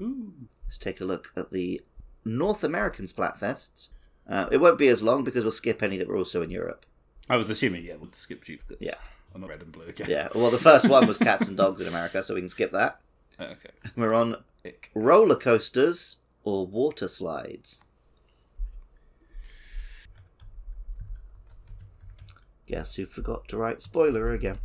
Ooh. 0.00 0.32
Let's 0.74 0.82
take 0.82 1.00
a 1.00 1.04
look 1.04 1.30
at 1.36 1.52
the 1.52 1.80
North 2.24 2.64
American 2.64 3.06
Splatfests. 3.06 3.90
Uh, 4.28 4.48
it 4.50 4.56
won't 4.56 4.76
be 4.76 4.88
as 4.88 5.04
long 5.04 5.22
because 5.22 5.44
we'll 5.44 5.52
skip 5.52 5.84
any 5.84 5.96
that 5.98 6.08
were 6.08 6.16
also 6.16 6.42
in 6.42 6.50
Europe. 6.50 6.84
I 7.30 7.36
was 7.36 7.48
assuming, 7.48 7.84
yeah, 7.84 7.94
we'll 7.94 8.10
skip 8.10 8.44
duplicates. 8.44 8.80
Yeah. 8.80 8.96
I'm 9.32 9.42
not 9.42 9.50
red 9.50 9.62
and 9.62 9.70
blue 9.70 9.84
again. 9.84 10.08
Yeah. 10.10 10.30
Well, 10.34 10.50
the 10.50 10.58
first 10.58 10.88
one 10.88 11.06
was 11.06 11.16
cats 11.16 11.46
and 11.46 11.56
dogs 11.64 11.80
in 11.80 11.86
America, 11.86 12.24
so 12.24 12.34
we 12.34 12.40
can 12.40 12.48
skip 12.48 12.72
that. 12.72 12.98
Oh, 13.38 13.44
okay. 13.44 13.70
We're 13.96 14.14
on 14.14 14.42
roller 14.96 15.36
coasters 15.36 16.18
or 16.42 16.66
water 16.66 17.06
slides. 17.06 17.80
Guess 22.66 22.96
who 22.96 23.06
forgot 23.06 23.46
to 23.46 23.56
write 23.56 23.80
spoiler 23.80 24.32
again? 24.32 24.58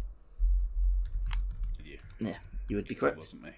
You? 1.85 1.99
Yeah, 2.19 2.37
you 2.67 2.77
would 2.77 2.87
be 2.87 2.95
correct. 2.95 3.17
wasn't 3.17 3.43
me. 3.43 3.51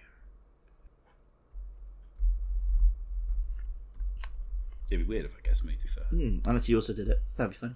It'd 4.91 5.07
be 5.07 5.09
weird 5.15 5.25
if 5.25 5.31
I 5.37 5.47
guessed 5.47 5.63
me, 5.63 5.75
to 5.75 5.83
be 5.83 5.89
fair. 5.89 6.03
Hmm, 6.03 6.39
unless 6.45 6.67
you 6.67 6.75
also 6.75 6.93
did 6.93 7.07
it. 7.07 7.21
That'd 7.37 7.51
be 7.51 7.57
fun. 7.57 7.75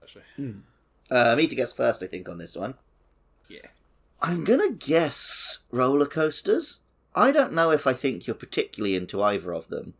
Actually. 0.00 0.22
Uh, 1.10 1.34
me 1.36 1.48
to 1.48 1.54
guess 1.56 1.72
first, 1.72 2.02
I 2.02 2.06
think, 2.06 2.28
on 2.28 2.38
this 2.38 2.56
one. 2.56 2.74
Yeah. 3.48 3.66
I'm 4.22 4.44
gonna 4.44 4.70
guess 4.70 5.58
roller 5.70 6.06
coasters. 6.06 6.78
I 7.14 7.32
don't 7.32 7.52
know 7.52 7.70
if 7.70 7.86
I 7.86 7.92
think 7.92 8.26
you're 8.26 8.36
particularly 8.36 8.94
into 8.94 9.22
either 9.22 9.52
of 9.52 9.68
them, 9.68 9.94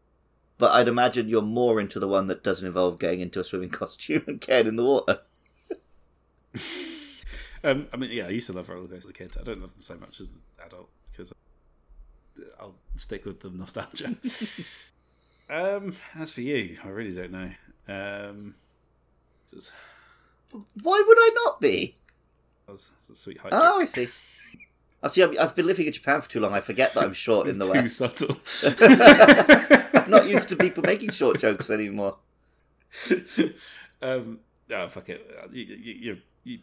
but 0.59 0.71
I'd 0.73 0.89
imagine 0.89 1.29
you're 1.29 1.43
more 1.43 1.81
into 1.81 1.99
the 1.99 2.09
one 2.09 2.29
that 2.29 2.45
doesn't 2.45 2.67
involve 2.67 2.99
getting 2.99 3.21
into 3.21 3.41
a 3.41 3.45
swimming 3.45 3.71
costume 3.83 4.23
and 4.27 4.41
getting 4.41 4.69
in 4.69 4.77
the 4.77 4.85
water. 4.85 5.21
Um, 7.65 7.89
I 7.93 7.97
mean, 7.97 8.11
yeah, 8.13 8.27
I 8.27 8.29
used 8.29 8.47
to 8.47 8.53
love 8.53 8.69
roller 8.69 8.87
coasters 8.87 9.07
as 9.07 9.11
a 9.11 9.13
kid. 9.13 9.37
I 9.41 9.43
don't 9.43 9.61
love 9.61 9.73
them 9.73 9.83
so 9.83 9.97
much 9.97 10.21
as 10.21 10.31
an 10.31 10.41
adult 10.65 10.89
because 11.11 11.33
I'll 12.61 12.77
stick 12.95 13.25
with 13.25 13.41
the 13.41 13.51
nostalgia. 13.51 14.15
um, 15.51 15.97
as 16.15 16.33
for 16.33 16.41
you, 16.41 16.79
I 16.85 16.89
really 16.89 17.15
don't 17.15 17.33
know. 17.33 17.51
Um, 17.89 18.55
it's, 19.53 19.73
Why 20.51 21.05
would 21.07 21.19
I 21.19 21.31
not 21.45 21.61
be? 21.61 21.95
it's 22.69 23.11
a 23.11 23.15
sweet 23.15 23.39
height. 23.39 23.53
Oh, 23.55 23.81
I 23.81 23.85
see. 23.85 24.09
I 25.03 25.09
see. 25.09 25.23
I've, 25.23 25.55
been 25.55 25.67
living 25.67 25.87
in 25.87 25.93
Japan 25.93 26.21
for 26.21 26.29
too 26.29 26.41
long. 26.41 26.53
I 26.53 26.61
forget 26.61 26.95
that 26.95 27.05
I'm 27.05 27.13
short 27.27 27.49
in 27.49 27.59
the 27.59 27.67
way. 27.67 27.79
too 27.79 27.83
West. 27.83 27.97
subtle. 27.97 28.41
I'm 29.95 30.11
not 30.11 30.29
used 30.29 30.49
to 30.49 30.57
people 30.57 30.83
making 30.83 31.11
short 31.11 31.39
jokes 31.39 31.71
anymore. 31.71 32.17
um, 34.03 34.41
oh, 34.71 34.89
fuck 34.89 35.09
it. 35.09 35.31
You, 35.53 35.63
you, 35.65 35.95
you, 35.95 36.19
you, 36.45 36.59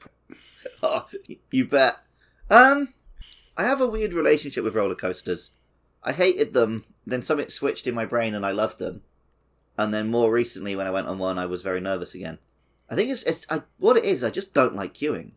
Oh, 0.81 1.07
you 1.51 1.65
bet. 1.65 1.97
Um, 2.49 2.93
I 3.55 3.63
have 3.63 3.81
a 3.81 3.87
weird 3.87 4.13
relationship 4.13 4.63
with 4.63 4.75
roller 4.75 4.95
coasters. 4.95 5.51
I 6.03 6.11
hated 6.11 6.53
them, 6.53 6.85
then 7.05 7.21
something 7.21 7.49
switched 7.49 7.87
in 7.87 7.95
my 7.95 8.05
brain 8.05 8.33
and 8.33 8.45
I 8.45 8.51
loved 8.51 8.79
them. 8.79 9.01
And 9.77 9.93
then 9.93 10.09
more 10.11 10.31
recently, 10.31 10.75
when 10.75 10.87
I 10.87 10.91
went 10.91 11.07
on 11.07 11.17
one, 11.17 11.39
I 11.39 11.45
was 11.45 11.63
very 11.63 11.81
nervous 11.81 12.13
again. 12.13 12.37
I 12.89 12.95
think 12.95 13.09
it's, 13.09 13.23
it's 13.23 13.45
I, 13.49 13.63
what 13.79 13.97
it 13.97 14.03
is. 14.05 14.23
I 14.23 14.29
just 14.29 14.53
don't 14.53 14.75
like 14.75 14.93
queuing. 14.93 15.31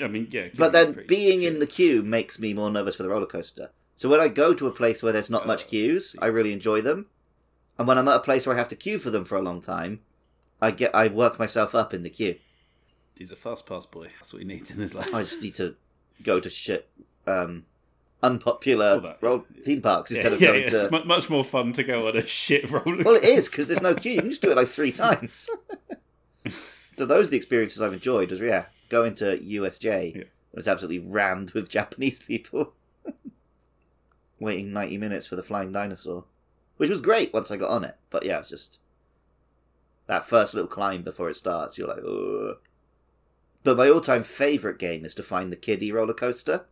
I 0.00 0.06
mean, 0.06 0.28
yeah. 0.30 0.48
But 0.56 0.72
then 0.72 1.04
being 1.06 1.40
shit. 1.40 1.52
in 1.52 1.58
the 1.58 1.66
queue 1.66 2.02
makes 2.02 2.38
me 2.38 2.54
more 2.54 2.70
nervous 2.70 2.94
for 2.96 3.02
the 3.02 3.08
roller 3.08 3.26
coaster. 3.26 3.70
So 3.96 4.08
when 4.08 4.20
I 4.20 4.28
go 4.28 4.54
to 4.54 4.68
a 4.68 4.72
place 4.72 5.02
where 5.02 5.12
there's 5.12 5.28
not 5.28 5.46
much 5.46 5.64
Oh, 5.64 5.68
queues. 5.68 6.14
I 6.20 6.26
really 6.26 6.52
enjoy 6.52 6.80
them. 6.80 7.06
And 7.78 7.86
when 7.86 7.98
I'm 7.98 8.08
at 8.08 8.16
a 8.16 8.20
place 8.20 8.46
where 8.46 8.54
I 8.54 8.58
have 8.58 8.68
to 8.68 8.76
queue 8.76 8.98
for 8.98 9.10
them 9.10 9.24
for 9.24 9.36
a 9.36 9.42
long 9.42 9.60
time, 9.60 10.00
I 10.60 10.70
get 10.70 10.94
I 10.94 11.08
work 11.08 11.38
myself 11.38 11.74
up 11.74 11.92
in 11.92 12.02
the 12.04 12.10
queue. 12.10 12.38
He's 13.18 13.32
a 13.32 13.36
fast 13.36 13.66
pass 13.66 13.86
boy. 13.86 14.08
That's 14.18 14.32
what 14.32 14.40
he 14.40 14.46
needs 14.48 14.70
in 14.70 14.80
his 14.80 14.94
life. 14.94 15.12
I 15.12 15.22
just 15.22 15.42
need 15.42 15.56
to 15.56 15.74
go 16.22 16.38
to 16.40 16.48
shit 16.48 16.88
um, 17.26 17.64
unpopular 18.22 19.16
roll 19.20 19.44
theme 19.62 19.80
parks 19.80 20.10
yeah, 20.10 20.18
instead 20.18 20.32
of 20.32 20.40
yeah, 20.40 20.48
going 20.48 20.62
yeah. 20.62 20.68
to. 20.70 20.84
It's 20.84 21.06
much 21.06 21.30
more 21.30 21.44
fun 21.44 21.72
to 21.72 21.82
go 21.84 22.08
on 22.08 22.16
a 22.16 22.26
shit 22.26 22.70
roller. 22.70 23.02
Well, 23.04 23.14
it 23.16 23.24
is 23.24 23.48
because 23.48 23.68
there's 23.68 23.82
no 23.82 23.94
queue. 23.94 24.12
You 24.12 24.20
can 24.20 24.30
just 24.30 24.42
do 24.42 24.50
it 24.50 24.56
like 24.56 24.68
three 24.68 24.92
times. 25.04 25.48
so 26.96 27.06
those 27.06 27.28
are 27.28 27.30
the 27.30 27.36
experiences 27.36 27.80
I've 27.80 27.92
enjoyed. 27.92 28.30
Was 28.30 28.40
yeah, 28.40 28.66
going 28.88 29.14
to 29.16 29.36
USJ 29.38 30.16
Yeah. 30.16 30.22
was 30.52 30.68
absolutely 30.68 30.98
rammed 31.00 31.52
with 31.52 31.68
Japanese 31.68 32.18
people, 32.18 32.74
waiting 34.40 34.72
ninety 34.72 34.98
minutes 34.98 35.26
for 35.26 35.36
the 35.36 35.42
flying 35.42 35.72
dinosaur, 35.72 36.24
which 36.76 36.90
was 36.90 37.00
great 37.00 37.32
once 37.32 37.50
I 37.50 37.56
got 37.56 37.70
on 37.70 37.84
it. 37.84 37.96
But 38.10 38.24
yeah, 38.24 38.40
it's 38.40 38.48
just 38.48 38.80
that 40.06 40.26
first 40.26 40.54
little 40.54 40.68
climb 40.68 41.02
before 41.02 41.28
it 41.30 41.36
starts. 41.36 41.78
You're 41.78 41.88
like, 41.88 41.98
Ugh. 41.98 42.56
But 43.64 43.76
my 43.76 43.90
all-time 43.90 44.22
favorite 44.22 44.78
game 44.78 45.04
is 45.04 45.14
to 45.14 45.22
find 45.22 45.52
the 45.52 45.56
kiddie 45.56 45.92
roller 45.92 46.14
coaster, 46.14 46.64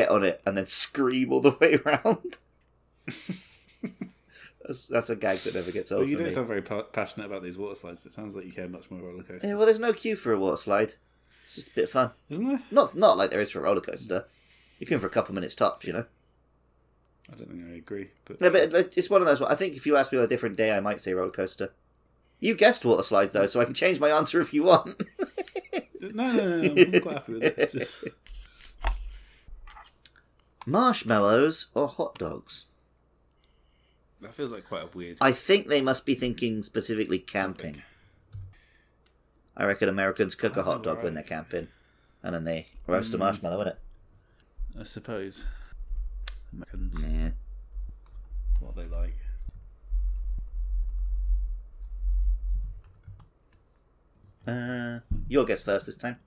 get 0.00 0.10
on 0.10 0.22
it, 0.24 0.40
and 0.46 0.56
then 0.56 0.66
scream 0.66 1.32
all 1.32 1.40
the 1.40 1.56
way 1.60 1.74
around. 1.86 2.36
that's, 4.64 4.86
that's 4.88 5.10
a 5.10 5.16
gag 5.16 5.38
that 5.38 5.54
never 5.54 5.70
gets 5.72 5.90
old 5.92 6.02
Well, 6.02 6.08
you 6.08 6.16
don't 6.16 6.26
me. 6.26 6.32
sound 6.32 6.46
very 6.48 6.62
pa- 6.62 6.82
passionate 6.82 7.26
about 7.26 7.42
these 7.42 7.56
water 7.58 7.74
slides. 7.74 8.04
It 8.06 8.12
sounds 8.12 8.36
like 8.36 8.44
you 8.46 8.52
care 8.52 8.68
much 8.68 8.90
more 8.90 9.00
about 9.00 9.10
roller 9.12 9.22
coasters. 9.22 9.48
Yeah, 9.50 9.56
well, 9.56 9.66
there's 9.66 9.80
no 9.80 9.92
queue 9.92 10.16
for 10.16 10.32
a 10.32 10.38
water 10.38 10.56
slide. 10.56 10.94
It's 11.44 11.54
just 11.54 11.68
a 11.68 11.74
bit 11.74 11.84
of 11.84 11.90
fun. 11.90 12.10
Isn't 12.28 12.46
there? 12.48 12.60
Not 12.70 12.96
not 12.96 13.16
like 13.16 13.30
there 13.30 13.40
is 13.40 13.50
for 13.50 13.60
a 13.60 13.62
roller 13.62 13.80
coaster. 13.80 14.26
You're 14.78 14.88
queuing 14.88 15.00
for 15.00 15.06
a 15.06 15.10
couple 15.10 15.34
minutes 15.34 15.54
tops, 15.54 15.84
you 15.86 15.92
know. 15.92 16.04
I 17.32 17.36
don't 17.36 17.48
think 17.48 17.64
I 17.72 17.76
agree. 17.76 18.08
But 18.24 18.40
No, 18.40 18.50
but 18.50 18.72
it's 18.96 19.08
one 19.10 19.20
of 19.22 19.26
those. 19.26 19.40
I 19.42 19.54
think 19.54 19.74
if 19.76 19.86
you 19.86 19.96
asked 19.96 20.12
me 20.12 20.18
on 20.18 20.24
a 20.24 20.28
different 20.28 20.56
day, 20.56 20.72
I 20.72 20.80
might 20.80 21.00
say 21.00 21.14
roller 21.14 21.30
coaster. 21.30 21.72
You 22.40 22.54
guessed 22.54 22.84
water 22.84 23.02
slide 23.02 23.32
though, 23.32 23.46
so 23.46 23.60
I 23.60 23.64
can 23.64 23.72
change 23.74 23.98
my 24.00 24.10
answer 24.10 24.40
if 24.40 24.52
you 24.52 24.64
want. 24.64 25.00
no, 26.00 26.32
no, 26.32 26.32
no, 26.32 26.58
no, 26.74 26.82
I'm 26.82 27.00
quite 27.00 27.14
happy 27.14 27.32
with 27.32 27.42
it. 27.44 27.54
It's 27.56 27.72
just 27.72 28.04
Marshmallows 30.66 31.68
or 31.74 31.88
hot 31.88 32.18
dogs? 32.18 32.64
that 34.20 34.34
feels 34.34 34.50
like 34.50 34.66
quite 34.66 34.82
a 34.82 34.88
weird. 34.96 35.18
I 35.20 35.30
think 35.30 35.68
they 35.68 35.80
must 35.80 36.04
be 36.04 36.14
thinking 36.16 36.62
specifically 36.62 37.18
camping. 37.20 37.82
I 39.56 39.64
reckon 39.66 39.88
Americans 39.88 40.34
cook 40.34 40.56
a 40.56 40.64
hot 40.64 40.82
dog 40.82 41.02
when 41.04 41.14
they're 41.14 41.22
camping, 41.22 41.68
and 42.22 42.34
then 42.34 42.42
they 42.44 42.66
roast 42.88 43.14
a 43.14 43.16
Mm. 43.16 43.20
marshmallow 43.20 43.60
in 43.62 43.68
it. 43.68 43.78
I 44.78 44.82
suppose. 44.82 45.44
Americans, 46.52 47.00
Yeah. 47.02 47.30
what 48.60 48.74
they 48.74 48.84
like. 48.84 49.14
Uh, 54.46 55.00
your 55.28 55.44
guess 55.44 55.62
first 55.62 55.86
this 55.86 55.96
time. 55.96 56.18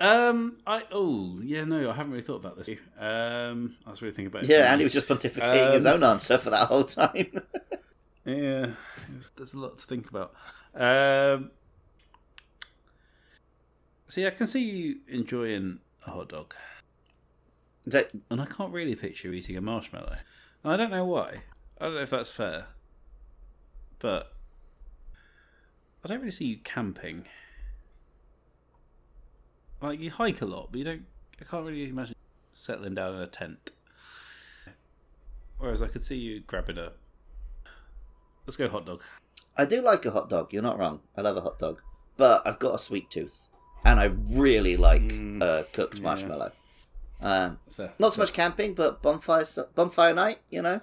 Um, 0.00 0.58
I 0.66 0.84
oh 0.92 1.40
yeah 1.42 1.64
no, 1.64 1.90
I 1.90 1.92
haven't 1.92 2.12
really 2.12 2.22
thought 2.22 2.36
about 2.36 2.56
this. 2.56 2.68
Um, 2.98 3.76
I 3.86 3.90
was 3.90 4.00
really 4.00 4.14
thinking 4.14 4.28
about 4.28 4.44
it. 4.44 4.48
Yeah, 4.48 4.70
Andy 4.72 4.84
was 4.84 4.92
just 4.92 5.06
pontificating 5.08 5.72
his 5.72 5.86
Um, 5.86 5.94
own 5.94 6.04
answer 6.04 6.38
for 6.38 6.50
that 6.50 6.68
whole 6.68 6.84
time. 6.84 7.32
Yeah, 8.24 8.72
was- 9.16 9.30
there's 9.36 9.54
a 9.54 9.58
lot 9.58 9.78
to 9.78 9.86
think 9.86 10.10
about. 10.10 10.34
Um, 10.74 11.50
see, 14.06 14.26
I 14.26 14.30
can 14.30 14.46
see 14.46 14.60
you 14.70 14.96
enjoying 15.08 15.78
a 16.06 16.10
hot 16.10 16.28
dog, 16.28 16.54
That- 17.86 18.10
and 18.30 18.40
I 18.40 18.44
can't 18.44 18.70
really 18.72 18.94
picture 18.94 19.28
you 19.28 19.34
eating 19.34 19.56
a 19.56 19.62
marshmallow. 19.62 20.16
And 20.62 20.72
I 20.72 20.76
don't 20.76 20.90
know 20.90 21.06
why. 21.06 21.42
I 21.80 21.84
don't 21.86 21.94
know 21.94 22.02
if 22.02 22.10
that's 22.10 22.30
fair, 22.30 22.66
but 23.98 24.30
I 26.04 26.08
don't 26.08 26.18
really 26.18 26.30
see 26.30 26.44
you 26.46 26.58
camping. 26.58 27.24
Like 29.80 30.00
you 30.00 30.10
hike 30.10 30.40
a 30.42 30.46
lot, 30.46 30.68
but 30.70 30.78
you 30.78 30.84
don't. 30.84 31.04
I 31.40 31.44
can't 31.44 31.64
really 31.64 31.88
imagine 31.88 32.14
settling 32.50 32.94
down 32.94 33.14
in 33.14 33.20
a 33.22 33.26
tent. 33.26 33.70
Whereas 35.58 35.82
I 35.82 35.88
could 35.88 36.02
see 36.02 36.16
you 36.16 36.40
grabbing 36.40 36.78
a. 36.78 36.92
Let's 38.46 38.56
go 38.56 38.68
hot 38.68 38.86
dog. 38.86 39.02
I 39.56 39.64
do 39.64 39.80
like 39.82 40.04
a 40.06 40.10
hot 40.10 40.28
dog. 40.30 40.52
You're 40.52 40.62
not 40.62 40.78
wrong. 40.78 41.00
I 41.16 41.20
love 41.20 41.36
a 41.36 41.40
hot 41.40 41.58
dog, 41.58 41.80
but 42.16 42.42
I've 42.46 42.58
got 42.58 42.74
a 42.74 42.78
sweet 42.78 43.10
tooth, 43.10 43.48
and 43.84 44.00
I 44.00 44.06
really 44.28 44.76
like 44.76 45.02
Mm, 45.02 45.42
uh, 45.42 45.64
cooked 45.72 45.98
yeah. 45.98 46.04
marshmallow. 46.04 46.52
Um, 47.20 47.58
fair. 47.68 47.92
not 47.98 48.14
so 48.14 48.22
much 48.22 48.32
camping, 48.32 48.74
but 48.74 49.02
bonfire 49.02 49.44
bonfire 49.74 50.14
night. 50.14 50.38
You 50.50 50.62
know, 50.62 50.80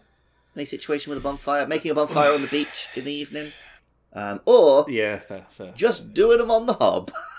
any 0.56 0.66
situation 0.66 1.10
with 1.10 1.20
a 1.20 1.22
bonfire, 1.22 1.66
making 1.68 1.92
a 1.92 1.96
bonfire 1.96 2.34
on 2.34 2.42
the 2.42 2.48
beach 2.48 2.88
in 2.96 3.06
the 3.06 3.14
evening, 3.14 3.52
um, 4.14 4.42
or 4.46 4.86
Yeah, 4.90 5.20
fair, 5.20 5.46
fair. 5.50 5.72
just 5.76 6.14
doing 6.14 6.38
them 6.40 6.52
on 6.52 6.66
the 6.66 6.74
hob, 6.74 7.12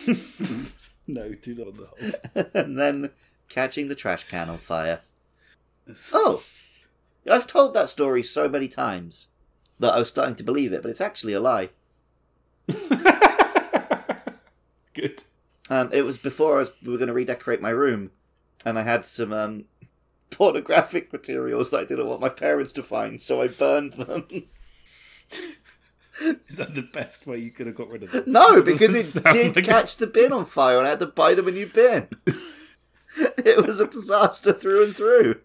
no, 1.06 1.32
do 1.34 1.54
not 1.54 1.74
whole. 1.76 1.88
and 2.54 2.78
then 2.78 3.10
catching 3.48 3.88
the 3.88 3.94
trash 3.94 4.24
can 4.28 4.48
on 4.48 4.58
fire. 4.58 5.00
Oh, 6.12 6.42
I've 7.30 7.46
told 7.46 7.74
that 7.74 7.88
story 7.88 8.22
so 8.22 8.48
many 8.48 8.68
times 8.68 9.28
that 9.78 9.94
I 9.94 9.98
was 9.98 10.08
starting 10.08 10.36
to 10.36 10.44
believe 10.44 10.72
it, 10.72 10.82
but 10.82 10.90
it's 10.90 11.00
actually 11.00 11.32
a 11.34 11.40
lie. 11.40 11.70
Good. 14.94 15.22
Um, 15.70 15.90
it 15.92 16.04
was 16.04 16.18
before 16.18 16.56
I 16.56 16.58
was, 16.60 16.70
we 16.82 16.90
were 16.92 16.98
going 16.98 17.08
to 17.08 17.14
redecorate 17.14 17.60
my 17.60 17.70
room, 17.70 18.10
and 18.64 18.78
I 18.78 18.82
had 18.82 19.04
some 19.04 19.32
um, 19.32 19.64
pornographic 20.30 21.12
materials 21.12 21.70
that 21.70 21.80
I 21.80 21.84
didn't 21.84 22.06
want 22.06 22.20
my 22.20 22.28
parents 22.28 22.72
to 22.72 22.82
find, 22.82 23.20
so 23.20 23.40
I 23.40 23.48
burned 23.48 23.94
them. 23.94 24.26
Is 26.48 26.56
that 26.56 26.74
the 26.74 26.82
best 26.82 27.26
way 27.26 27.38
you 27.38 27.50
could 27.50 27.66
have 27.66 27.74
got 27.76 27.88
rid 27.88 28.02
of 28.02 28.14
it? 28.14 28.26
no, 28.28 28.60
because 28.64 29.16
it 29.16 29.24
did 29.32 29.56
like 29.56 29.64
catch 29.64 29.96
the 29.96 30.06
bin 30.06 30.32
on 30.32 30.44
fire, 30.44 30.78
and 30.78 30.86
I 30.86 30.90
had 30.90 31.00
to 31.00 31.06
buy 31.06 31.34
them 31.34 31.48
a 31.48 31.50
new 31.50 31.66
bin. 31.66 32.08
it 33.16 33.66
was 33.66 33.80
a 33.80 33.86
disaster 33.86 34.52
through 34.52 34.84
and 34.84 34.96
through. 34.96 35.40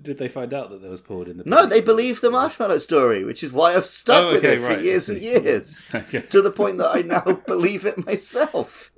did 0.00 0.18
they 0.18 0.28
find 0.28 0.54
out 0.54 0.70
that 0.70 0.80
there 0.82 0.90
was 0.90 1.00
porn 1.00 1.28
in 1.28 1.36
the? 1.38 1.44
No, 1.44 1.66
they 1.66 1.80
believe 1.80 2.20
the 2.20 2.30
marshmallow 2.30 2.78
story, 2.78 3.24
which 3.24 3.42
is 3.42 3.52
why 3.52 3.74
I've 3.74 3.86
stuck 3.86 4.24
Oh, 4.24 4.32
with 4.32 4.44
it 4.44 4.60
for 4.60 4.68
right, 4.68 4.78
I 4.78 4.82
years 4.82 5.08
and 5.10 5.20
years. 5.20 5.84
Okay, 5.94 6.22
to 6.22 6.40
the 6.42 6.50
point 6.50 6.78
that 6.78 6.96
I 6.96 7.02
now 7.02 7.20
believe 7.46 7.84
it 7.84 8.04
myself. 8.06 8.90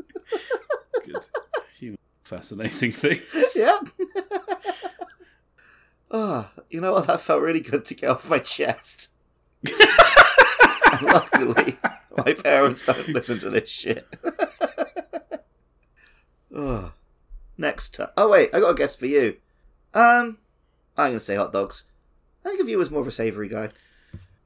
good. 1.04 1.16
Fascinating 2.22 2.92
things. 2.92 3.22
Yeah. 3.54 3.80
oh, 6.10 6.48
you 6.70 6.80
know 6.80 6.92
what? 6.92 7.06
That 7.06 7.20
felt 7.20 7.42
really 7.42 7.60
good 7.60 7.84
to 7.86 7.94
get 7.94 8.08
off 8.08 8.30
my 8.30 8.38
chest. 8.38 9.08
Luckily, 11.02 11.78
my 12.16 12.34
parents 12.34 12.84
don't 12.84 13.08
listen 13.08 13.38
to 13.40 13.50
this 13.50 13.68
shit. 13.68 14.06
oh. 16.54 16.92
Next 17.58 17.94
time. 17.94 18.08
Oh, 18.16 18.28
wait, 18.28 18.50
I 18.52 18.60
got 18.60 18.70
a 18.70 18.74
guess 18.74 18.96
for 18.96 19.06
you. 19.06 19.36
Um, 19.94 20.38
I'm 20.96 21.10
going 21.10 21.12
to 21.14 21.20
say 21.20 21.36
hot 21.36 21.52
dogs. 21.52 21.84
I 22.44 22.48
think 22.48 22.60
of 22.60 22.68
you 22.68 22.80
as 22.80 22.90
more 22.90 23.02
of 23.02 23.06
a 23.06 23.12
savoury 23.12 23.48
guy. 23.48 23.68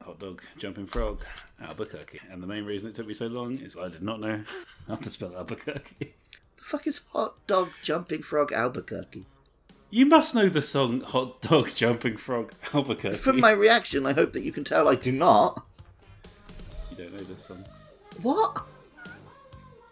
Hot 0.05 0.18
dog, 0.18 0.42
jumping 0.59 0.86
frog, 0.86 1.22
Albuquerque. 1.61 2.20
And 2.30 2.42
the 2.42 2.47
main 2.47 2.64
reason 2.64 2.90
it 2.90 2.94
took 2.94 3.07
me 3.07 3.14
so 3.14 3.26
long 3.26 3.59
is 3.59 3.76
I 3.76 3.88
did 3.88 4.03
not 4.03 4.20
know 4.20 4.42
how 4.88 4.97
to 4.97 5.11
spell 5.11 5.36
Albuquerque. 5.36 6.14
The 6.57 6.62
fuck 6.62 6.86
is 6.86 7.01
hot 7.12 7.34
dog 7.47 7.70
jumping 7.82 8.22
frog 8.22 8.53
Albuquerque? 8.53 9.26
You 9.88 10.07
must 10.07 10.34
know 10.34 10.49
the 10.49 10.62
song 10.62 11.01
Hot 11.03 11.40
Dog 11.40 11.70
Jumping 11.74 12.16
Frog 12.16 12.53
Albuquerque. 12.74 13.18
From 13.18 13.38
my 13.38 13.53
reaction, 13.53 14.05
I 14.05 14.14
hope 14.14 14.32
that 14.32 14.42
you 14.42 14.51
can 14.51 14.64
tell 14.64 14.88
I 14.88 14.97
do 14.97 15.12
not. 15.12 15.64
You 16.97 17.05
don't 17.05 17.12
know 17.12 17.24
this 17.24 17.44
song. 17.44 17.64
What? 18.22 18.62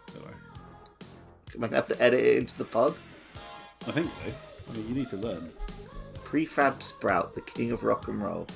Don't 0.07 0.25
worry. 0.25 0.33
Am 1.55 1.63
I 1.63 1.67
gonna 1.67 1.75
have 1.75 1.87
to 1.87 2.01
edit 2.01 2.19
it 2.19 2.37
into 2.37 2.57
the 2.57 2.65
pod? 2.65 2.95
I 3.87 3.91
think 3.91 4.09
so. 4.09 4.21
I 4.69 4.75
mean, 4.75 4.87
you 4.89 4.95
need 4.95 5.07
to 5.09 5.17
learn. 5.17 5.51
Prefab 6.23 6.81
Sprout, 6.81 7.35
the 7.35 7.41
king 7.41 7.71
of 7.71 7.83
rock 7.83 8.07
and 8.07 8.23
roll. 8.23 8.47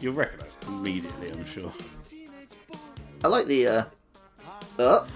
You'll 0.00 0.14
recognise 0.14 0.56
it 0.60 0.68
immediately, 0.68 1.30
I'm 1.32 1.44
sure. 1.44 1.72
I 3.24 3.28
like 3.28 3.46
the 3.46 3.66
uh, 3.66 3.84
uh 4.78 5.06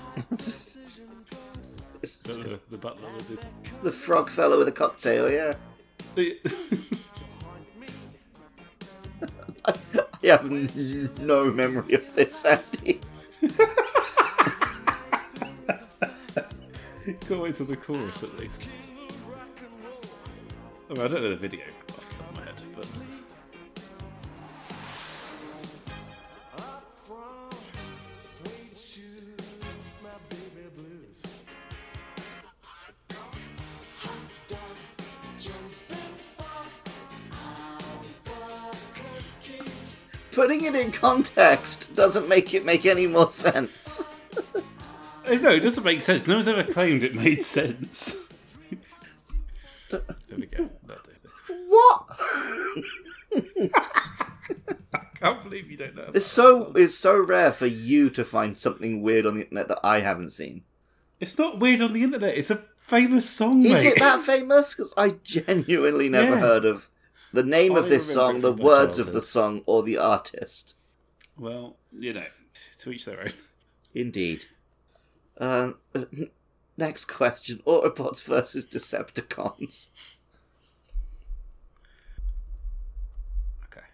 The, 2.01 2.33
the, 2.33 2.61
the 2.71 2.79
butler 2.79 3.09
with 3.15 3.45
the 3.83 3.93
frog 3.93 4.31
fellow 4.31 4.59
with 4.59 4.69
a 4.69 4.73
cocktail. 4.73 5.31
Yeah, 5.31 5.55
have 10.31 10.47
n- 10.47 11.11
no 11.21 11.53
memory 11.53 11.95
of 11.95 12.15
this, 12.15 12.45
Andy. 12.45 13.01
Go 17.29 17.45
into 17.45 17.65
the 17.65 17.77
chorus 17.77 18.23
at 18.23 18.37
least. 18.39 18.69
I, 20.91 20.95
mean, 20.95 21.03
I 21.03 21.09
don't 21.09 21.23
know 21.23 21.31
the 21.31 21.37
video 21.37 21.65
Putting 40.47 40.65
it 40.65 40.77
in 40.77 40.93
context 40.93 41.93
doesn't 41.97 42.29
make 42.29 42.55
it 42.55 42.65
make 42.65 42.87
any 42.87 43.09
more 43.09 43.31
sense. 43.31 44.05
No, 45.43 45.51
it 45.51 45.59
doesn't 45.59 45.83
make 45.83 46.03
sense. 46.03 46.25
No 46.29 46.35
one's 46.35 46.47
ever 46.47 46.63
claimed 46.63 47.03
it 47.03 47.17
made 47.17 47.45
sense. 47.45 48.15
there 49.91 50.01
we 50.39 50.47
go. 50.47 50.71
What? 51.67 52.07
I 54.95 55.01
can't 55.17 55.43
believe 55.43 55.69
you 55.69 55.77
don't 55.77 55.97
know. 55.97 56.13
It's 56.15 56.27
so 56.27 56.71
it's 56.77 56.95
so 56.95 57.19
rare 57.21 57.51
for 57.51 57.67
you 57.67 58.09
to 58.11 58.25
find 58.25 58.57
something 58.57 59.03
weird 59.03 59.27
on 59.27 59.35
the 59.35 59.41
internet 59.43 59.67
that 59.67 59.81
I 59.83 59.99
haven't 59.99 60.31
seen. 60.31 60.63
It's 61.19 61.37
not 61.37 61.59
weird 61.59 61.81
on 61.83 61.93
the 61.93 62.05
internet. 62.05 62.39
It's 62.39 62.53
a 62.53 62.63
famous 62.77 63.29
song, 63.29 63.65
Is 63.67 63.73
mate. 63.73 63.87
it 63.87 63.99
that 63.99 64.21
famous? 64.21 64.75
Because 64.75 64.95
I 64.97 65.17
genuinely 65.25 66.09
never 66.09 66.35
Yeah. 66.37 66.41
heard 66.41 66.65
of 66.65 66.89
the 67.33 67.43
name 67.43 67.77
of 67.77 67.89
this 67.89 68.13
song, 68.13 68.41
the 68.41 68.53
words 68.53 68.99
of 68.99 69.13
the 69.13 69.21
song, 69.21 69.63
or 69.67 69.83
the 69.83 69.99
artist. 69.99 70.75
Well, 71.37 71.77
you 71.93 72.13
know, 72.13 72.27
to 72.79 72.93
each 72.93 73.05
their 73.05 73.21
own. 73.21 73.33
Indeed. 73.95 74.47
Uh, 75.39 75.73
next 76.77 77.07
question: 77.07 77.63
Autobots 77.67 78.23
versus 78.23 78.67
Decepticons. 78.67 79.91
Okay. 83.65 83.87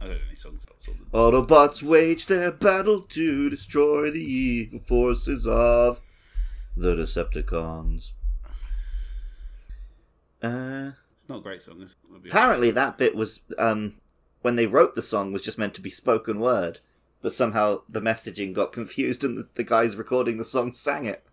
I 0.00 0.06
don't 0.06 0.14
know 0.14 0.20
any 0.26 0.36
songs 0.36 0.64
about. 0.64 0.72
Autobots 1.12 1.82
wage 1.82 2.26
their 2.26 2.50
battle 2.50 3.02
to 3.02 3.50
destroy 3.50 4.10
the 4.10 4.24
evil 4.24 4.80
forces 4.80 5.46
of 5.46 6.00
the 6.76 6.96
Decepticons. 6.96 8.12
Uh, 10.42 10.92
It's 11.14 11.28
not 11.28 11.38
a 11.38 11.42
great 11.42 11.62
song. 11.62 11.80
Is 11.82 11.92
it? 11.92 11.96
I'll 12.12 12.16
apparently, 12.26 12.70
that 12.72 12.98
bit 12.98 13.14
was 13.14 13.40
um, 13.58 13.94
when 14.42 14.56
they 14.56 14.66
wrote 14.66 14.94
the 14.94 15.02
song 15.02 15.32
was 15.32 15.42
just 15.42 15.58
meant 15.58 15.74
to 15.74 15.80
be 15.80 15.90
spoken 15.90 16.40
word, 16.40 16.80
but 17.20 17.32
somehow 17.32 17.82
the 17.88 18.00
messaging 18.00 18.52
got 18.52 18.72
confused 18.72 19.22
and 19.24 19.36
the, 19.38 19.48
the 19.54 19.64
guys 19.64 19.94
recording 19.96 20.36
the 20.38 20.44
song 20.44 20.72
sang 20.72 21.06
it. 21.06 21.24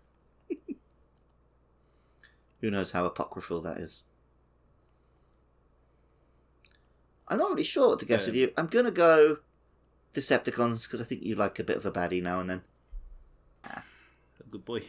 Who 2.60 2.70
knows 2.70 2.92
how 2.92 3.04
apocryphal 3.04 3.60
that 3.62 3.78
is? 3.78 4.02
I'm 7.26 7.38
not 7.38 7.50
really 7.50 7.62
sure 7.64 7.88
what 7.90 7.98
to 8.00 8.06
guess 8.06 8.22
Yeah. 8.22 8.26
with 8.26 8.34
you. 8.36 8.52
I'm 8.56 8.66
gonna 8.66 8.90
go 8.90 9.38
Decepticons 10.14 10.84
because 10.84 11.00
I 11.00 11.04
think 11.04 11.22
you 11.22 11.36
like 11.36 11.58
a 11.60 11.64
bit 11.64 11.76
of 11.76 11.86
a 11.86 11.92
baddie 11.92 12.22
now 12.22 12.40
and 12.40 12.50
then. 12.50 12.62
honest. 13.64 13.84
Good 14.50 14.64
boy. 14.64 14.82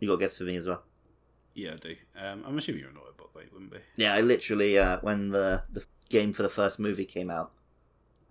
You 0.00 0.08
got 0.08 0.14
a 0.14 0.18
guess 0.18 0.38
for 0.38 0.42
me 0.44 0.56
as 0.56 0.66
well. 0.66 0.82
Yeah, 1.54 1.72
I 1.74 1.76
do. 1.76 1.96
Um, 2.16 2.44
I'm 2.46 2.58
assuming 2.58 2.80
you're 2.80 2.90
an 2.90 2.96
Autobot, 2.96 3.28
though, 3.34 3.40
you 3.40 3.48
wouldn't 3.52 3.72
be. 3.72 3.78
Yeah, 3.96 4.14
I 4.14 4.20
literally 4.20 4.78
uh, 4.78 4.98
when 5.02 5.30
the 5.30 5.64
the 5.70 5.84
game 6.08 6.32
for 6.32 6.42
the 6.42 6.48
first 6.48 6.78
movie 6.78 7.04
came 7.04 7.30
out, 7.30 7.52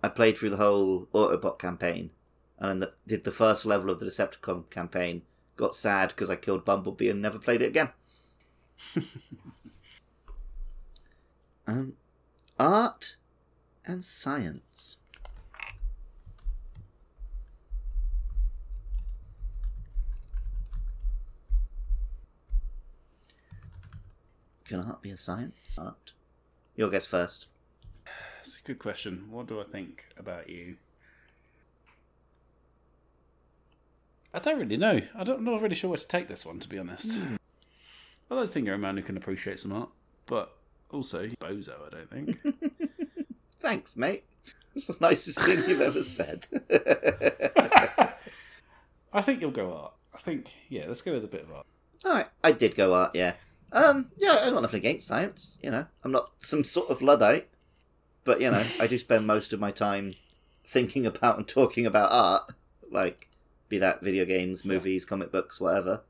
I 0.02 0.08
played 0.08 0.36
through 0.36 0.50
the 0.50 0.56
whole 0.56 1.06
Autobot 1.14 1.58
campaign, 1.58 2.10
and 2.58 2.70
then 2.70 2.80
the, 2.80 2.92
did 3.06 3.24
the 3.24 3.30
first 3.30 3.64
level 3.64 3.90
of 3.90 4.00
the 4.00 4.06
Decepticon 4.06 4.70
campaign. 4.70 5.22
Got 5.56 5.76
sad 5.76 6.08
because 6.08 6.30
I 6.30 6.36
killed 6.36 6.64
Bumblebee 6.64 7.10
and 7.10 7.20
never 7.20 7.38
played 7.38 7.62
it 7.62 7.68
again. 7.68 7.90
um, 11.66 11.92
art 12.58 13.16
and 13.84 14.04
science. 14.04 14.98
Can 24.64 24.80
art 24.80 25.02
be 25.02 25.10
a 25.10 25.16
science? 25.16 25.78
Art. 25.78 26.12
Your 26.76 26.90
guess 26.90 27.06
first. 27.06 27.46
It's 28.40 28.58
a 28.58 28.62
good 28.62 28.78
question. 28.78 29.26
What 29.30 29.46
do 29.46 29.60
I 29.60 29.64
think 29.64 30.06
about 30.16 30.48
you? 30.48 30.76
I 34.34 34.38
don't 34.38 34.58
really 34.58 34.76
know. 34.76 35.00
I 35.14 35.24
don't, 35.24 35.38
I'm 35.38 35.44
not 35.44 35.60
really 35.60 35.74
sure 35.74 35.90
where 35.90 35.98
to 35.98 36.08
take 36.08 36.28
this 36.28 36.46
one, 36.46 36.58
to 36.60 36.68
be 36.68 36.78
honest. 36.78 37.18
Hmm. 37.18 37.36
I 38.30 38.34
don't 38.34 38.50
think 38.50 38.66
you're 38.66 38.74
a 38.76 38.78
man 38.78 38.96
who 38.96 39.02
can 39.02 39.16
appreciate 39.18 39.60
some 39.60 39.72
art, 39.72 39.90
but 40.26 40.56
also 40.90 41.28
bozo. 41.40 41.74
I 41.86 41.90
don't 41.90 42.10
think. 42.10 42.38
Thanks, 43.60 43.96
mate. 43.96 44.24
That's 44.74 44.86
the 44.86 44.96
nicest 45.00 45.40
thing 45.42 45.62
you've 45.68 45.82
ever 45.82 46.02
said. 46.02 46.46
I 49.12 49.20
think 49.20 49.42
you'll 49.42 49.50
go 49.50 49.74
art. 49.74 49.92
I 50.14 50.18
think 50.18 50.50
yeah. 50.70 50.84
Let's 50.88 51.02
go 51.02 51.12
with 51.12 51.24
a 51.24 51.28
bit 51.28 51.42
of 51.42 51.52
art. 51.52 51.66
Alright, 52.04 52.26
I 52.42 52.52
did 52.52 52.74
go 52.74 52.94
art, 52.94 53.14
yeah. 53.14 53.34
Um, 53.72 54.10
yeah, 54.18 54.38
I 54.42 54.50
got 54.50 54.62
nothing 54.62 54.80
against 54.80 55.06
science, 55.06 55.58
you 55.62 55.70
know. 55.70 55.86
I'm 56.04 56.12
not 56.12 56.32
some 56.38 56.62
sort 56.62 56.90
of 56.90 57.02
Luddite. 57.02 57.48
But, 58.24 58.40
you 58.40 58.50
know, 58.50 58.62
I 58.80 58.86
do 58.86 58.98
spend 58.98 59.26
most 59.26 59.52
of 59.52 59.58
my 59.58 59.72
time 59.72 60.14
thinking 60.64 61.06
about 61.06 61.38
and 61.38 61.48
talking 61.48 61.86
about 61.86 62.12
art. 62.12 62.52
Like, 62.90 63.28
be 63.68 63.78
that 63.78 64.02
video 64.02 64.24
games, 64.24 64.64
movies, 64.64 65.04
comic 65.04 65.32
books, 65.32 65.60
whatever. 65.60 66.02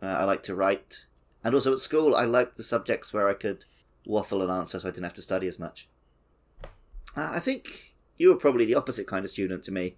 Uh, 0.00 0.06
I 0.06 0.24
like 0.24 0.42
to 0.44 0.54
write. 0.54 1.06
And 1.42 1.54
also 1.54 1.72
at 1.72 1.80
school, 1.80 2.14
I 2.14 2.24
liked 2.24 2.56
the 2.56 2.62
subjects 2.62 3.12
where 3.12 3.28
I 3.28 3.34
could 3.34 3.64
waffle 4.06 4.42
and 4.42 4.50
answer 4.50 4.78
so 4.78 4.88
I 4.88 4.90
didn't 4.92 5.04
have 5.04 5.14
to 5.14 5.22
study 5.22 5.48
as 5.48 5.58
much. 5.58 5.88
Uh, 7.16 7.30
I 7.32 7.40
think 7.40 7.94
you 8.18 8.28
were 8.28 8.36
probably 8.36 8.64
the 8.64 8.74
opposite 8.74 9.06
kind 9.06 9.24
of 9.24 9.30
student 9.30 9.64
to 9.64 9.72
me. 9.72 9.96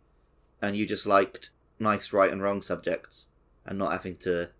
And 0.62 0.76
you 0.76 0.86
just 0.86 1.04
liked 1.04 1.50
nice 1.78 2.12
right 2.12 2.30
and 2.30 2.40
wrong 2.40 2.62
subjects 2.62 3.26
and 3.66 3.78
not 3.78 3.92
having 3.92 4.16
to 4.16 4.50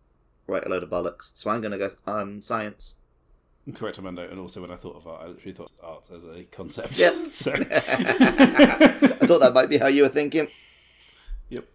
write 0.46 0.66
a 0.66 0.68
load 0.68 0.82
of 0.82 0.90
bollocks. 0.90 1.30
So 1.34 1.50
I'm 1.50 1.60
going 1.60 1.72
to 1.72 1.78
go 1.78 1.90
um, 2.06 2.42
science. 2.42 2.94
Correct, 3.74 3.98
Amanda. 3.98 4.28
And 4.30 4.38
also, 4.38 4.60
when 4.60 4.70
I 4.70 4.76
thought 4.76 4.96
of 4.96 5.06
art, 5.06 5.22
I 5.22 5.26
literally 5.28 5.54
thought 5.54 5.72
of 5.78 5.84
art 5.84 6.10
as 6.14 6.26
a 6.26 6.44
concept. 6.44 6.98
Yep. 6.98 7.14
I 7.14 9.26
thought 9.26 9.40
that 9.40 9.52
might 9.54 9.70
be 9.70 9.78
how 9.78 9.86
you 9.86 10.02
were 10.02 10.08
thinking. 10.08 10.48
Yep. 11.48 11.66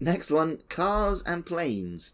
Next 0.00 0.30
one 0.30 0.60
cars 0.68 1.22
and 1.26 1.44
planes. 1.44 2.12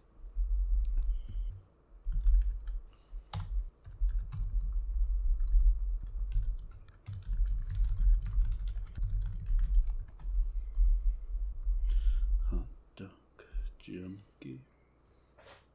Jim. 13.90 14.22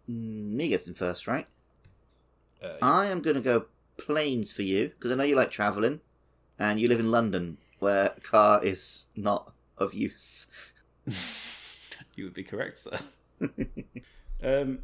Mm, 0.09 0.53
Me 0.53 0.67
gets 0.69 0.87
in 0.87 0.93
first, 0.93 1.27
right? 1.27 1.47
Uh, 2.63 2.73
I 2.81 3.07
am 3.07 3.21
going 3.21 3.35
to 3.35 3.41
go 3.41 3.65
planes 3.97 4.51
for 4.53 4.61
you 4.61 4.89
because 4.89 5.11
I 5.11 5.15
know 5.15 5.23
you 5.23 5.35
like 5.35 5.51
travelling, 5.51 6.01
and 6.59 6.79
you 6.79 6.87
live 6.87 6.99
in 6.99 7.11
London 7.11 7.57
where 7.79 8.13
a 8.17 8.21
car 8.21 8.63
is 8.63 9.07
not 9.15 9.53
of 9.77 9.93
use. 9.93 10.47
you 12.15 12.23
would 12.23 12.33
be 12.33 12.43
correct, 12.43 12.77
sir. 12.79 12.97
um, 14.43 14.79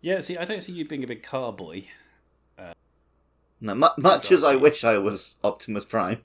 yeah, 0.00 0.20
see, 0.20 0.36
I 0.36 0.44
don't 0.44 0.60
see 0.62 0.72
you 0.72 0.84
being 0.84 1.04
a 1.04 1.06
big 1.06 1.22
car 1.22 1.52
boy. 1.52 1.86
No, 3.60 3.74
mu- 3.74 3.88
much 3.96 4.30
as 4.30 4.44
I 4.44 4.56
wish 4.56 4.84
I 4.84 4.98
was 4.98 5.36
Optimus 5.42 5.84
Prime, 5.86 6.18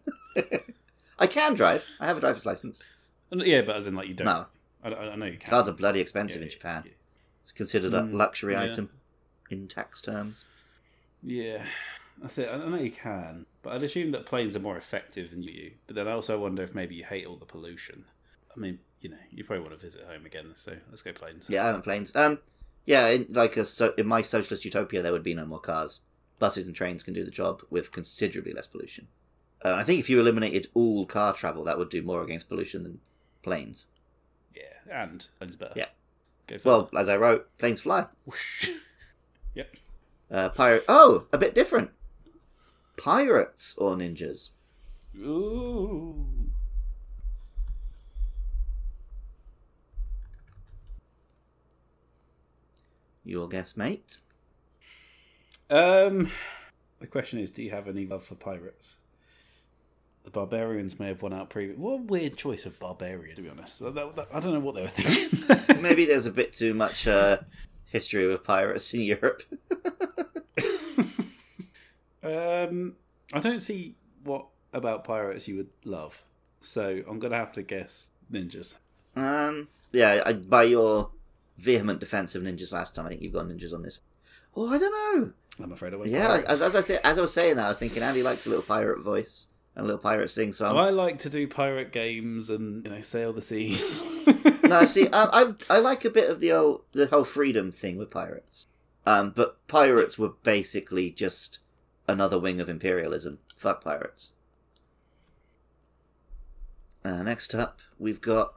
I 1.20 1.28
can 1.28 1.54
drive. 1.54 1.86
I 2.00 2.08
have 2.08 2.18
a 2.18 2.20
driver's 2.20 2.46
license. 2.46 2.84
Uh, 3.32 3.38
Yeah, 3.46 3.62
but 3.62 3.78
as 3.78 3.88
in, 3.88 3.96
like, 3.96 4.10
you 4.10 4.14
don't. 4.14 4.26
No, 4.26 4.46
I, 4.84 4.90
I 4.90 5.12
I 5.14 5.16
know 5.16 5.26
you 5.28 5.38
can. 5.38 5.50
cars 5.50 5.70
are 5.70 5.74
bloody 5.74 6.02
expensive 6.02 6.42
Yeah, 6.42 6.46
in 6.46 6.52
Japan. 6.52 6.84
yeah. 6.86 6.92
It's 7.44 7.52
considered 7.52 7.94
a 7.94 8.02
Mm, 8.02 8.14
luxury 8.14 8.54
yeah. 8.54 8.64
item 8.64 8.90
in 9.50 9.68
tax 9.68 10.02
terms. 10.02 10.46
Yeah, 11.24 11.66
that's 12.22 12.38
it. 12.38 12.50
I 12.50 12.58
know 12.58 12.78
you 12.78 12.92
can, 12.92 13.46
but 13.62 13.74
I'd 13.74 13.84
assume 13.84 14.12
that 14.12 14.26
planes 14.26 14.56
are 14.56 14.60
more 14.60 14.78
effective 14.78 15.32
than 15.32 15.44
you. 15.44 15.72
But 15.88 15.96
then 15.96 16.08
I 16.08 16.12
also 16.12 16.40
wonder 16.40 16.64
if 16.64 16.76
maybe 16.76 16.96
you 16.96 17.04
hate 17.04 17.26
all 17.26 17.38
the 17.38 17.46
pollution. 17.46 18.06
I 18.56 18.60
mean, 18.60 18.80
you 19.02 19.10
know, 19.10 19.18
you 19.32 19.44
probably 19.44 19.64
want 19.64 19.80
to 19.80 19.86
visit 19.86 20.06
home 20.06 20.26
again, 20.26 20.52
so 20.56 20.76
let's 20.90 21.02
go 21.02 21.12
planes. 21.12 21.50
Yeah, 21.50 21.64
I 21.64 21.68
haven't 21.68 21.84
planes. 21.84 22.16
Um, 22.16 22.40
yeah, 22.86 23.08
in, 23.10 23.28
like 23.30 23.58
a 23.58 23.66
so 23.66 23.94
in 23.98 24.08
my 24.08 24.22
socialist 24.22 24.66
utopia, 24.66 25.02
there 25.02 25.12
would 25.12 25.24
be 25.24 25.34
no 25.34 25.46
more 25.46 25.60
cars. 25.60 26.02
Buses 26.40 26.68
and 26.68 26.76
trains 26.76 27.04
can 27.04 27.14
do 27.14 27.26
the 27.26 27.32
job 27.32 27.62
with 27.70 27.92
considerably 27.92 28.54
less 28.54 28.68
pollution. 28.68 29.08
Uh, 29.64 29.74
I 29.76 29.84
think 29.84 30.00
if 30.00 30.10
you 30.10 30.20
eliminated 30.20 30.68
all 30.74 31.06
car 31.06 31.34
travel, 31.34 31.66
that 31.66 31.78
would 31.78 31.90
do 31.90 32.02
more 32.02 32.24
against 32.24 32.48
pollution 32.48 32.84
than 32.84 33.02
planes. 33.44 33.88
Yeah, 34.56 35.04
and 35.04 35.28
planes 35.38 35.58
better. 35.58 35.74
Yeah. 35.76 35.88
Go 36.50 36.58
for 36.58 36.68
Well, 36.68 36.90
as 36.98 37.08
I 37.10 37.18
wrote, 37.18 37.48
planes 37.60 37.82
fly. 37.82 38.08
Whoosh. 38.26 38.72
yep. 39.54 39.76
Uh, 40.32 40.50
pirate. 40.50 40.84
Oh, 40.90 41.26
a 41.32 41.38
bit 41.38 41.54
different. 41.54 41.92
Pirates 42.98 43.76
or 43.78 43.96
ninjas? 43.96 44.50
Ooh. 45.16 46.26
Your 53.24 53.48
guess, 53.48 53.78
mate. 53.78 54.18
Um, 55.70 56.32
the 57.00 57.06
question 57.06 57.38
is, 57.38 57.52
do 57.52 57.62
you 57.62 57.70
have 57.70 57.88
any 57.88 58.08
love 58.08 58.26
for 58.26 58.34
pirates? 58.34 58.98
The 60.24 60.30
barbarians 60.32 61.00
may 61.00 61.08
have 61.08 61.22
won 61.22 61.34
out 61.34 61.50
previous. 61.50 61.78
What 61.78 61.94
a 61.94 62.04
weird 62.04 62.38
choice 62.38 62.66
of 62.66 62.78
barbarian, 62.80 63.36
to 63.36 63.42
be 63.42 63.50
honest. 63.50 63.80
That- 63.80 63.96
that- 63.96 64.16
that- 64.16 64.28
I 64.34 64.40
don't 64.40 64.54
know 64.54 64.60
what 64.60 64.76
they 64.76 64.82
were 64.84 64.88
thinking. 64.90 65.82
Maybe 65.82 66.06
there's 66.06 66.26
a 66.26 66.32
bit 66.32 66.54
too 66.54 66.74
much 66.74 67.08
uh, 67.08 67.40
history 67.86 68.28
with 68.28 68.44
pirates 68.44 68.94
in 68.94 69.02
Europe. 69.02 69.44
um, 72.24 72.96
I 73.34 73.40
don't 73.40 73.60
see 73.60 73.96
what 74.24 74.46
about 74.74 75.04
pirates 75.04 75.48
you 75.48 75.56
would 75.58 75.70
love. 75.86 76.24
So 76.62 77.02
I'm 77.08 77.20
gonna 77.20 77.38
have 77.38 77.52
to 77.54 77.64
guess 77.64 78.10
ninjas. 78.32 78.78
Um, 79.16 79.70
yeah, 79.92 80.22
I, 80.26 80.34
by 80.34 80.64
your 80.64 81.10
vehement 81.58 82.00
defense 82.00 82.36
of 82.36 82.44
ninjas 82.44 82.72
last 82.72 82.94
time, 82.96 83.06
I 83.06 83.10
think 83.10 83.22
you've 83.22 83.34
got 83.34 83.46
ninjas 83.48 83.74
on 83.74 83.82
this. 83.82 84.00
Oh, 84.56 84.70
I 84.70 84.78
don't 84.78 84.92
know. 85.18 85.32
I'm 85.64 85.72
afraid 85.72 85.94
I 85.94 85.98
went. 85.98 86.12
Yeah, 86.12 86.44
as, 86.48 86.62
as, 86.62 86.76
I 86.76 86.82
th- 86.82 87.02
as 87.04 87.18
I 87.18 87.22
was 87.22 87.34
saying 87.34 87.56
that, 87.56 87.66
I 87.66 87.70
was 87.70 87.80
thinking 87.80 88.04
Andy 88.04 88.24
likes 88.24 88.46
a 88.46 88.50
little 88.50 88.64
pirate 88.64 89.02
voice 89.02 89.48
and 89.76 89.84
a 89.84 89.88
little 89.88 90.02
pirate 90.02 90.30
sing 90.30 90.54
song. 90.54 90.78
I 90.78 90.90
like 90.90 91.20
to 91.20 91.30
do 91.30 91.48
pirate 91.48 91.92
games 91.92 92.50
and 92.50 92.86
you 92.86 92.92
know 92.92 93.02
sail 93.02 93.34
the 93.34 93.42
seas. 93.42 94.02
no, 94.64 94.86
see, 94.86 95.08
I, 95.14 95.54
I 95.70 95.76
I 95.76 95.80
like 95.80 96.06
a 96.06 96.10
bit 96.10 96.30
of 96.30 96.40
the 96.40 96.52
old 96.52 96.84
the 96.92 97.08
whole 97.08 97.24
freedom 97.24 97.72
thing 97.72 97.98
with 97.98 98.10
pirates. 98.10 98.68
Um, 99.06 99.32
but 99.36 99.66
pirates 99.68 100.20
were 100.20 100.34
basically 100.44 101.10
just 101.10 101.60
another 102.08 102.38
wing 102.38 102.60
of 102.60 102.70
imperialism. 102.70 103.40
Fuck 103.56 103.84
pirates. 103.84 104.32
Uh, 107.04 107.24
next 107.24 107.56
up, 107.56 107.80
we've 107.98 108.22
got 108.22 108.54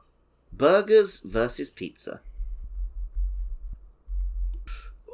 burgers 0.51 1.21
versus 1.21 1.69
pizza. 1.69 2.21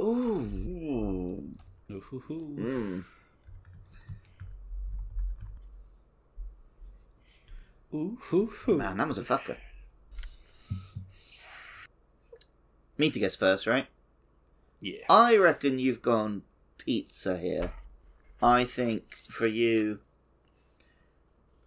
Ooh. 0.02 1.50
Ooh. 1.92 2.56
Mm. 2.60 3.04
Ooh, 7.94 8.18
ooh, 8.32 8.52
ooh. 8.68 8.78
Man, 8.78 8.98
that 8.98 9.08
was 9.08 9.18
a 9.18 9.24
fucker. 9.24 9.58
Me 12.98 13.10
to 13.10 13.20
guess 13.20 13.36
first, 13.36 13.66
right? 13.66 13.88
Yeah. 14.82 15.06
I 15.10 15.38
reckon 15.38 15.80
you've 15.80 16.02
gone 16.02 16.44
pizza 16.78 17.38
here. 17.38 17.72
I 18.42 18.64
think 18.64 19.16
for 19.16 19.48
you, 19.48 20.00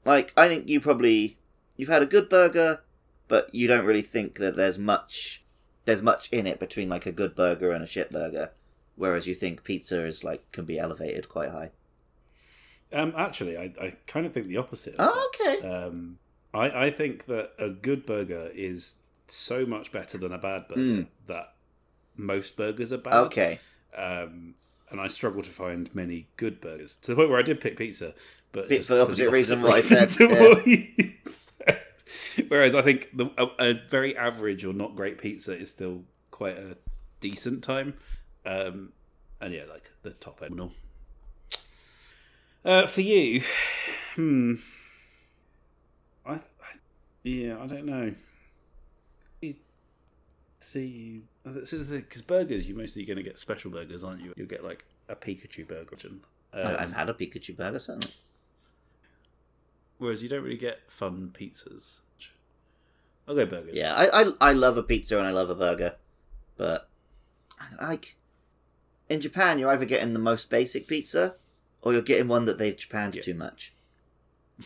like, 0.04 0.32
I 0.36 0.48
think 0.48 0.68
you 0.68 0.80
probably 0.80 1.38
you've 1.76 1.88
had 1.88 2.02
a 2.02 2.06
good 2.06 2.28
burger, 2.28 2.82
but 3.28 3.54
you 3.54 3.66
don't 3.66 3.84
really 3.84 4.02
think 4.02 4.36
that 4.36 4.56
there's 4.56 4.78
much 4.78 5.44
there's 5.84 6.02
much 6.02 6.28
in 6.30 6.46
it 6.46 6.60
between 6.60 6.88
like 6.88 7.06
a 7.06 7.12
good 7.12 7.34
burger 7.34 7.72
and 7.72 7.82
a 7.82 7.86
shit 7.86 8.10
burger, 8.10 8.52
whereas 8.94 9.26
you 9.26 9.34
think 9.34 9.64
pizza 9.64 10.04
is 10.04 10.22
like 10.22 10.50
can 10.52 10.64
be 10.64 10.78
elevated 10.78 11.28
quite 11.28 11.50
high. 11.50 11.70
Um, 12.92 13.12
actually, 13.16 13.56
I, 13.56 13.72
I 13.80 13.96
kind 14.06 14.26
of 14.26 14.32
think 14.32 14.48
the 14.48 14.56
opposite. 14.58 14.96
Oh, 14.98 15.30
okay. 15.34 15.68
Um, 15.68 16.18
I, 16.54 16.86
I 16.86 16.90
think 16.90 17.26
that 17.26 17.52
a 17.58 17.70
good 17.70 18.04
burger 18.06 18.50
is 18.54 18.98
so 19.28 19.64
much 19.64 19.92
better 19.92 20.18
than 20.18 20.32
a 20.32 20.38
bad 20.38 20.68
burger 20.68 20.80
Mm. 20.80 21.06
that 21.26 21.54
most 22.16 22.56
burgers 22.56 22.92
are 22.92 22.98
bad. 22.98 23.14
Okay. 23.26 23.58
Um, 23.96 24.54
and 24.90 25.00
I 25.00 25.08
struggle 25.08 25.42
to 25.42 25.50
find 25.50 25.94
many 25.94 26.28
good 26.36 26.60
burgers 26.60 26.96
to 26.96 27.12
the 27.12 27.16
point 27.16 27.30
where 27.30 27.38
I 27.38 27.42
did 27.42 27.60
pick 27.60 27.78
pizza, 27.78 28.12
but 28.52 28.68
for 28.68 28.94
the 28.94 29.02
opposite 29.02 29.30
reason 29.30 29.62
what 29.62 29.72
I 29.72 29.80
said, 29.92 30.14
yeah. 30.20 30.26
what 30.40 30.66
you 30.66 30.88
said. 31.24 31.80
Whereas 32.48 32.74
I 32.74 32.82
think 32.82 33.08
the, 33.16 33.30
a, 33.38 33.70
a 33.70 33.74
very 33.88 34.14
average 34.14 34.66
or 34.66 34.74
not 34.74 34.94
great 34.94 35.16
pizza 35.16 35.52
is 35.58 35.70
still 35.70 36.02
quite 36.30 36.58
a 36.58 36.76
decent 37.20 37.64
time. 37.64 37.94
Um, 38.44 38.92
and 39.40 39.54
yeah, 39.54 39.64
like 39.70 39.90
the 40.02 40.10
top 40.12 40.42
end. 40.42 40.70
Uh, 42.64 42.86
for 42.86 43.00
you, 43.00 43.42
hmm. 44.14 44.54
I, 46.24 46.34
I 46.34 46.40
yeah, 47.24 47.58
I 47.60 47.66
don't 47.66 47.86
know. 47.86 48.14
You 49.40 49.54
see, 50.60 51.22
because 51.44 52.22
burgers, 52.22 52.68
you're 52.68 52.76
mostly 52.78 53.04
going 53.04 53.16
to 53.16 53.22
get 53.22 53.38
special 53.38 53.70
burgers, 53.70 54.04
aren't 54.04 54.20
you? 54.22 54.32
You'll 54.36 54.46
get 54.46 54.62
like 54.64 54.84
a 55.08 55.16
Pikachu 55.16 55.66
burger. 55.66 55.96
Um, 56.52 56.76
I've 56.78 56.92
had 56.92 57.08
a 57.08 57.14
Pikachu 57.14 57.56
burger, 57.56 57.78
certainly. 57.78 58.10
whereas 59.98 60.22
you 60.22 60.28
don't 60.28 60.42
really 60.42 60.56
get 60.56 60.80
fun 60.88 61.32
pizzas. 61.38 62.00
I'll 63.26 63.34
go 63.34 63.46
burgers. 63.46 63.76
Yeah, 63.76 63.94
I, 63.94 64.22
I 64.22 64.32
I 64.40 64.52
love 64.52 64.76
a 64.76 64.82
pizza 64.82 65.18
and 65.18 65.26
I 65.26 65.30
love 65.30 65.48
a 65.50 65.54
burger, 65.54 65.94
but 66.56 66.88
like 67.80 68.16
in 69.08 69.20
Japan, 69.20 69.58
you're 69.58 69.70
either 69.70 69.84
getting 69.84 70.12
the 70.12 70.18
most 70.18 70.50
basic 70.50 70.86
pizza 70.88 71.36
or 71.82 71.92
you're 71.92 72.02
getting 72.02 72.28
one 72.28 72.44
that 72.46 72.58
they've 72.58 72.76
Japanned 72.76 73.14
Yeah. 73.16 73.22
too 73.22 73.34
much, 73.34 73.72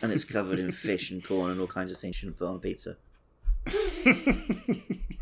and 0.01 0.11
it's 0.11 0.23
covered 0.23 0.59
in 0.59 0.71
fish 0.71 1.11
and 1.11 1.23
corn 1.23 1.51
and 1.51 1.59
all 1.59 1.67
kinds 1.67 1.91
of 1.91 1.97
things 1.99 2.15
you 2.15 2.19
shouldn't 2.29 2.37
put 2.39 2.47
on 2.47 2.55
a 2.55 2.59
pizza. 2.59 2.97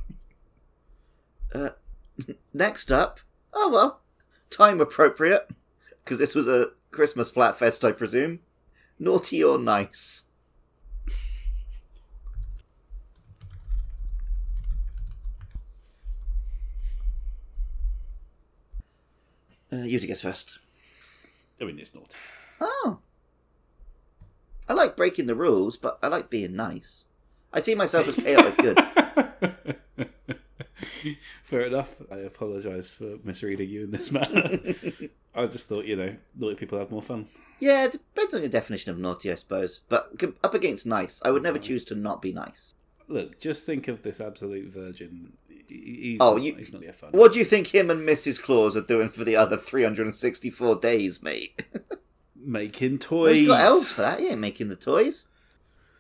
Uh, 1.54 1.70
next 2.54 2.92
up, 2.92 3.22
oh 3.54 3.70
well, 3.70 4.02
time 4.50 4.82
appropriate 4.82 5.50
because 6.04 6.18
this 6.20 6.36
was 6.36 6.50
a 6.50 6.72
Christmas 6.92 7.32
Splatfest, 7.32 7.88
I 7.88 7.94
presume. 7.94 8.40
Naughty 9.00 9.42
or 9.42 9.58
nice? 9.58 10.24
Uh, 19.72 19.78
you 19.78 20.00
to 20.00 20.08
guess 20.08 20.22
first. 20.22 20.60
I 21.62 21.66
mean, 21.66 21.80
it's 21.80 21.96
not. 21.96 22.16
Oh. 22.60 23.00
I 24.68 24.74
like 24.74 24.98
breaking 24.98 25.28
the 25.28 25.36
rules, 25.36 25.78
but 25.78 26.00
I 26.02 26.08
like 26.08 26.30
being 26.30 26.56
nice. 26.56 27.06
I 27.54 27.62
see 27.62 27.76
myself 27.76 28.08
as 28.08 28.16
chaotic 28.16 28.58
good. 28.58 28.80
Fair 31.44 31.62
enough. 31.62 31.96
I 32.12 32.18
apologise 32.18 32.94
for 32.94 33.18
misreading 33.24 33.70
you 33.70 33.84
in 33.84 33.92
this 33.92 34.12
manner. 34.12 34.60
I 35.36 35.46
just 35.46 35.70
thought, 35.70 35.86
you 35.86 35.96
know, 35.96 36.16
naughty 36.36 36.56
people 36.56 36.80
have 36.80 36.92
more 36.92 37.02
fun. 37.02 37.28
Yeah, 37.60 37.86
it 37.86 37.94
depends 37.94 38.34
on 38.34 38.42
your 38.42 38.50
definition 38.50 38.92
of 38.92 38.98
naughty, 38.98 39.32
I 39.32 39.36
suppose. 39.36 39.82
But 39.88 40.22
up 40.44 40.54
against 40.54 40.86
nice, 40.86 41.22
I 41.24 41.32
would 41.32 41.44
never 41.44 41.60
choose 41.60 41.86
to 41.86 41.96
not 41.96 42.22
be 42.22 42.34
nice. 42.34 42.74
Look, 43.08 43.40
just 43.40 43.66
think 43.66 43.88
of 43.88 44.02
this 44.02 44.20
absolute 44.20 44.74
virgin. 44.74 45.34
He- 45.70 45.98
He's 46.12 46.18
Oh, 46.22 46.34
not, 46.36 46.44
you- 46.44 46.56
he's 46.56 46.74
not 46.74 46.84
yeah. 46.84 46.92
What 47.12 47.34
do 47.34 47.40
you 47.40 47.46
think 47.46 47.68
him 47.68 47.90
and 47.90 48.08
Mrs. 48.08 48.42
Claus 48.42 48.76
are 48.78 48.82
doing 48.82 49.10
for 49.10 49.24
the 49.24 49.36
other 49.36 49.58
364 49.58 50.76
days, 50.78 51.22
mate? 51.24 51.64
Making 52.36 52.92
Well, 52.94 53.00
toys. 53.00 53.40
he's 53.40 53.48
got 53.48 53.62
elves 53.62 53.92
for 53.92 54.02
that. 54.02 54.22
Ain't 54.22 54.40
making 54.40 54.70
the 54.70 54.76
toys. 54.76 55.26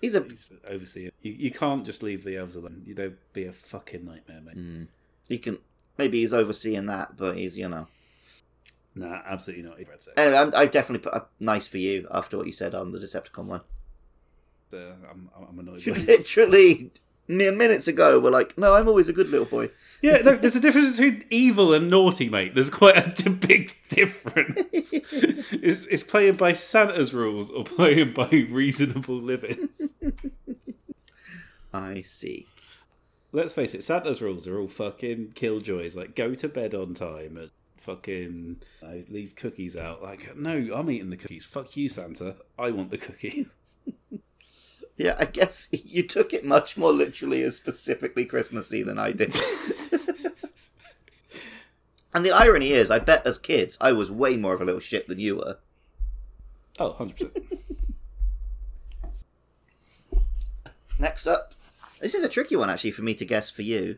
He's 0.01 0.13
a 0.13 0.21
He's 0.23 0.51
overseer. 0.69 1.09
You, 1.21 1.31
you 1.31 1.51
can't 1.51 1.85
just 1.85 2.03
leave 2.03 2.23
the 2.23 2.37
elves 2.37 2.55
alone. 2.55 2.83
You 2.85 2.93
would 2.95 3.17
be 3.33 3.45
a 3.45 3.51
fucking 3.51 4.05
nightmare, 4.05 4.41
mate. 4.41 4.87
he 5.27 5.37
can 5.39 5.57
maybe 5.97 6.19
he's 6.21 6.33
overseeing 6.33 6.85
that, 6.87 7.17
but 7.17 7.37
he's 7.37 7.57
you 7.57 7.67
know. 7.69 7.87
Nah, 8.93 9.21
absolutely 9.25 9.63
not. 9.69 9.77
Anyway, 10.15 10.37
I'm, 10.37 10.53
I've 10.55 10.71
definitely 10.71 11.03
put 11.09 11.19
a 11.19 11.25
nice 11.39 11.67
for 11.67 11.79
you 11.79 12.07
after 12.11 12.37
what 12.37 12.45
you 12.45 12.53
said 12.53 12.75
on 12.75 12.91
the 12.91 12.99
Decepticon 12.99 13.45
one. 13.45 13.61
Uh, 14.71 14.77
I'm, 15.09 15.29
I'm 15.49 15.59
annoyed. 15.59 15.85
You 15.85 15.93
literally 15.95 16.91
mere 17.27 17.51
minutes 17.51 17.87
ago 17.87 18.17
we 18.17 18.25
were 18.25 18.31
like, 18.31 18.57
"No, 18.57 18.73
I'm 18.73 18.87
always 18.87 19.07
a 19.07 19.13
good 19.13 19.29
little 19.29 19.45
boy." 19.45 19.71
Yeah, 20.01 20.21
look, 20.23 20.41
there's 20.41 20.55
a 20.55 20.59
difference 20.59 20.97
between 20.97 21.25
evil 21.29 21.73
and 21.73 21.89
naughty, 21.89 22.29
mate. 22.29 22.55
There's 22.55 22.69
quite 22.69 23.25
a 23.25 23.29
big 23.47 23.75
difference. 23.89 24.61
it's, 24.93 25.83
it's 25.83 26.03
playing 26.03 26.35
by 26.35 26.53
Santa's 26.53 27.13
rules 27.13 27.49
or 27.49 27.63
playing 27.63 28.13
by 28.13 28.29
reasonable 28.49 29.15
living. 29.15 29.69
I 31.73 32.01
see. 32.01 32.47
Let's 33.31 33.53
face 33.53 33.73
it, 33.73 33.83
Santa's 33.83 34.21
rules 34.21 34.47
are 34.47 34.57
all 34.59 34.69
fucking 34.69 35.33
killjoys. 35.33 35.95
Like, 35.95 36.15
go 36.15 36.33
to 36.33 36.47
bed 36.47 36.73
on 36.73 36.93
time 36.93 37.35
and 37.35 37.51
fucking 37.77 38.61
uh, 38.81 39.03
leave 39.09 39.35
cookies 39.35 39.75
out. 39.75 40.01
Like, 40.01 40.37
no, 40.37 40.73
I'm 40.73 40.89
eating 40.89 41.09
the 41.09 41.17
cookies. 41.17 41.45
Fuck 41.45 41.75
you, 41.75 41.89
Santa. 41.89 42.37
I 42.57 42.71
want 42.71 42.91
the 42.91 42.97
cookies. 42.97 43.49
Yeah, 44.97 45.15
I 45.19 45.25
guess 45.25 45.67
you 45.71 46.03
took 46.03 46.33
it 46.33 46.45
much 46.45 46.77
more 46.77 46.91
literally 46.91 47.43
as 47.43 47.55
specifically 47.55 48.25
Christmassy 48.25 48.83
than 48.83 48.97
I 48.97 49.11
did. 49.11 49.35
and 52.13 52.25
the 52.25 52.31
irony 52.31 52.71
is, 52.71 52.89
I 52.89 52.99
bet 52.99 53.25
as 53.27 53.37
kids, 53.37 53.77
I 53.81 53.91
was 53.91 54.09
way 54.09 54.37
more 54.37 54.53
of 54.53 54.61
a 54.61 54.65
little 54.65 54.79
shit 54.79 55.07
than 55.07 55.19
you 55.19 55.37
were. 55.37 55.57
Oh, 56.79 56.93
100%. 56.99 57.31
Next 60.97 61.27
up, 61.27 61.53
this 61.99 62.15
is 62.15 62.23
a 62.23 62.29
tricky 62.29 62.55
one 62.55 62.69
actually 62.69 62.91
for 62.91 63.01
me 63.01 63.13
to 63.15 63.25
guess 63.25 63.49
for 63.49 63.63
you: 63.63 63.97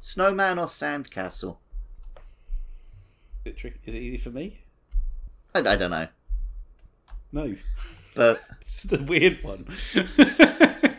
snowman 0.00 0.60
or 0.60 0.66
sandcastle? 0.66 1.56
Is 3.44 3.52
it 3.52 3.56
tricky? 3.56 3.80
Is 3.84 3.94
it 3.96 4.02
easy 4.02 4.16
for 4.16 4.30
me? 4.30 4.60
I, 5.54 5.58
I 5.60 5.76
don't 5.76 5.90
know, 5.90 6.06
No. 7.32 7.56
But 8.16 8.42
It's 8.60 8.74
just 8.82 8.92
a 8.92 9.02
weird 9.04 9.42
one. 9.44 9.66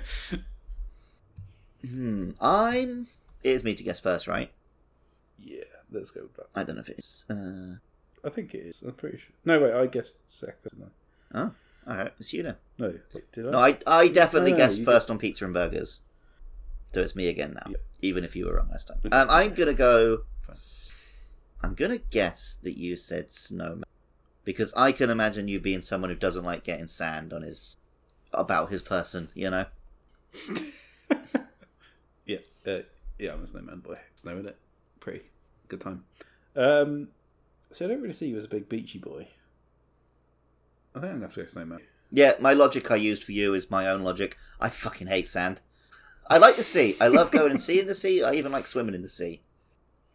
hmm, 1.85 2.31
I'm. 2.41 3.07
It 3.43 3.49
is 3.51 3.63
me 3.63 3.75
to 3.75 3.83
guess 3.83 3.99
first, 3.99 4.27
right? 4.27 4.51
yeah, 5.39 5.63
let's 5.91 6.11
go 6.11 6.27
that. 6.37 6.47
I 6.55 6.63
don't 6.63 6.75
know 6.75 6.81
if 6.81 6.89
it 6.89 6.99
is. 6.99 7.25
Uh, 7.29 7.75
I 8.25 8.29
think 8.29 8.53
it 8.53 8.59
is. 8.59 8.81
I'm 8.81 8.93
pretty 8.93 9.17
sure. 9.19 9.33
No, 9.45 9.59
wait, 9.59 9.73
I 9.73 9.85
guessed 9.87 10.17
second. 10.27 10.89
Oh, 11.33 11.51
all 11.87 11.97
right, 11.97 12.11
it's 12.19 12.33
you 12.33 12.43
then. 12.43 12.55
no 12.77 12.87
wait, 13.13 13.31
did 13.31 13.47
I? 13.47 13.51
No, 13.51 13.59
I 13.59 13.77
I 13.85 14.07
definitely 14.07 14.51
No, 14.51 14.57
no, 14.57 14.65
guessed 14.67 14.83
first 14.83 15.09
on 15.11 15.17
pizza 15.19 15.45
and 15.45 15.53
burgers. 15.53 15.99
So 16.93 17.01
it's 17.01 17.15
me 17.15 17.27
again 17.27 17.53
now, 17.53 17.69
Yeah. 17.71 17.77
even 18.01 18.23
if 18.23 18.35
you 18.35 18.45
were 18.47 18.55
wrong 18.55 18.69
last 18.71 18.87
time. 18.87 18.97
Um, 19.11 19.27
I'm 19.29 19.53
gonna 19.53 19.73
go. 19.73 20.23
I'm 21.61 21.73
gonna 21.75 21.97
guess 21.97 22.57
that 22.63 22.77
you 22.77 22.95
said 22.95 23.31
snowman 23.31 23.83
because 24.47 24.71
I 24.77 24.93
can 24.93 25.09
imagine 25.09 25.49
you 25.49 25.59
being 25.59 25.81
someone 25.81 26.09
who 26.09 26.15
doesn't 26.15 26.45
like 26.45 26.63
getting 26.63 26.87
sand 26.87 27.33
on 27.33 27.41
his 27.41 27.75
about 28.31 28.71
his 28.71 28.81
person. 28.81 29.27
You 29.35 29.49
know. 29.49 29.65
Yeah, 32.25 32.39
uh, 32.65 32.79
yeah, 33.17 33.31
I'm 33.31 33.41
a 33.41 33.47
snowman 33.47 33.79
boy. 33.79 33.97
Snow 34.15 34.37
in 34.37 34.47
it, 34.47 34.57
pretty 34.99 35.21
good 35.69 35.79
time. 35.79 36.03
Um, 36.57 37.07
so 37.71 37.85
I 37.85 37.87
don't 37.87 38.01
really 38.01 38.13
see 38.13 38.27
you 38.27 38.35
as 38.35 38.43
a 38.43 38.49
big 38.49 38.67
beachy 38.67 38.99
boy. 38.99 39.29
I 40.93 40.99
think 40.99 41.05
I'm 41.05 41.11
gonna 41.11 41.21
have 41.21 41.35
to 41.35 41.43
go 41.43 41.47
snowman. 41.47 41.79
Yeah, 42.11 42.33
my 42.41 42.51
logic 42.51 42.91
I 42.91 42.97
used 42.97 43.23
for 43.23 43.31
you 43.31 43.53
is 43.53 43.71
my 43.71 43.87
own 43.87 44.03
logic. 44.03 44.35
I 44.59 44.67
fucking 44.67 45.07
hate 45.07 45.29
sand. 45.29 45.61
I 46.29 46.37
like 46.37 46.57
the 46.57 46.65
sea. 46.65 46.97
I 46.99 47.07
love 47.07 47.31
going 47.31 47.51
and 47.51 47.61
seeing 47.61 47.87
the 47.87 47.95
sea. 47.95 48.21
I 48.21 48.33
even 48.33 48.51
like 48.51 48.67
swimming 48.67 48.95
in 48.95 49.03
the 49.03 49.09
sea. 49.09 49.39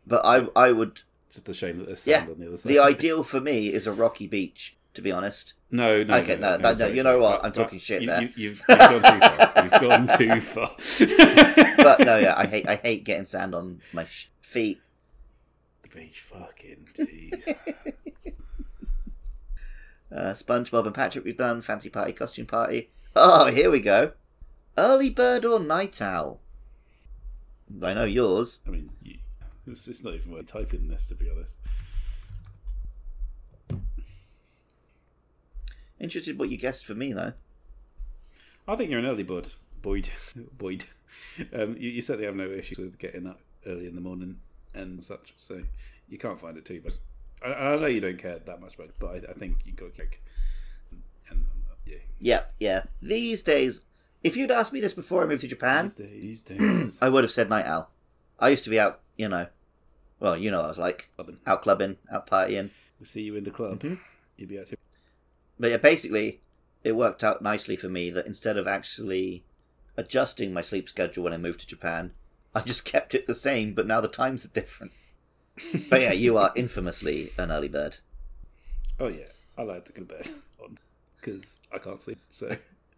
But 0.07 0.21
I 0.27 0.49
I 0.55 0.73
would 0.73 1.01
just 1.33 1.49
a 1.49 1.55
shame 1.55 1.79
that 1.79 1.87
there's 1.87 2.07
yeah. 2.07 2.19
sand 2.21 2.31
on 2.31 2.39
the 2.39 2.47
other 2.49 2.57
side. 2.57 2.71
The 2.71 2.79
ideal 2.79 3.23
for 3.23 3.41
me 3.41 3.69
is 3.73 3.87
a 3.87 3.93
rocky 3.93 4.27
beach. 4.27 4.77
To 4.95 5.01
be 5.01 5.11
honest. 5.11 5.55
no, 5.71 6.05
no, 6.05 6.17
Okay, 6.19 6.37
no, 6.37 6.59
no, 6.59 6.75
no, 6.75 6.87
you 6.87 7.03
know 7.03 7.19
what? 7.19 7.43
I'm 7.43 7.53
talking 7.53 7.79
shit 7.79 8.03
you, 8.03 8.09
there. 8.09 8.25
You, 8.25 8.29
you've, 8.37 8.63
you've 8.69 8.79
gone 8.79 9.01
too 9.03 9.21
far. 9.21 9.53
You've 9.63 9.81
gone 9.81 10.09
too 10.19 10.41
far. 10.43 11.77
But 11.79 12.01
no, 12.01 12.19
yeah, 12.19 12.35
I 12.37 12.45
hate 12.53 12.69
I 12.69 12.75
hate 12.77 13.05
getting 13.05 13.25
sand 13.25 13.55
on 13.55 13.81
my 13.95 14.05
sh- 14.05 14.29
feet. 14.43 14.83
Beach 15.95 16.21
fucking 16.21 16.89
jeez. 16.95 17.57
Uh, 20.15 20.35
SpongeBob 20.35 20.85
and 20.85 20.95
Patrick, 20.95 21.25
we've 21.25 21.39
done 21.39 21.63
fancy 21.63 21.89
party, 21.89 22.13
costume 22.13 22.45
party. 22.45 22.91
Oh, 23.17 23.47
here 23.47 23.71
we 23.71 23.81
go. 23.81 24.13
Early 24.77 25.09
bird 25.09 25.47
or 25.47 25.59
night 25.59 26.03
owl? 26.03 26.39
I 27.83 27.95
know 27.95 28.05
yours. 28.05 28.59
I 28.67 28.71
mean, 28.71 28.91
you, 29.03 29.17
it's, 29.67 29.89
it's 29.89 30.05
not 30.05 30.15
even 30.15 30.33
worth 30.33 30.47
typing 30.47 30.89
this 30.89 31.09
to 31.09 31.15
be 31.15 31.31
honest. 31.31 31.57
Interested 36.01 36.39
what 36.39 36.49
you 36.49 36.59
guessed 36.59 36.85
for 36.85 36.95
me 36.95 37.13
though. 37.13 37.33
I 38.67 38.77
think 38.77 38.91
you're 38.91 38.99
an 38.99 39.07
early 39.07 39.23
bird, 39.23 39.53
Boyd. 39.81 40.09
Boyd. 40.59 40.85
Um, 41.53 41.77
you, 41.79 41.91
you 41.91 42.03
certainly 42.03 42.27
have 42.27 42.37
no 42.37 42.49
issues 42.49 42.79
with 42.79 42.99
getting 42.99 43.27
up 43.27 43.41
early 43.67 43.87
in 43.87 43.95
the 43.95 44.01
morning 44.01 44.39
and 44.75 45.03
such, 45.03 45.35
so 45.37 45.63
you 46.09 46.19
can't 46.19 46.41
find 46.41 46.57
it 46.57 46.65
too. 46.65 46.81
But 46.83 46.99
I, 47.45 47.53
I 47.53 47.77
know 47.77 47.87
you 47.87 48.01
don't 48.01 48.19
care 48.19 48.39
that 48.39 48.61
much 48.61 48.75
about 48.75 48.89
it, 48.89 48.95
but 48.99 49.11
I, 49.11 49.31
I 49.31 49.35
think 49.35 49.59
you 49.65 49.73
got 49.73 49.95
kick. 49.95 50.23
And 51.29 51.47
uh, 51.71 51.75
yeah, 51.87 51.97
Yeah, 52.21 52.41
yeah. 52.59 52.83
These 53.01 53.43
days, 53.43 53.83
if 54.23 54.37
you'd 54.37 54.51
asked 54.51 54.73
me 54.73 54.81
this 54.81 54.95
before 54.95 55.23
I 55.23 55.27
moved 55.27 55.41
to 55.43 55.49
Japan, 55.49 55.85
these 55.85 55.95
days, 55.95 56.23
these 56.23 56.43
days. 56.43 56.99
I 57.03 57.09
would 57.09 57.25
have 57.25 57.31
said 57.31 57.49
night 57.49 57.67
owl. 57.67 57.91
I 58.39 58.49
used 58.49 58.65
to 58.65 58.71
be 58.71 58.81
out, 58.81 59.01
you 59.23 59.29
know. 59.29 59.47
Well, 60.21 60.37
you 60.37 60.51
know, 60.51 60.61
I 60.63 60.67
was 60.69 60.79
like 60.79 61.09
Clubbing. 61.17 61.39
out 61.47 61.63
clubbing, 61.63 61.97
out 62.13 62.27
partying. 62.29 62.71
We'll 62.99 63.07
see 63.07 63.23
you 63.23 63.35
in 63.37 63.45
the 63.45 63.51
club. 63.51 63.81
Mhm. 63.81 63.99
You'll 64.37 64.49
be 64.49 64.59
active. 64.59 64.79
But 65.59 65.71
yeah, 65.71 65.77
basically, 65.79 66.41
it 66.85 66.93
worked 66.97 67.25
out 67.25 67.43
nicely 67.43 67.77
for 67.77 67.89
me 67.89 68.11
that 68.11 68.27
instead 68.27 68.57
of 68.57 68.67
actually 68.69 69.45
adjusting 69.97 70.53
my 70.53 70.63
sleep 70.63 70.89
schedule 70.89 71.25
when 71.25 71.33
I 71.33 71.39
moved 71.39 71.61
to 71.61 71.67
Japan, 71.67 72.13
I 72.55 72.61
just 72.73 72.85
kept 72.85 73.15
it 73.15 73.27
the 73.27 73.35
same, 73.35 73.73
but 73.75 73.87
now 73.87 74.01
the 74.01 74.09
times 74.09 74.45
are 74.45 74.49
different. 74.49 74.93
but 75.91 76.01
yeah, 76.01 76.13
you 76.13 76.37
are 76.39 76.53
infamously 76.57 77.33
an 77.39 77.51
early 77.53 77.69
bird. 77.69 77.99
Oh 79.01 79.09
yeah, 79.09 79.29
I 79.59 79.63
like 79.63 79.85
to 79.87 79.93
go 79.93 80.03
to 80.03 80.09
bed 80.15 80.29
on 80.63 80.79
because 81.21 81.61
I 81.73 81.79
can't 81.79 82.01
sleep, 82.01 82.19
so 82.29 82.51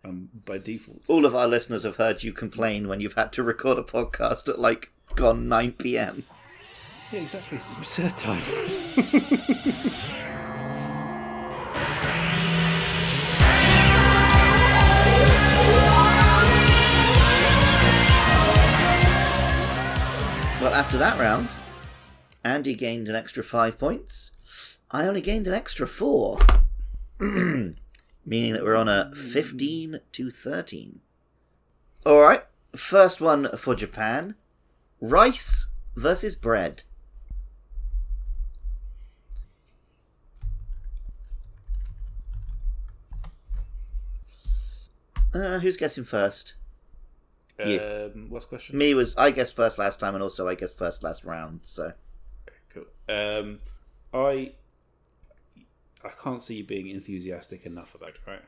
um, 0.04 0.28
by 0.44 0.58
default. 0.58 1.08
All 1.08 1.24
of 1.26 1.34
our 1.34 1.48
listeners 1.48 1.82
have 1.84 1.96
heard 1.96 2.22
you 2.22 2.32
complain 2.32 2.86
when 2.88 3.00
you've 3.00 3.14
had 3.14 3.32
to 3.32 3.42
record 3.42 3.78
a 3.78 3.82
podcast 3.82 4.48
at 4.48 4.58
like 4.58 4.92
gone 5.16 5.48
9 5.48 5.72
pm. 5.72 6.24
Yeah, 7.12 7.20
exactly. 7.20 7.56
It's 7.56 7.74
absurd 7.76 8.16
time. 8.16 8.42
Well, 20.64 20.72
after 20.72 20.96
that 20.96 21.20
round, 21.20 21.50
Andy 22.42 22.74
gained 22.74 23.06
an 23.08 23.14
extra 23.14 23.44
five 23.44 23.78
points. 23.78 24.32
I 24.90 25.06
only 25.06 25.20
gained 25.20 25.46
an 25.46 25.52
extra 25.52 25.86
four. 25.86 26.38
Meaning 27.20 27.74
that 28.24 28.62
we're 28.64 28.74
on 28.74 28.88
a 28.88 29.12
15 29.14 30.00
to 30.12 30.30
13. 30.30 31.00
Alright, 32.06 32.46
first 32.74 33.20
one 33.20 33.54
for 33.58 33.74
Japan 33.74 34.36
rice 35.04 35.66
versus 35.96 36.34
bread. 36.34 36.82
Uh, 45.34 45.58
who's 45.58 45.76
guessing 45.76 46.04
first? 46.04 46.54
You. 47.64 47.80
Um, 47.80 48.26
what's 48.30 48.46
the 48.46 48.48
question? 48.50 48.78
Me 48.78 48.94
was 48.94 49.16
I 49.16 49.30
guessed 49.30 49.54
first 49.54 49.78
last 49.78 50.00
time, 50.00 50.14
and 50.14 50.22
also 50.22 50.48
I 50.48 50.54
guessed 50.54 50.78
first 50.78 51.02
last 51.02 51.24
round. 51.24 51.60
So 51.62 51.92
Cool. 52.70 52.84
Um, 53.08 53.60
I 54.12 54.52
I 56.04 56.08
can't 56.22 56.42
see 56.42 56.56
you 56.56 56.64
being 56.64 56.88
enthusiastic 56.88 57.66
enough 57.66 57.94
about 57.94 58.10
it, 58.10 58.20
right? 58.26 58.42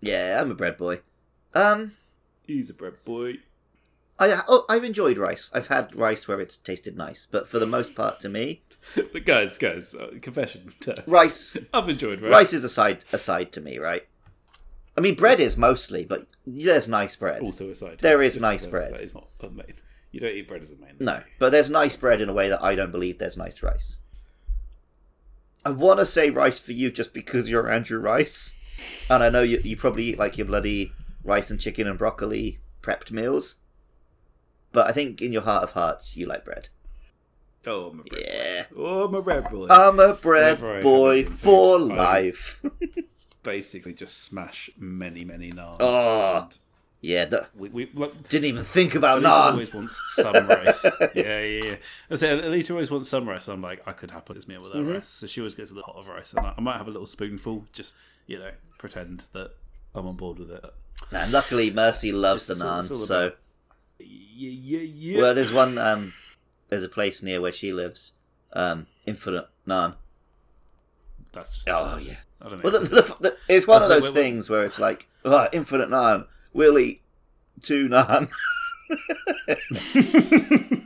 yeah, 0.00 0.38
I'm 0.40 0.50
a 0.50 0.54
bread 0.54 0.76
boy. 0.76 1.00
Um, 1.54 1.92
He's 2.46 2.70
a 2.70 2.74
bread 2.74 2.96
boy. 3.04 3.34
I 4.20 4.42
oh, 4.46 4.66
I've 4.68 4.84
enjoyed 4.84 5.16
rice. 5.16 5.50
I've 5.54 5.68
had 5.68 5.96
rice 5.96 6.28
where 6.28 6.40
it's 6.40 6.58
tasted 6.58 6.96
nice, 6.96 7.26
but 7.30 7.48
for 7.48 7.58
the 7.58 7.66
most 7.66 7.94
part, 7.94 8.20
to 8.20 8.28
me, 8.28 8.62
but 8.94 9.24
guys, 9.24 9.56
guys, 9.56 9.94
uh, 9.94 10.10
confession. 10.20 10.74
rice 11.06 11.56
I've 11.72 11.88
enjoyed 11.88 12.20
rice. 12.20 12.30
rice 12.30 12.52
is 12.52 12.62
a 12.62 12.68
side 12.68 13.04
a 13.12 13.18
side 13.18 13.50
to 13.52 13.60
me, 13.60 13.78
right? 13.78 14.06
I 14.96 15.00
mean, 15.00 15.14
bread 15.14 15.40
is 15.40 15.56
mostly, 15.56 16.04
but 16.04 16.26
there's 16.46 16.86
nice 16.88 17.16
bread. 17.16 17.40
Also 17.40 17.70
aside, 17.70 18.00
There 18.00 18.22
It's 18.22 18.36
is 18.36 18.42
nice 18.42 18.66
bread. 18.66 18.92
It's 19.00 19.14
not 19.14 19.28
a 19.42 19.48
main. 19.48 19.74
You 20.10 20.20
don't 20.20 20.34
eat 20.34 20.48
bread 20.48 20.62
as 20.62 20.72
a 20.72 20.76
main. 20.76 20.96
No, 20.98 21.22
but 21.38 21.50
there's 21.52 21.70
nice 21.70 21.96
bread 21.96 22.20
in 22.20 22.28
a 22.28 22.32
way 22.34 22.48
that 22.48 22.62
I 22.62 22.74
don't 22.74 22.90
believe 22.90 23.18
there's 23.18 23.36
nice 23.36 23.62
rice. 23.62 23.98
I 25.64 25.70
want 25.70 26.00
to 26.00 26.06
say 26.06 26.30
rice 26.30 26.58
for 26.58 26.72
you 26.72 26.90
just 26.90 27.14
because 27.14 27.48
you're 27.48 27.70
Andrew 27.70 27.98
Rice, 27.98 28.54
and 29.08 29.22
I 29.22 29.30
know 29.30 29.42
you, 29.42 29.60
you 29.62 29.76
probably 29.76 30.04
eat 30.04 30.18
like 30.18 30.36
your 30.36 30.46
bloody 30.46 30.92
rice 31.22 31.50
and 31.50 31.60
chicken 31.60 31.86
and 31.86 31.98
broccoli 31.98 32.58
prepped 32.82 33.10
meals. 33.10 33.56
But 34.72 34.86
I 34.88 34.92
think 34.92 35.20
in 35.20 35.32
your 35.32 35.42
heart 35.42 35.62
of 35.64 35.70
hearts, 35.72 36.16
you 36.16 36.26
like 36.26 36.44
bread. 36.44 36.68
Oh, 37.66 37.90
I'm 37.90 38.00
a 38.00 38.02
bread 38.04 38.22
Yeah. 38.26 38.62
boy. 38.72 38.76
Oh, 38.82 39.04
I'm 39.06 39.14
a 39.14 39.22
bread 39.22 39.50
boy. 39.50 39.66
I'm 39.68 40.00
a 40.00 40.14
bread 40.14 40.60
Whenever 40.60 40.80
boy 40.82 41.24
for 41.24 41.78
food, 41.78 41.88
life. 41.88 42.62
Basically, 43.42 43.92
just 43.94 44.24
smash 44.24 44.70
many, 44.78 45.24
many 45.24 45.50
naan. 45.50 45.76
Oh. 45.80 46.42
And 46.42 46.58
yeah, 47.00 47.24
d- 47.24 47.36
we, 47.56 47.68
we, 47.70 47.90
look, 47.94 48.28
didn't 48.28 48.44
even 48.46 48.62
think 48.62 48.94
about 48.94 49.20
Alita 49.20 49.24
naan. 49.26 49.52
always 49.52 49.72
wants 49.74 50.02
some 50.14 50.34
rice. 50.46 50.84
yeah, 51.14 51.40
yeah, 51.42 51.60
yeah. 51.64 51.76
I 52.10 52.14
say 52.16 52.28
Alita 52.28 52.70
always 52.72 52.90
wants 52.90 53.08
some 53.08 53.28
rice. 53.28 53.48
I'm 53.48 53.62
like, 53.62 53.82
I 53.86 53.92
could 53.92 54.10
happily 54.10 54.38
this 54.38 54.46
meal 54.48 54.60
without 54.62 54.76
Mm-hmm. 54.76 54.92
rice. 54.94 55.08
So 55.08 55.26
she 55.26 55.40
always 55.40 55.54
gets 55.54 55.70
a 55.70 55.74
little 55.74 55.92
hot 55.92 56.00
of 56.00 56.08
rice, 56.08 56.32
and 56.34 56.46
I, 56.46 56.54
I 56.56 56.60
might 56.60 56.76
have 56.76 56.88
a 56.88 56.90
little 56.90 57.06
spoonful, 57.06 57.64
just 57.72 57.96
you 58.26 58.38
know, 58.38 58.50
pretend 58.78 59.26
that 59.32 59.52
I'm 59.94 60.06
on 60.06 60.16
board 60.16 60.38
with 60.38 60.50
it. 60.50 60.64
Nah, 61.10 61.26
luckily, 61.30 61.70
Mercy 61.70 62.12
loves 62.12 62.46
the 62.46 62.52
It's 62.52 62.62
all- 62.62 62.70
naan. 62.70 62.80
it's 62.80 62.90
all 62.90 62.96
So, 62.98 63.32
Yeah, 64.00 64.50
yeah, 64.50 64.78
yeah. 64.80 65.18
well, 65.20 65.34
there's 65.34 65.52
one. 65.52 65.78
Um, 65.78 66.14
there's 66.68 66.84
a 66.84 66.88
place 66.88 67.22
near 67.22 67.40
where 67.40 67.52
she 67.52 67.72
lives. 67.72 68.12
Um, 68.52 68.86
infinite 69.06 69.46
naan. 69.66 69.94
That's 71.32 71.56
just 71.56 71.68
Oh 71.68 71.94
absurd. 71.94 72.08
yeah. 72.08 72.16
I 72.40 72.48
don't 72.48 72.58
know. 72.64 72.70
Well, 72.70 72.80
the, 72.80 72.88
the, 72.88 73.16
the, 73.20 73.36
it's 73.48 73.66
one 73.66 73.82
of 73.82 73.88
those 73.88 74.04
like- 74.06 74.14
things 74.14 74.48
where 74.50 74.64
it's 74.64 74.78
like, 74.78 75.08
oh, 75.24 75.46
infinite 75.52 75.88
naan. 75.90 76.26
We'll 76.52 76.78
eat 76.78 77.02
two 77.60 77.88
naan. 77.88 78.30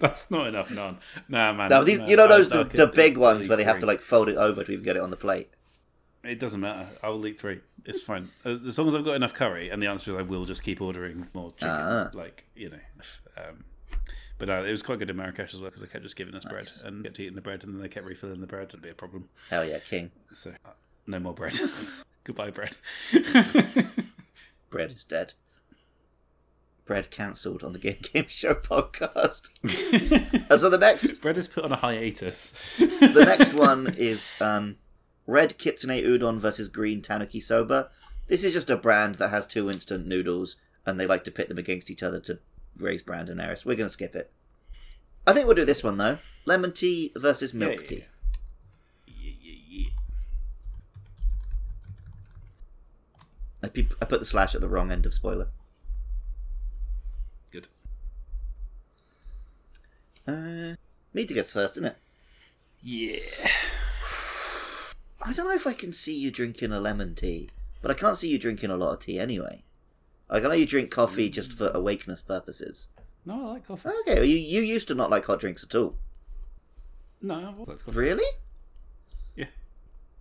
That's 0.00 0.30
not 0.30 0.48
enough 0.48 0.68
naan. 0.70 0.96
Nah, 1.28 1.52
man. 1.52 1.70
Now, 1.70 1.82
these, 1.82 2.00
no, 2.00 2.06
you 2.08 2.16
know 2.16 2.26
those 2.28 2.48
the 2.48 2.90
big 2.92 3.16
ones 3.16 3.48
where 3.48 3.56
they 3.56 3.64
have 3.64 3.78
to 3.78 3.86
like 3.86 4.00
fold 4.02 4.28
it 4.28 4.36
over 4.36 4.64
to 4.64 4.72
even 4.72 4.84
get 4.84 4.96
it 4.96 5.02
on 5.02 5.10
the 5.10 5.16
plate. 5.16 5.48
It 6.26 6.38
doesn't 6.40 6.60
matter. 6.60 6.88
I 7.02 7.08
will 7.08 7.26
eat 7.26 7.40
three. 7.40 7.60
It's 7.84 8.02
fine 8.02 8.30
Uh, 8.44 8.58
as 8.66 8.78
long 8.78 8.88
as 8.88 8.94
I've 8.94 9.04
got 9.04 9.14
enough 9.16 9.32
curry. 9.34 9.70
And 9.70 9.82
the 9.82 9.86
answer 9.86 10.10
is 10.12 10.16
I 10.16 10.22
will 10.22 10.44
just 10.44 10.62
keep 10.62 10.80
ordering 10.80 11.28
more 11.34 11.52
chicken. 11.52 11.68
Ah. 11.70 12.10
Like 12.14 12.44
you 12.54 12.70
know. 12.70 12.78
Um, 13.36 13.64
but 14.38 14.50
uh, 14.50 14.64
it 14.66 14.70
was 14.70 14.82
quite 14.82 14.98
good 14.98 15.08
in 15.08 15.16
Marrakesh 15.16 15.54
as 15.54 15.60
well 15.60 15.70
because 15.70 15.80
they 15.82 15.86
kept 15.88 16.02
just 16.02 16.16
giving 16.16 16.34
us 16.34 16.44
bread 16.44 16.68
and 16.84 17.04
kept 17.04 17.18
eating 17.20 17.34
the 17.36 17.40
bread 17.40 17.64
and 17.64 17.74
then 17.74 17.80
they 17.80 17.88
kept 17.88 18.04
refilling 18.06 18.40
the 18.40 18.46
bread. 18.46 18.64
It'd 18.68 18.82
be 18.82 18.90
a 18.90 18.94
problem. 18.94 19.28
Hell 19.50 19.64
yeah, 19.64 19.78
king. 19.78 20.10
So 20.34 20.50
uh, 20.64 20.70
no 21.06 21.18
more 21.18 21.32
bread. 21.34 21.58
Goodbye 22.24 22.50
bread. 22.50 22.76
Bread 24.68 24.90
is 24.90 25.04
dead. 25.04 25.32
Bread 26.84 27.10
cancelled 27.10 27.62
on 27.64 27.72
the 27.72 27.78
Game 27.78 27.98
Game 28.12 28.26
Show 28.28 28.54
podcast. 28.54 29.48
and 30.50 30.60
so 30.60 30.68
the 30.70 30.78
next 30.78 31.12
bread 31.20 31.38
is 31.38 31.48
put 31.48 31.64
on 31.64 31.72
a 31.72 31.76
hiatus. 31.76 32.52
the 32.78 33.24
next 33.26 33.54
one 33.58 33.94
is 33.96 34.32
um, 34.40 34.76
red 35.26 35.58
kitsune 35.58 36.02
udon 36.04 36.38
versus 36.38 36.68
green 36.68 37.02
tanuki 37.02 37.40
soba. 37.40 37.90
This 38.28 38.42
is 38.44 38.52
just 38.52 38.70
a 38.70 38.76
brand 38.76 39.16
that 39.16 39.28
has 39.28 39.46
two 39.46 39.70
instant 39.70 40.06
noodles, 40.06 40.56
and 40.84 40.98
they 40.98 41.06
like 41.06 41.24
to 41.24 41.30
pit 41.30 41.48
them 41.48 41.58
against 41.58 41.90
each 41.90 42.02
other 42.02 42.20
to 42.20 42.38
raise 42.76 43.02
brand 43.02 43.28
awareness. 43.30 43.64
We're 43.64 43.76
going 43.76 43.86
to 43.88 43.92
skip 43.92 44.14
it. 44.16 44.30
I 45.26 45.32
think 45.32 45.46
we'll 45.46 45.56
do 45.56 45.64
this 45.64 45.82
one 45.84 45.96
though: 45.96 46.18
lemon 46.44 46.72
tea 46.72 47.12
versus 47.16 47.52
milk 47.54 47.80
Yeah, 47.82 47.86
tea. 47.86 48.04
yeah, 49.06 49.32
yeah, 49.42 49.54
yeah. 49.68 49.88
I, 53.62 53.68
peop- 53.68 53.94
I 54.00 54.04
put 54.04 54.20
the 54.20 54.26
slash 54.26 54.54
at 54.54 54.60
the 54.60 54.68
wrong 54.68 54.92
end 54.92 55.06
of 55.06 55.14
spoiler. 55.14 55.48
Good. 57.50 57.66
Uh, 60.26 60.74
Mita 61.12 61.34
gets 61.34 61.52
first, 61.52 61.74
isn't 61.76 61.86
it? 61.86 61.96
Yeah. 62.82 63.18
I 65.26 65.32
don't 65.32 65.46
know 65.46 65.54
if 65.54 65.66
I 65.66 65.72
can 65.72 65.92
see 65.92 66.16
you 66.16 66.30
drinking 66.30 66.70
a 66.72 66.78
lemon 66.78 67.14
tea, 67.16 67.50
but 67.82 67.90
I 67.90 67.94
can't 67.94 68.16
see 68.16 68.28
you 68.28 68.38
drinking 68.38 68.70
a 68.70 68.76
lot 68.76 68.92
of 68.92 69.00
tea 69.00 69.18
anyway. 69.18 69.64
Like 70.30 70.44
I 70.44 70.48
know 70.48 70.54
you 70.54 70.66
drink 70.66 70.90
coffee 70.90 71.28
just 71.28 71.52
for 71.52 71.68
awakeness 71.70 72.22
purposes. 72.22 72.86
No, 73.24 73.48
I 73.48 73.52
like 73.54 73.66
coffee. 73.66 73.88
Okay, 74.02 74.14
well, 74.14 74.24
you 74.24 74.36
you 74.36 74.60
used 74.62 74.86
to 74.88 74.94
not 74.94 75.10
like 75.10 75.24
hot 75.24 75.40
drinks 75.40 75.64
at 75.64 75.74
all. 75.74 75.96
No, 77.20 77.64
that's 77.66 77.82
coffee. 77.82 77.98
Really? 77.98 78.24
Yeah. 79.34 79.46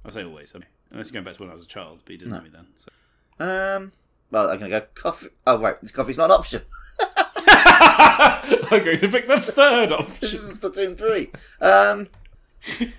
I 0.03 0.09
say 0.09 0.23
always. 0.23 0.53
I 0.55 0.59
mean, 0.59 0.67
unless 0.89 1.07
you're 1.07 1.13
going 1.13 1.25
back 1.25 1.35
to 1.35 1.41
when 1.43 1.51
I 1.51 1.53
was 1.53 1.63
a 1.63 1.67
child, 1.67 1.99
but 2.03 2.11
you 2.13 2.17
didn't 2.17 2.31
No. 2.31 2.37
know 2.39 2.43
me 2.43 2.49
then. 2.49 2.67
So. 2.75 2.89
Um. 3.39 3.91
Well, 4.31 4.49
I'm 4.49 4.57
gonna 4.57 4.71
go 4.71 4.81
coffee. 4.95 5.27
Oh 5.45 5.59
right, 5.59 5.75
coffee's 5.93 6.17
not 6.17 6.25
an 6.25 6.31
option. 6.31 6.61
I'm 7.47 8.83
going 8.83 8.97
to 8.97 9.07
pick 9.07 9.27
the 9.27 9.39
third 9.39 9.89
This 9.89 10.33
option. 10.33 10.49
is 10.49 10.57
Splatoon 10.57 10.97
three. 10.97 11.29
Um. 11.61 12.07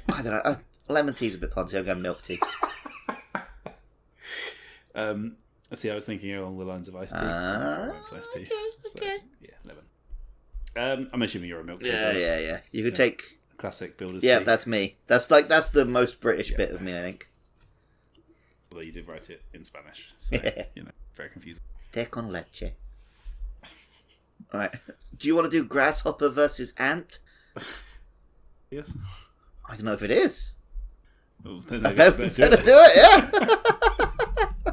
I 0.09 0.23
don't 0.23 0.27
know. 0.33 0.41
Uh, 0.45 0.57
lemon 0.89 1.15
tea's 1.15 1.35
a 1.35 1.39
bit 1.39 1.51
poncy. 1.51 1.75
I'm 1.79 1.85
going 1.85 2.03
milk 2.03 2.23
tea. 2.23 2.41
Um, 4.95 5.37
see, 5.75 5.91
I 5.91 5.95
was 5.95 6.07
thinking 6.07 6.35
along 6.35 6.57
the 6.59 6.65
lines 6.65 6.89
of 6.89 6.97
iced 6.97 7.13
tea. 7.15 7.21
For 7.21 8.17
iced 8.17 8.33
tea. 8.33 8.41
okay, 8.45 8.55
So, 8.83 8.99
okay. 8.99 9.17
yeah, 9.43 9.51
lemon. 9.67 9.85
Um, 11.03 11.11
I'm 11.13 11.21
assuming 11.21 11.51
you're 11.51 11.61
a 11.61 11.65
milk 11.65 11.83
tea. 11.83 11.91
Yeah, 11.91 12.13
guy. 12.15 12.19
yeah, 12.19 12.39
yeah. 12.39 12.61
You 12.73 12.83
could 12.83 12.95
take. 12.95 13.39
Classic 13.59 13.97
builder's 13.99 14.25
Yeah, 14.25 14.39
tea. 14.39 14.45
that's 14.47 14.67
me. 14.67 14.97
That's 15.07 15.31
like 15.31 15.49
that's 15.49 15.69
the 15.71 15.85
most 15.85 16.21
British 16.21 16.51
Yeah. 16.51 16.57
bit 16.59 16.71
of 16.71 16.81
me, 16.81 16.97
I 16.97 17.01
think. 17.03 17.29
Although 18.73 18.85
you 18.85 18.93
did 18.93 19.07
write 19.07 19.29
it 19.31 19.43
in 19.53 19.65
Spanish, 19.67 20.13
so 20.19 20.37
Yeah. 20.37 20.65
you 20.75 20.83
know, 20.85 20.91
very 21.15 21.29
confusing. 21.31 21.63
Té 21.93 22.11
con 22.11 22.31
leche. 22.31 22.73
All 24.53 24.61
right. 24.61 24.75
Do 25.19 25.29
you 25.29 25.35
want 25.35 25.51
to 25.51 25.51
do 25.51 25.63
grasshopper 25.65 26.29
versus 26.31 26.73
ant? 26.79 27.19
Yes. 28.71 28.97
I 29.69 29.75
don't 29.77 29.85
know 29.85 29.93
if 29.93 30.03
it 30.03 30.11
is. 30.11 30.56
Well, 31.47 31.63
then 31.69 31.87
I 31.87 31.91
I 31.91 31.93
guess 31.93 32.11
better, 32.11 32.25
you 32.25 32.31
better 32.31 32.57
better 32.57 32.63
do 32.63 32.77
it, 32.77 32.97
yeah. 34.67 34.73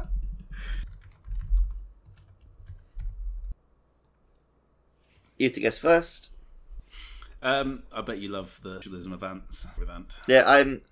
you 5.38 5.50
to 5.50 5.60
guess 5.60 5.78
first. 5.78 6.30
Um, 7.42 7.84
I 7.92 8.00
bet 8.00 8.18
you 8.18 8.28
love 8.28 8.58
the 8.62 8.80
dualism 8.80 9.12
of 9.12 9.22
ants 9.22 9.68
with 9.78 9.88
ant. 9.88 10.16
Yeah, 10.26 10.42
I'm. 10.46 10.82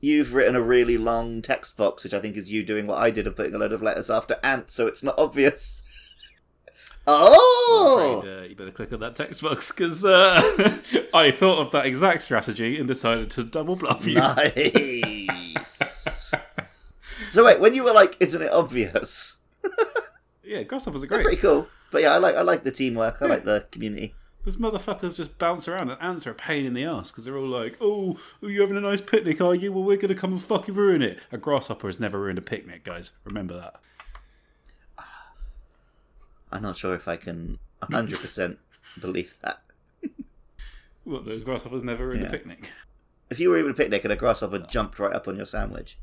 You've 0.00 0.34
written 0.34 0.56
a 0.56 0.60
really 0.60 0.98
long 0.98 1.40
text 1.42 1.76
box, 1.76 2.02
which 2.02 2.12
I 2.12 2.18
think 2.18 2.36
is 2.36 2.50
you 2.50 2.64
doing 2.64 2.86
what 2.86 2.98
I 2.98 3.10
did 3.10 3.26
of 3.28 3.36
putting 3.36 3.54
a 3.54 3.58
load 3.58 3.72
of 3.72 3.82
letters 3.82 4.10
after 4.10 4.38
ant, 4.42 4.70
so 4.72 4.86
it's 4.88 5.02
not 5.02 5.14
obvious. 5.16 5.80
Oh, 7.06 8.20
afraid, 8.20 8.32
uh, 8.32 8.42
you 8.48 8.54
better 8.54 8.70
click 8.70 8.92
on 8.92 9.00
that 9.00 9.16
text 9.16 9.42
box 9.42 9.72
because 9.72 10.04
uh, 10.04 10.40
I 11.14 11.30
thought 11.32 11.58
of 11.58 11.70
that 11.72 11.84
exact 11.86 12.22
strategy 12.22 12.78
and 12.78 12.86
decided 12.86 13.30
to 13.32 13.44
double 13.44 13.74
bluff 13.76 14.06
you. 14.06 14.14
nice. 14.14 15.78
so 17.32 17.44
wait, 17.44 17.60
when 17.60 17.74
you 17.74 17.82
were 17.84 17.92
like, 17.92 18.16
"Isn't 18.20 18.42
it 18.42 18.52
obvious?" 18.52 19.36
Yeah, 20.44 20.64
grasshoppers 20.64 21.02
are 21.02 21.06
They're 21.06 21.18
great. 21.18 21.38
pretty 21.38 21.40
cool. 21.40 21.66
But 21.92 22.02
yeah, 22.02 22.12
I 22.12 22.18
like 22.18 22.34
I 22.34 22.42
like 22.42 22.62
the 22.62 22.72
teamwork. 22.72 23.22
I 23.22 23.26
like 23.26 23.44
the 23.44 23.66
community. 23.70 24.14
This 24.44 24.56
motherfuckers 24.56 25.16
just 25.16 25.38
bounce 25.38 25.66
around, 25.66 25.88
and 25.88 26.02
ants 26.02 26.26
are 26.26 26.32
a 26.32 26.34
pain 26.34 26.66
in 26.66 26.74
the 26.74 26.84
ass 26.84 27.10
because 27.10 27.24
they're 27.24 27.38
all 27.38 27.46
like, 27.48 27.78
"Oh, 27.80 28.18
are 28.42 28.50
you 28.50 28.60
having 28.60 28.76
a 28.76 28.80
nice 28.80 29.00
picnic? 29.00 29.40
Are 29.40 29.54
you? 29.54 29.72
Well, 29.72 29.84
we're 29.84 29.96
gonna 29.96 30.16
come 30.16 30.32
and 30.32 30.42
fucking 30.42 30.74
ruin 30.74 31.00
it." 31.00 31.20
A 31.30 31.38
grasshopper 31.38 31.86
has 31.86 31.98
never 32.00 32.18
ruined 32.20 32.38
a 32.38 32.42
picnic, 32.42 32.84
guys. 32.84 33.12
Remember 33.24 33.54
that. 33.54 33.76
I'm 36.52 36.62
not 36.62 36.76
sure 36.76 36.94
if 36.94 37.08
I 37.08 37.16
can 37.16 37.58
100% 37.82 38.56
believe 39.00 39.36
that. 39.42 39.62
What 41.04 41.24
the 41.24 41.36
grasshopper's 41.38 41.82
never 41.82 42.14
Yeah. 42.14 42.26
a 42.26 42.30
picnic. 42.30 42.70
If 43.30 43.40
you 43.40 43.50
were 43.50 43.58
even 43.58 43.70
a 43.72 43.74
picnic 43.74 44.04
and 44.04 44.12
a 44.12 44.16
grasshopper 44.16 44.58
jumped 44.60 44.98
right 44.98 45.12
up 45.12 45.26
on 45.26 45.36
your 45.36 45.46
sandwich, 45.46 45.98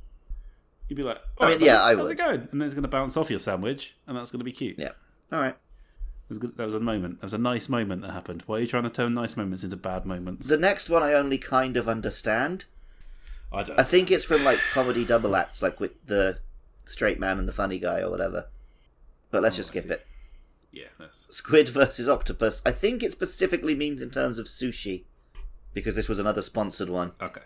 You'd 0.89 0.95
be 0.95 1.04
like, 1.04 1.18
I 1.39 1.45
mean, 1.45 1.54
"Alright, 1.54 1.62
yeah, 1.62 1.76
buddy, 1.78 1.84
I 1.84 1.95
how's 1.95 2.04
would. 2.04 2.12
it 2.12 2.18
going?" 2.18 2.47
And 2.52 2.60
then 2.60 2.66
it's 2.66 2.74
gonna 2.74 2.88
bounce 2.88 3.16
off 3.16 3.30
your 3.30 3.38
sandwich, 3.39 3.95
and 4.08 4.18
that's 4.18 4.32
gonna 4.32 4.43
be 4.43 4.52
cute. 4.52 4.80
yeah. 4.80 4.93
All 5.32 5.39
right. 5.39 5.54
That 5.54 6.30
was, 6.30 6.39
good. 6.39 6.58
that 6.58 6.66
was 6.66 6.74
a 6.76 6.80
moment. 6.80 7.20
That 7.22 7.26
was 7.28 7.34
a 7.36 7.38
nice 7.38 7.70
moment 7.70 8.02
that 8.02 8.12
happened. 8.12 8.41
Why 8.47 8.58
are 8.58 8.60
you 8.62 8.68
trying 8.68 8.84
to 8.84 8.89
turn 8.89 9.14
nice 9.14 9.38
moments 9.38 9.64
into 9.64 9.78
bad 9.78 10.06
moments? 10.08 10.47
The 10.47 10.58
next 10.58 10.89
one 10.89 11.04
I 11.04 11.14
only 11.14 11.38
kind 11.38 11.78
of 11.78 11.88
understand. 11.88 12.66
I 13.54 13.62
don't. 13.64 13.80
I 13.80 13.84
think 13.84 14.10
it's 14.12 14.26
from 14.26 14.43
like 14.43 14.60
comedy 14.74 15.06
double 15.06 15.36
acts, 15.36 15.62
like 15.62 15.80
with 15.80 15.91
the 16.08 16.39
straight 16.86 17.20
man 17.20 17.38
and 17.38 17.47
the 17.47 17.52
funny 17.54 17.78
guy 17.78 18.02
or 18.02 18.10
whatever. 18.10 18.47
But 19.32 19.43
let's 19.43 19.56
Oh, 19.56 19.58
just 19.58 19.70
skip 19.70 19.86
it. 19.91 20.06
Yeah, 20.72 20.88
that's 21.00 21.34
Squid 21.36 21.70
versus 21.70 22.08
octopus. 22.08 22.62
I 22.66 22.72
think 22.72 23.02
it 23.04 23.12
specifically 23.12 23.74
means 23.76 24.02
in 24.02 24.10
terms 24.12 24.38
of 24.38 24.46
sushi, 24.46 25.04
because 25.74 25.96
this 25.96 26.08
was 26.10 26.20
another 26.20 26.42
sponsored 26.42 26.90
one. 26.90 27.14
okay. 27.22 27.42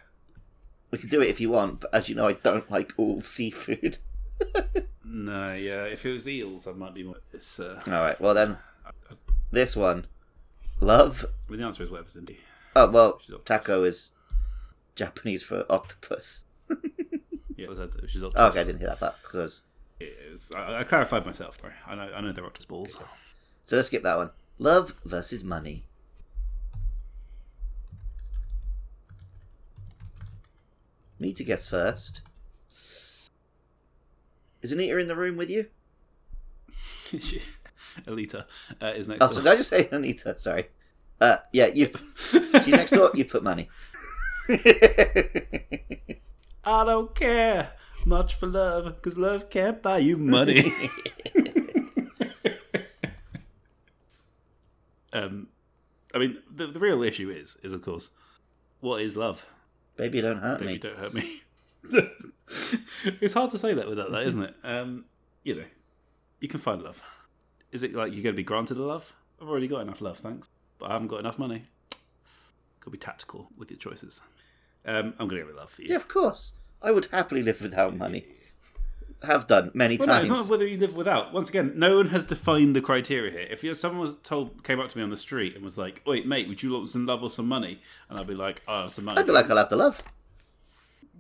We 0.92 1.00
can 1.00 1.10
do 1.10 1.22
it 1.22 1.30
if 1.30 1.42
you 1.42 1.50
want, 1.50 1.80
but 1.80 1.94
as 1.94 2.08
you 2.08 2.14
know, 2.16 2.28
I 2.28 2.34
don't 2.34 2.70
like 2.70 2.94
all 2.98 3.22
seafood. 3.22 3.98
No, 5.06 5.54
yeah. 5.54 5.84
If 5.84 6.06
it 6.08 6.12
was 6.14 6.28
eels, 6.28 6.66
I 6.66 6.72
might 6.72 6.94
be 6.96 7.04
more. 7.04 7.18
It's. 7.32 7.60
Uh, 7.60 7.80
All 7.86 7.94
right. 7.94 8.20
Well 8.20 8.34
then, 8.34 8.58
this 9.52 9.76
one, 9.76 10.08
love. 10.80 11.26
well, 11.48 11.58
the 11.60 11.64
answer 11.66 11.84
is 11.84 11.92
whatever's 11.92 12.16
in 12.16 12.26
D. 12.26 12.38
Oh 12.76 12.90
well, 12.90 13.20
taco 13.46 13.84
is 13.84 14.12
Japanese 14.96 15.44
for 15.44 15.66
octopus. 15.72 16.46
Yeah, 17.56 17.68
was 17.68 17.78
that, 17.78 17.92
she's 18.10 18.24
Oh, 18.24 18.28
octopus. 18.28 18.50
okay, 18.50 18.62
I 18.62 18.64
didn't 18.64 18.80
hear 18.80 18.90
that 18.90 19.00
part 19.00 19.16
because. 19.22 19.62
Is- 20.32 20.52
I, 20.56 20.80
I 20.80 20.84
clarified 20.84 21.26
myself. 21.26 21.60
Sorry. 21.60 21.74
I 21.88 21.96
know. 21.96 22.12
I 22.16 22.22
know 22.22 22.32
they're 22.32 22.46
octopus 22.46 22.66
balls. 22.66 22.98
So 23.66 23.76
let's 23.76 23.88
skip 23.88 24.04
that 24.04 24.18
one. 24.18 24.32
Love 24.60 24.94
versus 25.06 25.44
money. 25.44 25.86
Nita 31.20 31.44
gets 31.44 31.68
first. 31.70 32.22
Is 34.62 34.72
Anita 34.72 34.98
in 34.98 35.08
the 35.08 35.16
room 35.16 35.38
with 35.38 35.50
you? 35.50 35.68
Alita 38.06 38.46
uh, 38.82 38.88
is 38.88 39.08
next 39.08 39.22
Oh, 39.24 39.28
door. 39.28 39.36
so 39.36 39.42
did 39.42 39.52
I 39.52 39.56
just 39.56 39.70
say 39.70 39.88
Anita? 39.92 40.38
Sorry. 40.40 40.66
Uh, 41.22 41.38
yeah, 41.52 41.68
you. 41.68 41.92
She's 42.16 42.68
next 42.68 42.92
door. 42.92 43.12
You 43.14 43.26
put 43.26 43.44
money. 43.44 43.70
I 44.50 46.84
don't 46.86 47.14
care 47.14 47.72
much 48.06 48.36
for 48.36 48.48
love 48.48 48.86
because 48.86 49.18
love 49.18 49.50
can't 49.50 49.82
buy 49.82 49.98
you 50.00 50.18
money. 50.18 50.64
um, 55.14 55.48
I 56.14 56.18
mean, 56.20 56.38
the, 56.54 56.68
the 56.68 56.80
real 56.80 57.02
issue 57.04 57.30
is, 57.30 57.58
is 57.64 57.74
of 57.74 57.82
course, 57.82 58.12
what 58.80 59.02
is 59.02 59.18
love? 59.18 59.46
Baby, 59.96 60.22
don't 60.22 60.38
hurt 60.38 60.60
Baby, 60.60 60.74
me. 60.74 60.78
don't 60.80 60.98
hurt 60.98 61.14
me. 61.14 61.42
it's 63.22 63.34
hard 63.34 63.52
to 63.52 63.58
say 63.58 63.74
that 63.74 63.88
without 63.88 64.12
that, 64.12 64.24
isn't 64.24 64.44
it? 64.44 64.56
Um, 64.64 65.06
you 65.44 65.56
know, 65.56 65.66
you 66.40 66.48
can 66.48 66.60
find 66.60 66.82
love. 66.82 67.04
Is 67.72 67.84
it 67.84 67.94
like 67.94 68.14
you're 68.14 68.24
going 68.24 68.34
to 68.34 68.38
be 68.38 68.44
granted 68.44 68.78
a 68.78 68.84
love? 68.84 69.14
I've 69.42 69.50
already 69.50 69.68
got 69.68 69.82
enough 69.82 70.02
love, 70.02 70.18
thanks, 70.20 70.50
but 70.80 70.90
I 70.90 70.94
haven't 70.94 71.08
got 71.08 71.20
enough 71.20 71.38
money. 71.40 71.66
Could 72.80 72.92
be 72.92 72.98
tactical 72.98 73.48
with 73.58 73.72
your 73.72 73.78
choices. 73.78 74.22
Um, 74.86 75.14
I'm 75.20 75.28
going 75.28 75.42
to 75.42 75.42
go 75.42 75.48
with 75.48 75.56
love 75.56 75.70
for 75.72 75.82
you. 75.82 75.88
Yeah, 75.90 75.96
of 75.96 76.08
course. 76.08 76.54
I 76.84 76.92
would 76.92 77.06
happily 77.12 77.42
live 77.42 77.62
without 77.62 77.96
money. 77.96 78.26
Have 79.24 79.48
done 79.48 79.72
many 79.74 79.96
Well, 79.98 80.08
no, 80.08 80.14
times. 80.16 80.30
it's 80.30 80.38
not 80.38 80.50
whether 80.50 80.68
you 80.68 80.78
live 80.78 80.96
without. 80.98 81.32
Once 81.32 81.48
again, 81.48 81.72
no 81.78 81.96
one 81.96 82.08
has 82.08 82.26
defined 82.26 82.76
the 82.76 82.82
criteria 82.82 83.32
here. 83.32 83.48
If 83.50 83.64
you, 83.64 83.74
someone 83.74 84.02
was 84.02 84.18
told, 84.18 84.66
came 84.66 84.82
up 84.82 84.90
to 84.90 84.98
me 84.98 85.04
on 85.04 85.10
the 85.12 85.16
street 85.18 85.56
and 85.56 85.64
was 85.64 85.78
like, 85.78 86.02
"Wait, 86.06 86.28
mate, 86.28 86.50
would 86.50 86.62
you 86.62 86.74
want 86.74 86.90
some 86.90 87.06
love 87.06 87.24
or 87.24 87.30
some 87.30 87.48
money?" 87.48 87.80
and 88.10 88.20
I'd 88.20 88.28
be 88.28 88.34
like, 88.36 88.62
"Oh, 88.68 88.88
some 88.90 89.06
money." 89.06 89.20
I'd 89.22 89.26
be 89.26 89.32
like, 89.32 89.50
I'll 89.50 89.56
have 89.58 89.70
the 89.70 89.78
love. 89.78 90.04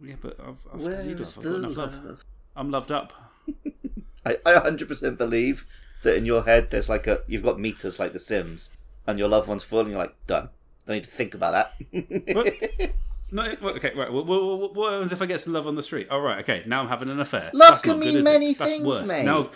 "Yeah, 0.03 0.16
but 0.22 0.38
I've, 0.38 0.57
I've, 0.74 0.82
Where 0.82 1.01
you 1.03 1.16
do 1.16 1.24
is 1.24 1.36
have. 1.36 1.43
the 1.45 1.49
I've 1.49 1.61
got 1.61 1.72
enough 1.72 1.78
love. 1.78 2.03
love? 2.05 2.26
I'm 2.57 2.72
loved 2.72 2.91
up." 2.91 3.14
I, 4.26 4.38
I 4.45 4.53
100% 4.55 5.18
believe 5.18 5.66
that 6.03 6.18
in 6.18 6.26
your 6.26 6.43
head 6.43 6.72
there's 6.72 6.89
like 6.89 7.07
a 7.07 7.22
you've 7.26 7.43
got 7.43 7.57
meters 7.57 7.99
like 7.99 8.11
The 8.11 8.20
Sims, 8.20 8.70
and 9.07 9.18
your 9.18 9.30
loved 9.30 9.47
one's 9.47 9.64
full, 9.64 9.80
and 9.80 9.89
you're 9.91 9.99
like 9.99 10.16
done. 10.28 10.49
Don't 10.86 10.95
need 10.97 11.03
to 11.05 11.09
think 11.09 11.34
about 11.34 11.72
that. 11.93 12.91
What? 13.34 13.61
No, 13.61 13.69
okay, 13.69 13.91
right. 13.95 14.11
Well, 14.11 14.25
well, 14.25 14.57
well, 14.57 14.73
what 14.73 14.93
happens 14.93 15.11
if 15.11 15.21
I 15.21 15.25
get 15.25 15.41
some 15.41 15.53
love 15.53 15.67
on 15.67 15.75
the 15.75 15.84
street? 15.84 16.07
Oh, 16.09 16.19
right, 16.19 16.39
okay. 16.39 16.63
Now 16.65 16.81
I'm 16.81 16.88
having 16.88 17.09
an 17.09 17.19
affair. 17.19 17.51
Love 17.53 17.71
That's 17.73 17.84
can 17.84 17.91
not 17.93 17.99
good, 18.01 18.07
mean 18.07 18.17
is 18.17 18.25
it? 18.25 18.29
many 18.29 18.53
things, 18.53 18.84
worse. 18.84 19.07
mate. 19.07 19.25
Now, 19.25 19.49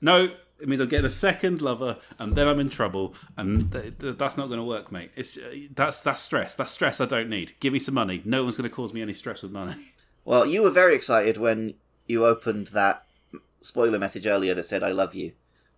no, 0.00 0.28
it 0.60 0.68
means 0.68 0.80
I'm 0.80 0.88
getting 0.88 1.06
a 1.06 1.10
second 1.10 1.60
lover, 1.62 1.98
and 2.18 2.34
then 2.34 2.48
I'm 2.48 2.58
in 2.60 2.68
trouble, 2.68 3.14
and 3.36 3.70
th- 3.72 3.98
th- 3.98 4.18
that's 4.18 4.36
not 4.36 4.48
going 4.48 4.58
to 4.58 4.64
work, 4.64 4.90
mate. 4.90 5.10
It's 5.16 5.36
uh, 5.36 5.54
that's 5.74 6.02
that's 6.02 6.22
stress. 6.22 6.54
That's 6.54 6.70
stress 6.72 7.00
I 7.00 7.06
don't 7.06 7.28
need. 7.28 7.52
Give 7.60 7.72
me 7.72 7.78
some 7.78 7.94
money. 7.94 8.22
No 8.24 8.42
one's 8.42 8.56
going 8.56 8.68
to 8.68 8.74
cause 8.74 8.92
me 8.92 9.02
any 9.02 9.12
stress 9.14 9.42
with 9.42 9.52
money. 9.52 9.74
well, 10.24 10.46
you 10.46 10.62
were 10.62 10.70
very 10.70 10.94
excited 10.94 11.36
when 11.38 11.74
you 12.06 12.24
opened 12.26 12.68
that 12.68 13.04
spoiler 13.60 13.98
message 13.98 14.26
earlier 14.26 14.54
that 14.54 14.64
said 14.64 14.82
"I 14.82 14.92
love 14.92 15.14
you," 15.14 15.32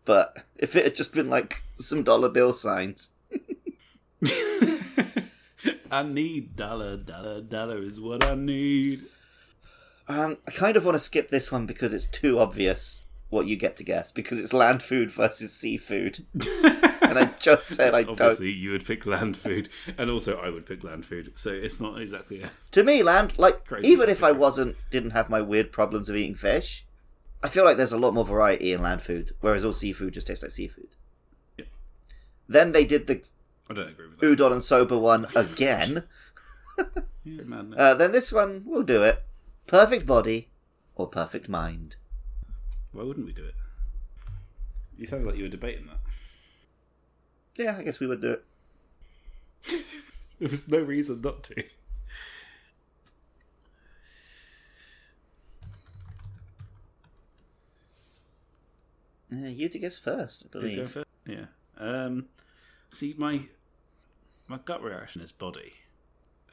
but 0.04 0.44
if 0.56 0.76
it 0.76 0.84
had 0.84 0.94
just 0.94 1.12
been 1.12 1.28
like 1.30 1.62
some 1.78 2.02
dollar 2.02 2.28
bill 2.28 2.52
signs, 2.52 3.10
I 5.90 6.02
need 6.02 6.56
dollar, 6.56 6.96
dollar, 6.96 7.40
dollar 7.40 7.82
is 7.82 8.00
what 8.00 8.24
I 8.24 8.34
need. 8.34 9.04
um, 10.08 10.36
I 10.46 10.50
kind 10.50 10.76
of 10.76 10.84
want 10.84 10.94
to 10.96 11.00
skip 11.00 11.28
this 11.30 11.50
one 11.52 11.66
because 11.66 11.92
it's 11.92 12.06
too 12.06 12.38
obvious 12.38 13.02
what 13.30 13.46
you 13.46 13.56
get 13.56 13.76
to 13.76 13.84
guess 13.84 14.10
because 14.10 14.40
it's 14.40 14.52
land 14.54 14.82
food 14.82 15.10
versus 15.10 15.52
seafood, 15.52 16.24
and 16.34 17.18
I 17.18 17.30
just 17.38 17.66
said 17.68 17.94
I 17.94 18.02
don't. 18.02 18.12
Obviously, 18.20 18.50
you 18.52 18.70
would 18.70 18.86
pick 18.86 19.04
land 19.04 19.36
food, 19.36 19.68
and 19.98 20.10
also 20.10 20.38
I 20.38 20.48
would 20.48 20.64
pick 20.66 20.82
land 20.82 21.04
food. 21.04 21.32
So 21.34 21.50
it's 21.50 21.78
not 21.80 22.00
exactly 22.00 22.42
a 22.42 22.50
To 22.72 22.82
me, 22.82 23.02
land 23.02 23.38
like 23.38 23.66
Crazy. 23.66 23.88
even 23.88 24.08
if 24.08 24.22
I 24.24 24.32
wasn't 24.32 24.76
didn't 24.90 25.10
have 25.10 25.28
my 25.28 25.42
weird 25.42 25.72
problems 25.72 26.08
of 26.08 26.16
eating 26.16 26.36
fish, 26.36 26.86
I 27.42 27.48
feel 27.50 27.64
like 27.66 27.76
there's 27.76 27.92
a 27.92 27.98
lot 27.98 28.14
more 28.14 28.24
variety 28.24 28.72
in 28.72 28.80
land 28.82 29.02
food, 29.02 29.32
whereas 29.40 29.62
all 29.64 29.74
seafood 29.74 30.14
just 30.14 30.26
tastes 30.26 30.42
like 30.42 30.52
seafood. 30.52 30.96
Yeah. 31.58 31.66
Then 32.48 32.72
they 32.72 32.86
did 32.86 33.08
the 33.08 33.22
I 33.70 33.74
don't 33.74 33.88
agree 33.88 34.06
with 34.08 34.18
that. 34.20 34.26
udon 34.26 34.52
and 34.52 34.64
soba 34.64 34.98
one 34.98 35.26
again. 35.34 36.04
Uh, 37.76 37.92
then 37.94 38.12
this 38.12 38.32
one 38.32 38.62
we'll 38.64 38.82
do 38.84 39.02
it: 39.02 39.22
perfect 39.66 40.06
body 40.06 40.48
or 40.94 41.06
perfect 41.08 41.46
mind. 41.48 41.96
Why 42.92 43.02
wouldn't 43.02 43.26
we 43.26 43.32
do 43.32 43.42
it? 43.42 43.54
You 44.96 45.04
sounded 45.04 45.26
like 45.26 45.36
you 45.36 45.42
were 45.42 45.48
debating 45.50 45.86
that. 45.86 45.98
Yeah, 47.62 47.76
I 47.76 47.82
guess 47.82 48.00
we 48.00 48.06
would 48.06 48.22
do 48.22 48.38
it. 49.64 49.84
There 50.38 50.48
was 50.48 50.68
no 50.68 50.78
reason 50.78 51.20
not 51.20 51.42
to. 51.44 51.64
Uh, 59.32 59.46
you 59.48 59.68
to 59.68 59.78
guess 59.78 59.98
first, 59.98 60.44
I 60.46 60.48
believe. 60.58 60.90
first? 60.90 61.06
Yeah. 61.26 61.46
Um, 61.76 62.26
see, 62.90 63.14
my 63.18 63.42
my 64.48 64.58
gut 64.64 64.82
reaction 64.82 65.22
is 65.22 65.30
body 65.32 65.74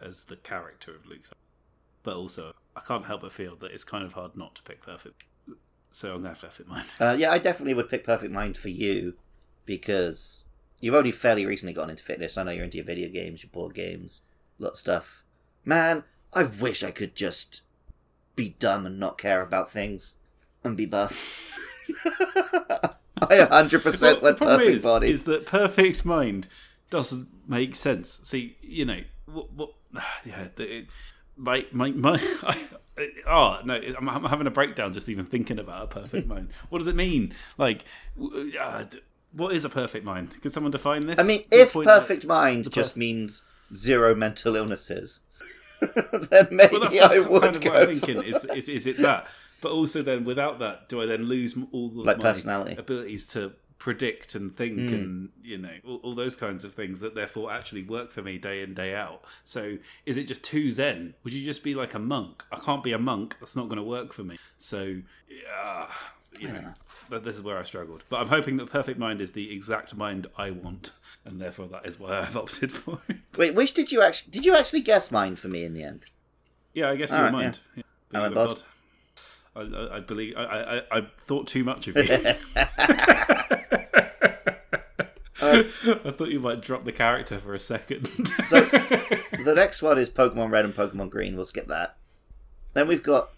as 0.01 0.25
the 0.25 0.35
character 0.35 0.93
of 0.93 1.05
Luke, 1.07 1.25
but 2.03 2.15
also 2.15 2.51
I 2.75 2.81
can't 2.81 3.05
help 3.05 3.21
but 3.21 3.31
feel 3.31 3.55
that 3.57 3.71
it's 3.71 3.83
kind 3.85 4.03
of 4.03 4.13
hard 4.13 4.35
not 4.35 4.55
to 4.55 4.63
pick 4.63 4.81
perfect. 4.81 5.23
So 5.91 6.09
I'm 6.13 6.17
gonna 6.17 6.35
have 6.35 6.55
to 6.55 6.61
in 6.61 6.69
mind. 6.69 6.87
Uh, 6.99 7.15
yeah, 7.17 7.31
I 7.31 7.37
definitely 7.37 7.73
would 7.73 7.89
pick 7.89 8.03
perfect 8.03 8.33
mind 8.33 8.57
for 8.57 8.67
you 8.69 9.13
because 9.65 10.45
you've 10.81 10.93
only 10.93 11.11
fairly 11.11 11.45
recently 11.45 11.73
gotten 11.73 11.91
into 11.91 12.03
fitness. 12.03 12.37
I 12.37 12.43
know 12.43 12.51
you're 12.51 12.65
into 12.65 12.77
your 12.77 12.85
video 12.85 13.07
games, 13.09 13.43
your 13.43 13.49
board 13.51 13.73
games, 13.73 14.21
a 14.59 14.63
lot 14.63 14.73
of 14.73 14.77
stuff. 14.77 15.23
Man, 15.63 16.03
I 16.33 16.43
wish 16.43 16.83
I 16.83 16.91
could 16.91 17.15
just 17.15 17.61
be 18.35 18.49
dumb 18.59 18.85
and 18.85 18.99
not 18.99 19.17
care 19.17 19.41
about 19.41 19.71
things 19.71 20.15
and 20.65 20.75
be 20.75 20.85
buff. 20.85 21.57
I 22.05 22.89
100% 23.21 24.01
Well, 24.01 24.21
went 24.21 24.37
perfect 24.37 24.69
is, 24.69 24.83
body. 24.83 25.09
is 25.09 25.23
that 25.23 25.45
perfect 25.45 26.03
mind 26.03 26.49
doesn't 26.95 27.27
make 27.47 27.75
sense. 27.75 28.21
See, 28.23 28.55
you 28.61 28.85
know, 28.85 29.01
what, 29.25 29.51
what 29.51 29.71
yeah, 30.25 30.47
the, 30.55 30.77
it, 30.77 30.85
my 31.35 31.65
my 31.71 31.91
my. 31.91 32.13
I, 32.43 33.09
oh 33.27 33.59
no, 33.65 33.75
I'm, 33.75 34.07
I'm 34.07 34.23
having 34.23 34.47
a 34.47 34.51
breakdown 34.51 34.93
just 34.93 35.09
even 35.09 35.25
thinking 35.25 35.59
about 35.59 35.83
a 35.83 35.87
perfect 35.87 36.27
mind. 36.33 36.49
What 36.69 36.79
does 36.79 36.87
it 36.87 36.95
mean? 36.95 37.33
Like, 37.57 37.83
uh, 38.17 38.85
what 39.33 39.53
is 39.53 39.65
a 39.65 39.69
perfect 39.69 40.05
mind? 40.05 40.41
Can 40.41 40.51
someone 40.51 40.71
define 40.71 41.05
this? 41.07 41.19
I 41.19 41.23
mean, 41.23 41.43
if 41.51 41.73
perfect 41.73 42.25
mind 42.25 42.65
the 42.65 42.69
just 42.69 42.93
perf- 42.93 42.97
means 42.97 43.43
zero 43.73 44.15
mental 44.15 44.55
illnesses, 44.55 45.19
then 45.81 46.47
maybe 46.51 46.77
well, 46.77 47.11
I 47.11 47.19
would 47.19 47.41
kind 47.41 47.55
of 47.57 47.61
go 47.61 47.69
what 47.71 47.89
I'm 47.89 47.99
thinking. 47.99 48.23
Is, 48.23 48.45
is 48.45 48.69
is 48.69 48.87
it 48.87 48.97
that? 48.99 49.27
But 49.61 49.71
also, 49.71 50.01
then 50.01 50.23
without 50.23 50.59
that, 50.59 50.87
do 50.87 51.01
I 51.01 51.05
then 51.05 51.23
lose 51.25 51.57
all 51.73 51.89
Like 51.89 52.17
my 52.17 52.23
personality. 52.23 52.75
abilities 52.77 53.27
to 53.29 53.53
predict 53.77 54.35
and 54.35 54.55
think 54.55 54.89
Hmm. 54.89 54.95
and 54.95 55.29
you 55.43 55.57
know 55.57 55.73
all, 55.85 55.97
all 55.97 56.15
those 56.15 56.35
kinds 56.35 56.63
of 56.63 56.73
things 56.73 56.99
that 57.01 57.13
therefore 57.15 57.51
actually 57.51 57.83
work 57.83 58.11
for 58.11 58.21
me 58.21 58.37
day 58.37 58.61
in 58.61 58.73
day 58.73 58.95
out? 58.95 59.23
So 59.43 59.77
is 60.05 60.17
it 60.17 60.25
just 60.25 60.43
too 60.43 60.71
zen? 60.71 61.13
Would 61.23 61.33
you 61.33 61.45
just 61.45 61.63
be 61.63 61.75
like 61.75 61.93
a 61.93 61.99
monk? 61.99 62.43
I 62.51 62.57
can't 62.57 62.83
be 62.83 62.93
a 62.93 62.99
monk. 62.99 63.35
That's 63.39 63.55
not 63.55 63.67
going 63.67 63.77
to 63.77 63.83
work 63.83 64.13
for 64.13 64.23
me. 64.23 64.37
So. 64.57 65.01
Uh, 65.63 65.87
you 66.37 66.49
know, 66.49 66.73
that 67.09 67.23
this 67.23 67.37
is 67.37 67.41
where 67.41 67.57
I 67.57 67.63
struggled, 67.63 68.03
but 68.09 68.19
I'm 68.19 68.27
hoping 68.27 68.57
that 68.57 68.69
perfect 68.69 68.99
mind 68.99 69.21
is 69.21 69.31
the 69.31 69.53
exact 69.53 69.95
mind 69.95 70.27
I 70.37 70.51
want, 70.51 70.91
and 71.23 71.39
therefore 71.39 71.67
that 71.67 71.85
is 71.85 71.97
why 71.97 72.19
I've 72.19 72.35
opted 72.35 72.73
for 72.73 72.99
it. 73.07 73.17
Wait, 73.37 73.55
which 73.55 73.73
did 73.73 73.93
you 73.93 74.01
actually 74.01 74.31
did 74.31 74.45
you 74.45 74.53
actually 74.53 74.81
guess 74.81 75.11
mind 75.11 75.39
for 75.39 75.47
me 75.47 75.63
in 75.63 75.73
the 75.73 75.83
end? 75.83 76.07
Yeah, 76.73 76.89
I 76.89 76.97
guess 76.97 77.13
All 77.13 77.19
you 77.19 77.23
right, 77.23 77.31
mind. 77.31 77.59
Yeah. 77.77 77.83
I 78.13 78.21
went 78.23 78.33
Believe 78.33 78.49
bod. 78.49 78.63
I, 79.55 79.61
I, 79.61 79.95
I 79.97 79.99
believe 80.01 80.33
I, 80.37 80.43
I, 80.43 80.77
I- 80.77 80.97
I 80.97 81.07
thought 81.19 81.47
too 81.47 81.63
much 81.63 81.87
of 81.87 81.95
you. 81.95 82.03
I 85.41 85.63
thought 86.11 86.29
you 86.29 86.39
might 86.39 86.61
drop 86.61 86.85
the 86.85 86.91
character 86.91 87.37
for 87.39 87.53
a 87.53 87.59
second. 87.59 88.07
So 88.45 88.61
the 88.61 89.53
next 89.55 89.81
one 89.81 89.97
is 89.97 90.09
Pokemon 90.09 90.51
Red 90.51 90.65
and 90.65 90.75
Pokemon 90.75 91.09
Green. 91.09 91.35
We'll 91.35 91.45
skip 91.45 91.67
that. 91.67 91.97
Then 92.73 92.87
we've 92.87 93.03
got, 93.03 93.29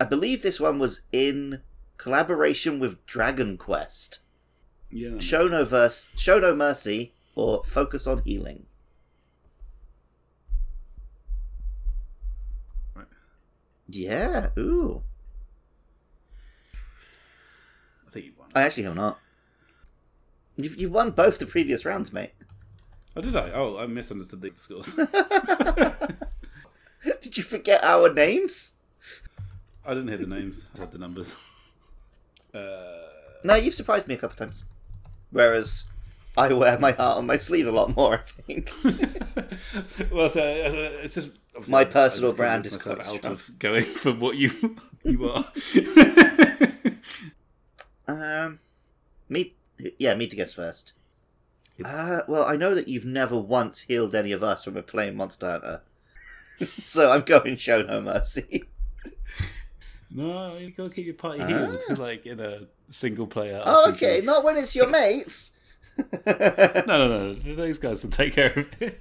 I 0.00 0.04
believe 0.04 0.42
this 0.42 0.60
one 0.60 0.78
was 0.78 1.02
in 1.12 1.62
collaboration 1.98 2.78
with 2.80 3.04
Dragon 3.06 3.56
Quest. 3.58 4.20
yeah, 4.90 5.18
Show 5.18 5.46
no 5.48 5.64
verse, 5.64 6.10
show 6.16 6.38
no 6.38 6.54
mercy, 6.54 7.14
or 7.34 7.62
focus 7.64 8.06
on 8.06 8.22
healing. 8.24 8.66
Right. 12.94 13.06
Yeah. 13.88 14.48
Ooh. 14.58 15.02
I 18.54 18.60
think 18.60 18.60
you 18.60 18.60
won. 18.60 18.62
I 18.62 18.62
actually 18.66 18.82
have 18.84 18.94
not. 18.94 19.18
You've, 20.56 20.76
you've 20.76 20.92
won 20.92 21.10
both 21.10 21.38
the 21.38 21.46
previous 21.46 21.84
rounds, 21.84 22.12
mate. 22.12 22.32
Oh, 23.16 23.20
did 23.20 23.36
I? 23.36 23.50
Oh, 23.52 23.78
I 23.78 23.86
misunderstood 23.86 24.40
the 24.40 24.52
scores. 24.56 24.94
Did 27.20 27.36
you 27.36 27.42
forget 27.42 27.82
our 27.84 28.12
names? 28.12 28.74
I 29.84 29.94
didn't 29.94 30.08
hear 30.08 30.18
the 30.18 30.26
names. 30.26 30.68
I 30.76 30.80
had 30.80 30.92
the 30.92 30.98
numbers. 30.98 31.36
Uh, 32.54 33.08
No, 33.44 33.54
you've 33.54 33.72
surprised 33.72 34.06
me 34.06 34.14
a 34.14 34.18
couple 34.18 34.34
of 34.34 34.38
times. 34.38 34.64
Whereas 35.30 35.84
I 36.36 36.52
wear 36.52 36.78
my 36.78 36.92
heart 36.92 37.16
on 37.16 37.24
my 37.24 37.38
sleeve 37.38 37.66
a 37.66 37.72
lot 37.72 37.96
more, 37.96 38.12
I 38.12 38.18
think. 38.18 38.70
well, 40.12 40.28
so, 40.28 40.42
uh, 40.42 41.00
it's 41.02 41.14
just 41.14 41.30
My 41.70 41.86
personal 41.86 42.32
just 42.32 42.36
brand 42.36 42.66
is 42.66 42.86
out 42.86 43.24
of 43.24 43.58
going 43.58 43.84
for 43.84 44.12
what 44.12 44.36
you 44.36 44.76
you 45.02 45.30
are. 45.30 45.50
Um, 48.08 48.58
Meat, 49.28 49.56
yeah, 49.98 50.14
meat 50.14 50.30
gets 50.36 50.52
first. 50.52 50.92
Uh, 51.84 52.20
well, 52.28 52.44
I 52.44 52.56
know 52.56 52.74
that 52.74 52.86
you've 52.88 53.06
never 53.06 53.36
once 53.38 53.82
healed 53.82 54.14
any 54.14 54.32
of 54.32 54.42
us 54.42 54.66
when 54.66 54.74
we're 54.74 54.82
playing 54.82 55.16
Monster 55.16 55.50
Hunter, 55.50 55.80
so 56.84 57.10
I'm 57.10 57.22
going 57.22 57.56
show 57.56 57.82
no 57.82 58.00
mercy. 58.00 58.64
No, 60.10 60.56
you 60.58 60.70
gotta 60.70 60.90
keep 60.90 61.06
your 61.06 61.14
party 61.14 61.42
healed, 61.44 61.98
like 61.98 62.26
in 62.26 62.38
a 62.38 62.66
single 62.90 63.26
player. 63.26 63.62
Oh, 63.64 63.86
RPG. 63.88 63.92
okay, 63.94 64.20
not 64.22 64.44
when 64.44 64.56
it's 64.58 64.74
your 64.76 64.86
mates. 64.90 65.52
No, 66.26 66.82
no, 66.86 67.32
no. 67.32 67.54
Those 67.54 67.78
guys 67.78 68.02
will 68.02 68.10
take 68.10 68.32
care 68.34 68.52
of 68.54 68.68
it. 68.80 69.00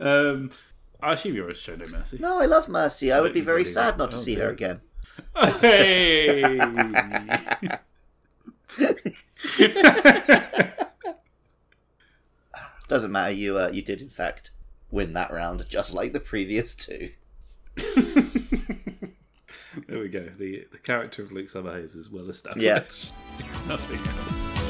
um, 0.00 0.50
I 1.00 1.12
assume 1.14 1.34
you're 1.34 1.48
a 1.50 1.54
show 1.54 1.74
no 1.76 1.84
mercy. 1.90 2.18
no, 2.20 2.40
I 2.40 2.46
love 2.46 2.68
Mercy. 2.68 3.12
I 3.12 3.20
would 3.20 3.32
be 3.32 3.40
very 3.40 3.64
sad 3.64 3.98
not 3.98 4.10
to 4.12 4.16
Oh, 4.16 4.20
see 4.20 4.34
her 4.34 4.50
again. 4.50 4.80
Hey! 5.60 6.42
Doesn't 12.88 13.12
matter. 13.12 13.32
You, 13.32 13.58
uh, 13.58 13.68
you 13.72 13.82
did 13.82 14.02
in 14.02 14.08
fact 14.10 14.50
win 14.90 15.14
that 15.14 15.32
round, 15.32 15.64
just 15.68 15.94
like 15.94 16.12
the 16.12 16.20
previous 16.20 16.74
two. 16.74 17.10
there 19.88 19.98
we 19.98 20.08
go. 20.08 20.26
The 20.38 20.66
the 20.70 20.78
character 20.78 21.22
of 21.22 21.32
Luke 21.32 21.46
Summerhays 21.46 21.96
is 21.96 22.10
well 22.10 22.28
established. 22.28 22.64
Yeah. 22.64 22.82
Nothing 23.68 23.98
else. 23.98 24.61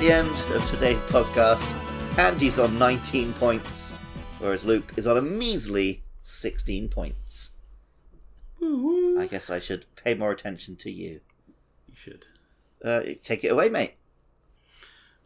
The 0.00 0.10
end 0.10 0.30
of 0.54 0.66
today's 0.70 1.00
podcast, 1.02 1.70
Andy's 2.16 2.58
on 2.58 2.78
19 2.78 3.34
points, 3.34 3.90
whereas 4.38 4.64
Luke 4.64 4.94
is 4.96 5.06
on 5.06 5.18
a 5.18 5.20
measly 5.20 6.02
16 6.22 6.88
points. 6.88 7.50
I 8.62 9.28
guess 9.30 9.50
I 9.50 9.58
should 9.58 9.84
pay 10.02 10.14
more 10.14 10.32
attention 10.32 10.76
to 10.76 10.90
you. 10.90 11.20
You 11.86 11.94
should. 11.94 12.24
Uh, 12.82 13.02
take 13.22 13.44
it 13.44 13.48
away, 13.48 13.68
mate. 13.68 13.92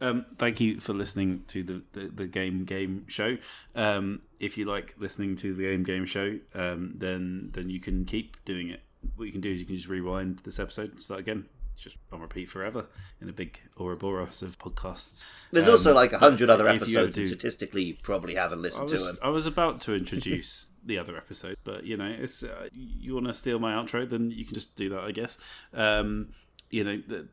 Um, 0.01 0.27
thank 0.39 0.61
you 0.61 0.81
for 0.81 0.93
listening 0.93 1.45
to 1.47 1.63
the, 1.63 1.83
the, 1.93 2.09
the 2.09 2.27
Game 2.27 2.65
Game 2.65 3.05
Show. 3.07 3.39
Um, 3.77 4.23
if 4.41 4.59
you 4.59 4.65
like 4.65 4.97
listening 4.99 5.37
to 5.37 5.55
the 5.55 5.63
Game 5.63 5.85
Game 5.85 6.05
Show, 6.05 6.41
um, 6.53 6.95
then 6.97 7.51
then 7.53 7.71
you 7.71 7.79
can 7.79 8.05
keep 8.05 8.45
doing 8.45 8.71
it. 8.71 8.81
What 9.15 9.27
you 9.27 9.33
can 9.33 9.41
do 9.41 9.53
is 9.53 9.61
you 9.61 9.67
can 9.67 9.77
just 9.77 9.89
rewind 9.89 10.41
this 10.41 10.59
episode 10.59 10.91
and 10.91 11.01
start 11.01 11.21
again. 11.21 11.45
It's 11.75 11.83
just 11.83 11.97
on 12.13 12.21
repeat 12.21 12.49
forever 12.49 12.87
in 13.21 13.29
a 13.29 13.33
big 13.33 13.59
Ouroboros 13.79 14.43
of 14.43 14.59
podcasts. 14.59 15.25
There's 15.51 15.67
Um, 15.67 15.73
also 15.73 15.93
like 15.93 16.13
a 16.13 16.19
hundred 16.19 16.51
other 16.51 16.69
episodes, 16.69 17.17
and 17.17 17.27
do- 17.27 17.27
statistically, 17.27 17.83
you 17.83 17.95
probably 18.03 18.35
haven't 18.37 18.63
listened 18.63 18.89
to 18.89 18.95
was, 18.95 19.07
them. 19.07 19.19
I 19.23 19.29
was 19.29 19.47
about 19.47 19.81
to 19.83 19.95
introduce 19.95 20.71
the 20.85 20.99
other 20.99 21.17
episode, 21.17 21.57
but 21.65 21.85
you 21.85 21.97
know, 21.97 22.07
it's 22.07 22.43
uh, 22.43 22.69
you 22.73 23.15
want 23.15 23.27
to 23.27 23.35
steal 23.35 23.59
my 23.59 23.73
outro, 23.73 24.09
then 24.09 24.31
you 24.31 24.45
can 24.45 24.55
just 24.55 24.75
do 24.77 24.89
that, 24.91 25.01
I 25.01 25.11
guess. 25.11 25.37
Um, 25.73 26.29
you 26.71 26.83
know, 26.83 27.01
the, 27.07 27.29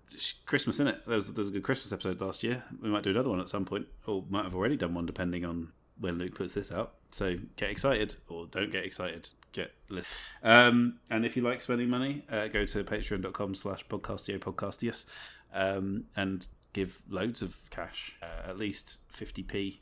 Christmas 0.45 0.79
in 0.79 0.87
it. 0.87 1.05
There 1.05 1.15
was, 1.15 1.33
there 1.33 1.41
was 1.41 1.49
a 1.49 1.53
good 1.53 1.63
Christmas 1.63 1.91
episode 1.91 2.21
last 2.21 2.43
year. 2.43 2.63
We 2.81 2.89
might 2.89 3.03
do 3.03 3.09
another 3.11 3.29
one 3.29 3.39
at 3.39 3.49
some 3.49 3.65
point, 3.65 3.87
or 4.05 4.23
might 4.29 4.43
have 4.43 4.55
already 4.55 4.77
done 4.77 4.93
one, 4.93 5.05
depending 5.05 5.45
on 5.45 5.69
when 5.99 6.17
Luke 6.17 6.35
puts 6.35 6.53
this 6.53 6.71
out. 6.71 6.93
So 7.09 7.37
get 7.55 7.69
excited, 7.69 8.15
or 8.27 8.45
don't 8.47 8.71
get 8.71 8.85
excited. 8.85 9.29
Get 9.53 9.73
list. 9.89 10.09
Um, 10.43 10.99
and 11.09 11.25
if 11.25 11.35
you 11.35 11.43
like 11.43 11.61
spending 11.61 11.89
money, 11.89 12.23
uh, 12.31 12.47
go 12.47 12.65
to 12.65 12.83
patreon.com 12.83 13.55
slash 13.55 13.85
podcastio 13.87 14.39
podcastius 14.39 15.05
um, 15.53 16.05
and 16.15 16.47
give 16.73 17.01
loads 17.09 17.41
of 17.41 17.57
cash, 17.69 18.15
uh, 18.21 18.49
at 18.49 18.57
least 18.57 18.97
50p 19.13 19.79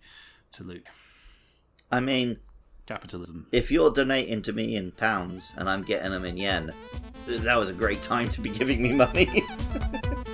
to 0.54 0.64
Luke. 0.64 0.88
I 1.92 2.00
mean, 2.00 2.38
Capitalism. 2.86 3.46
if 3.52 3.72
you're 3.72 3.92
donating 3.92 4.42
to 4.44 4.54
me 4.54 4.76
in 4.76 4.92
pounds 4.92 5.54
and 5.58 5.70
I'm 5.70 5.84
getting 5.84 6.12
them 6.12 6.26
in 6.26 6.38
yen, 6.38 6.72
that 7.28 7.56
was 7.56 7.70
a 7.70 7.74
great 7.74 8.02
time 8.02 8.30
to 8.30 8.42
be 8.42 8.50
giving 8.50 8.82
me 8.82 8.94
money. 8.94 9.44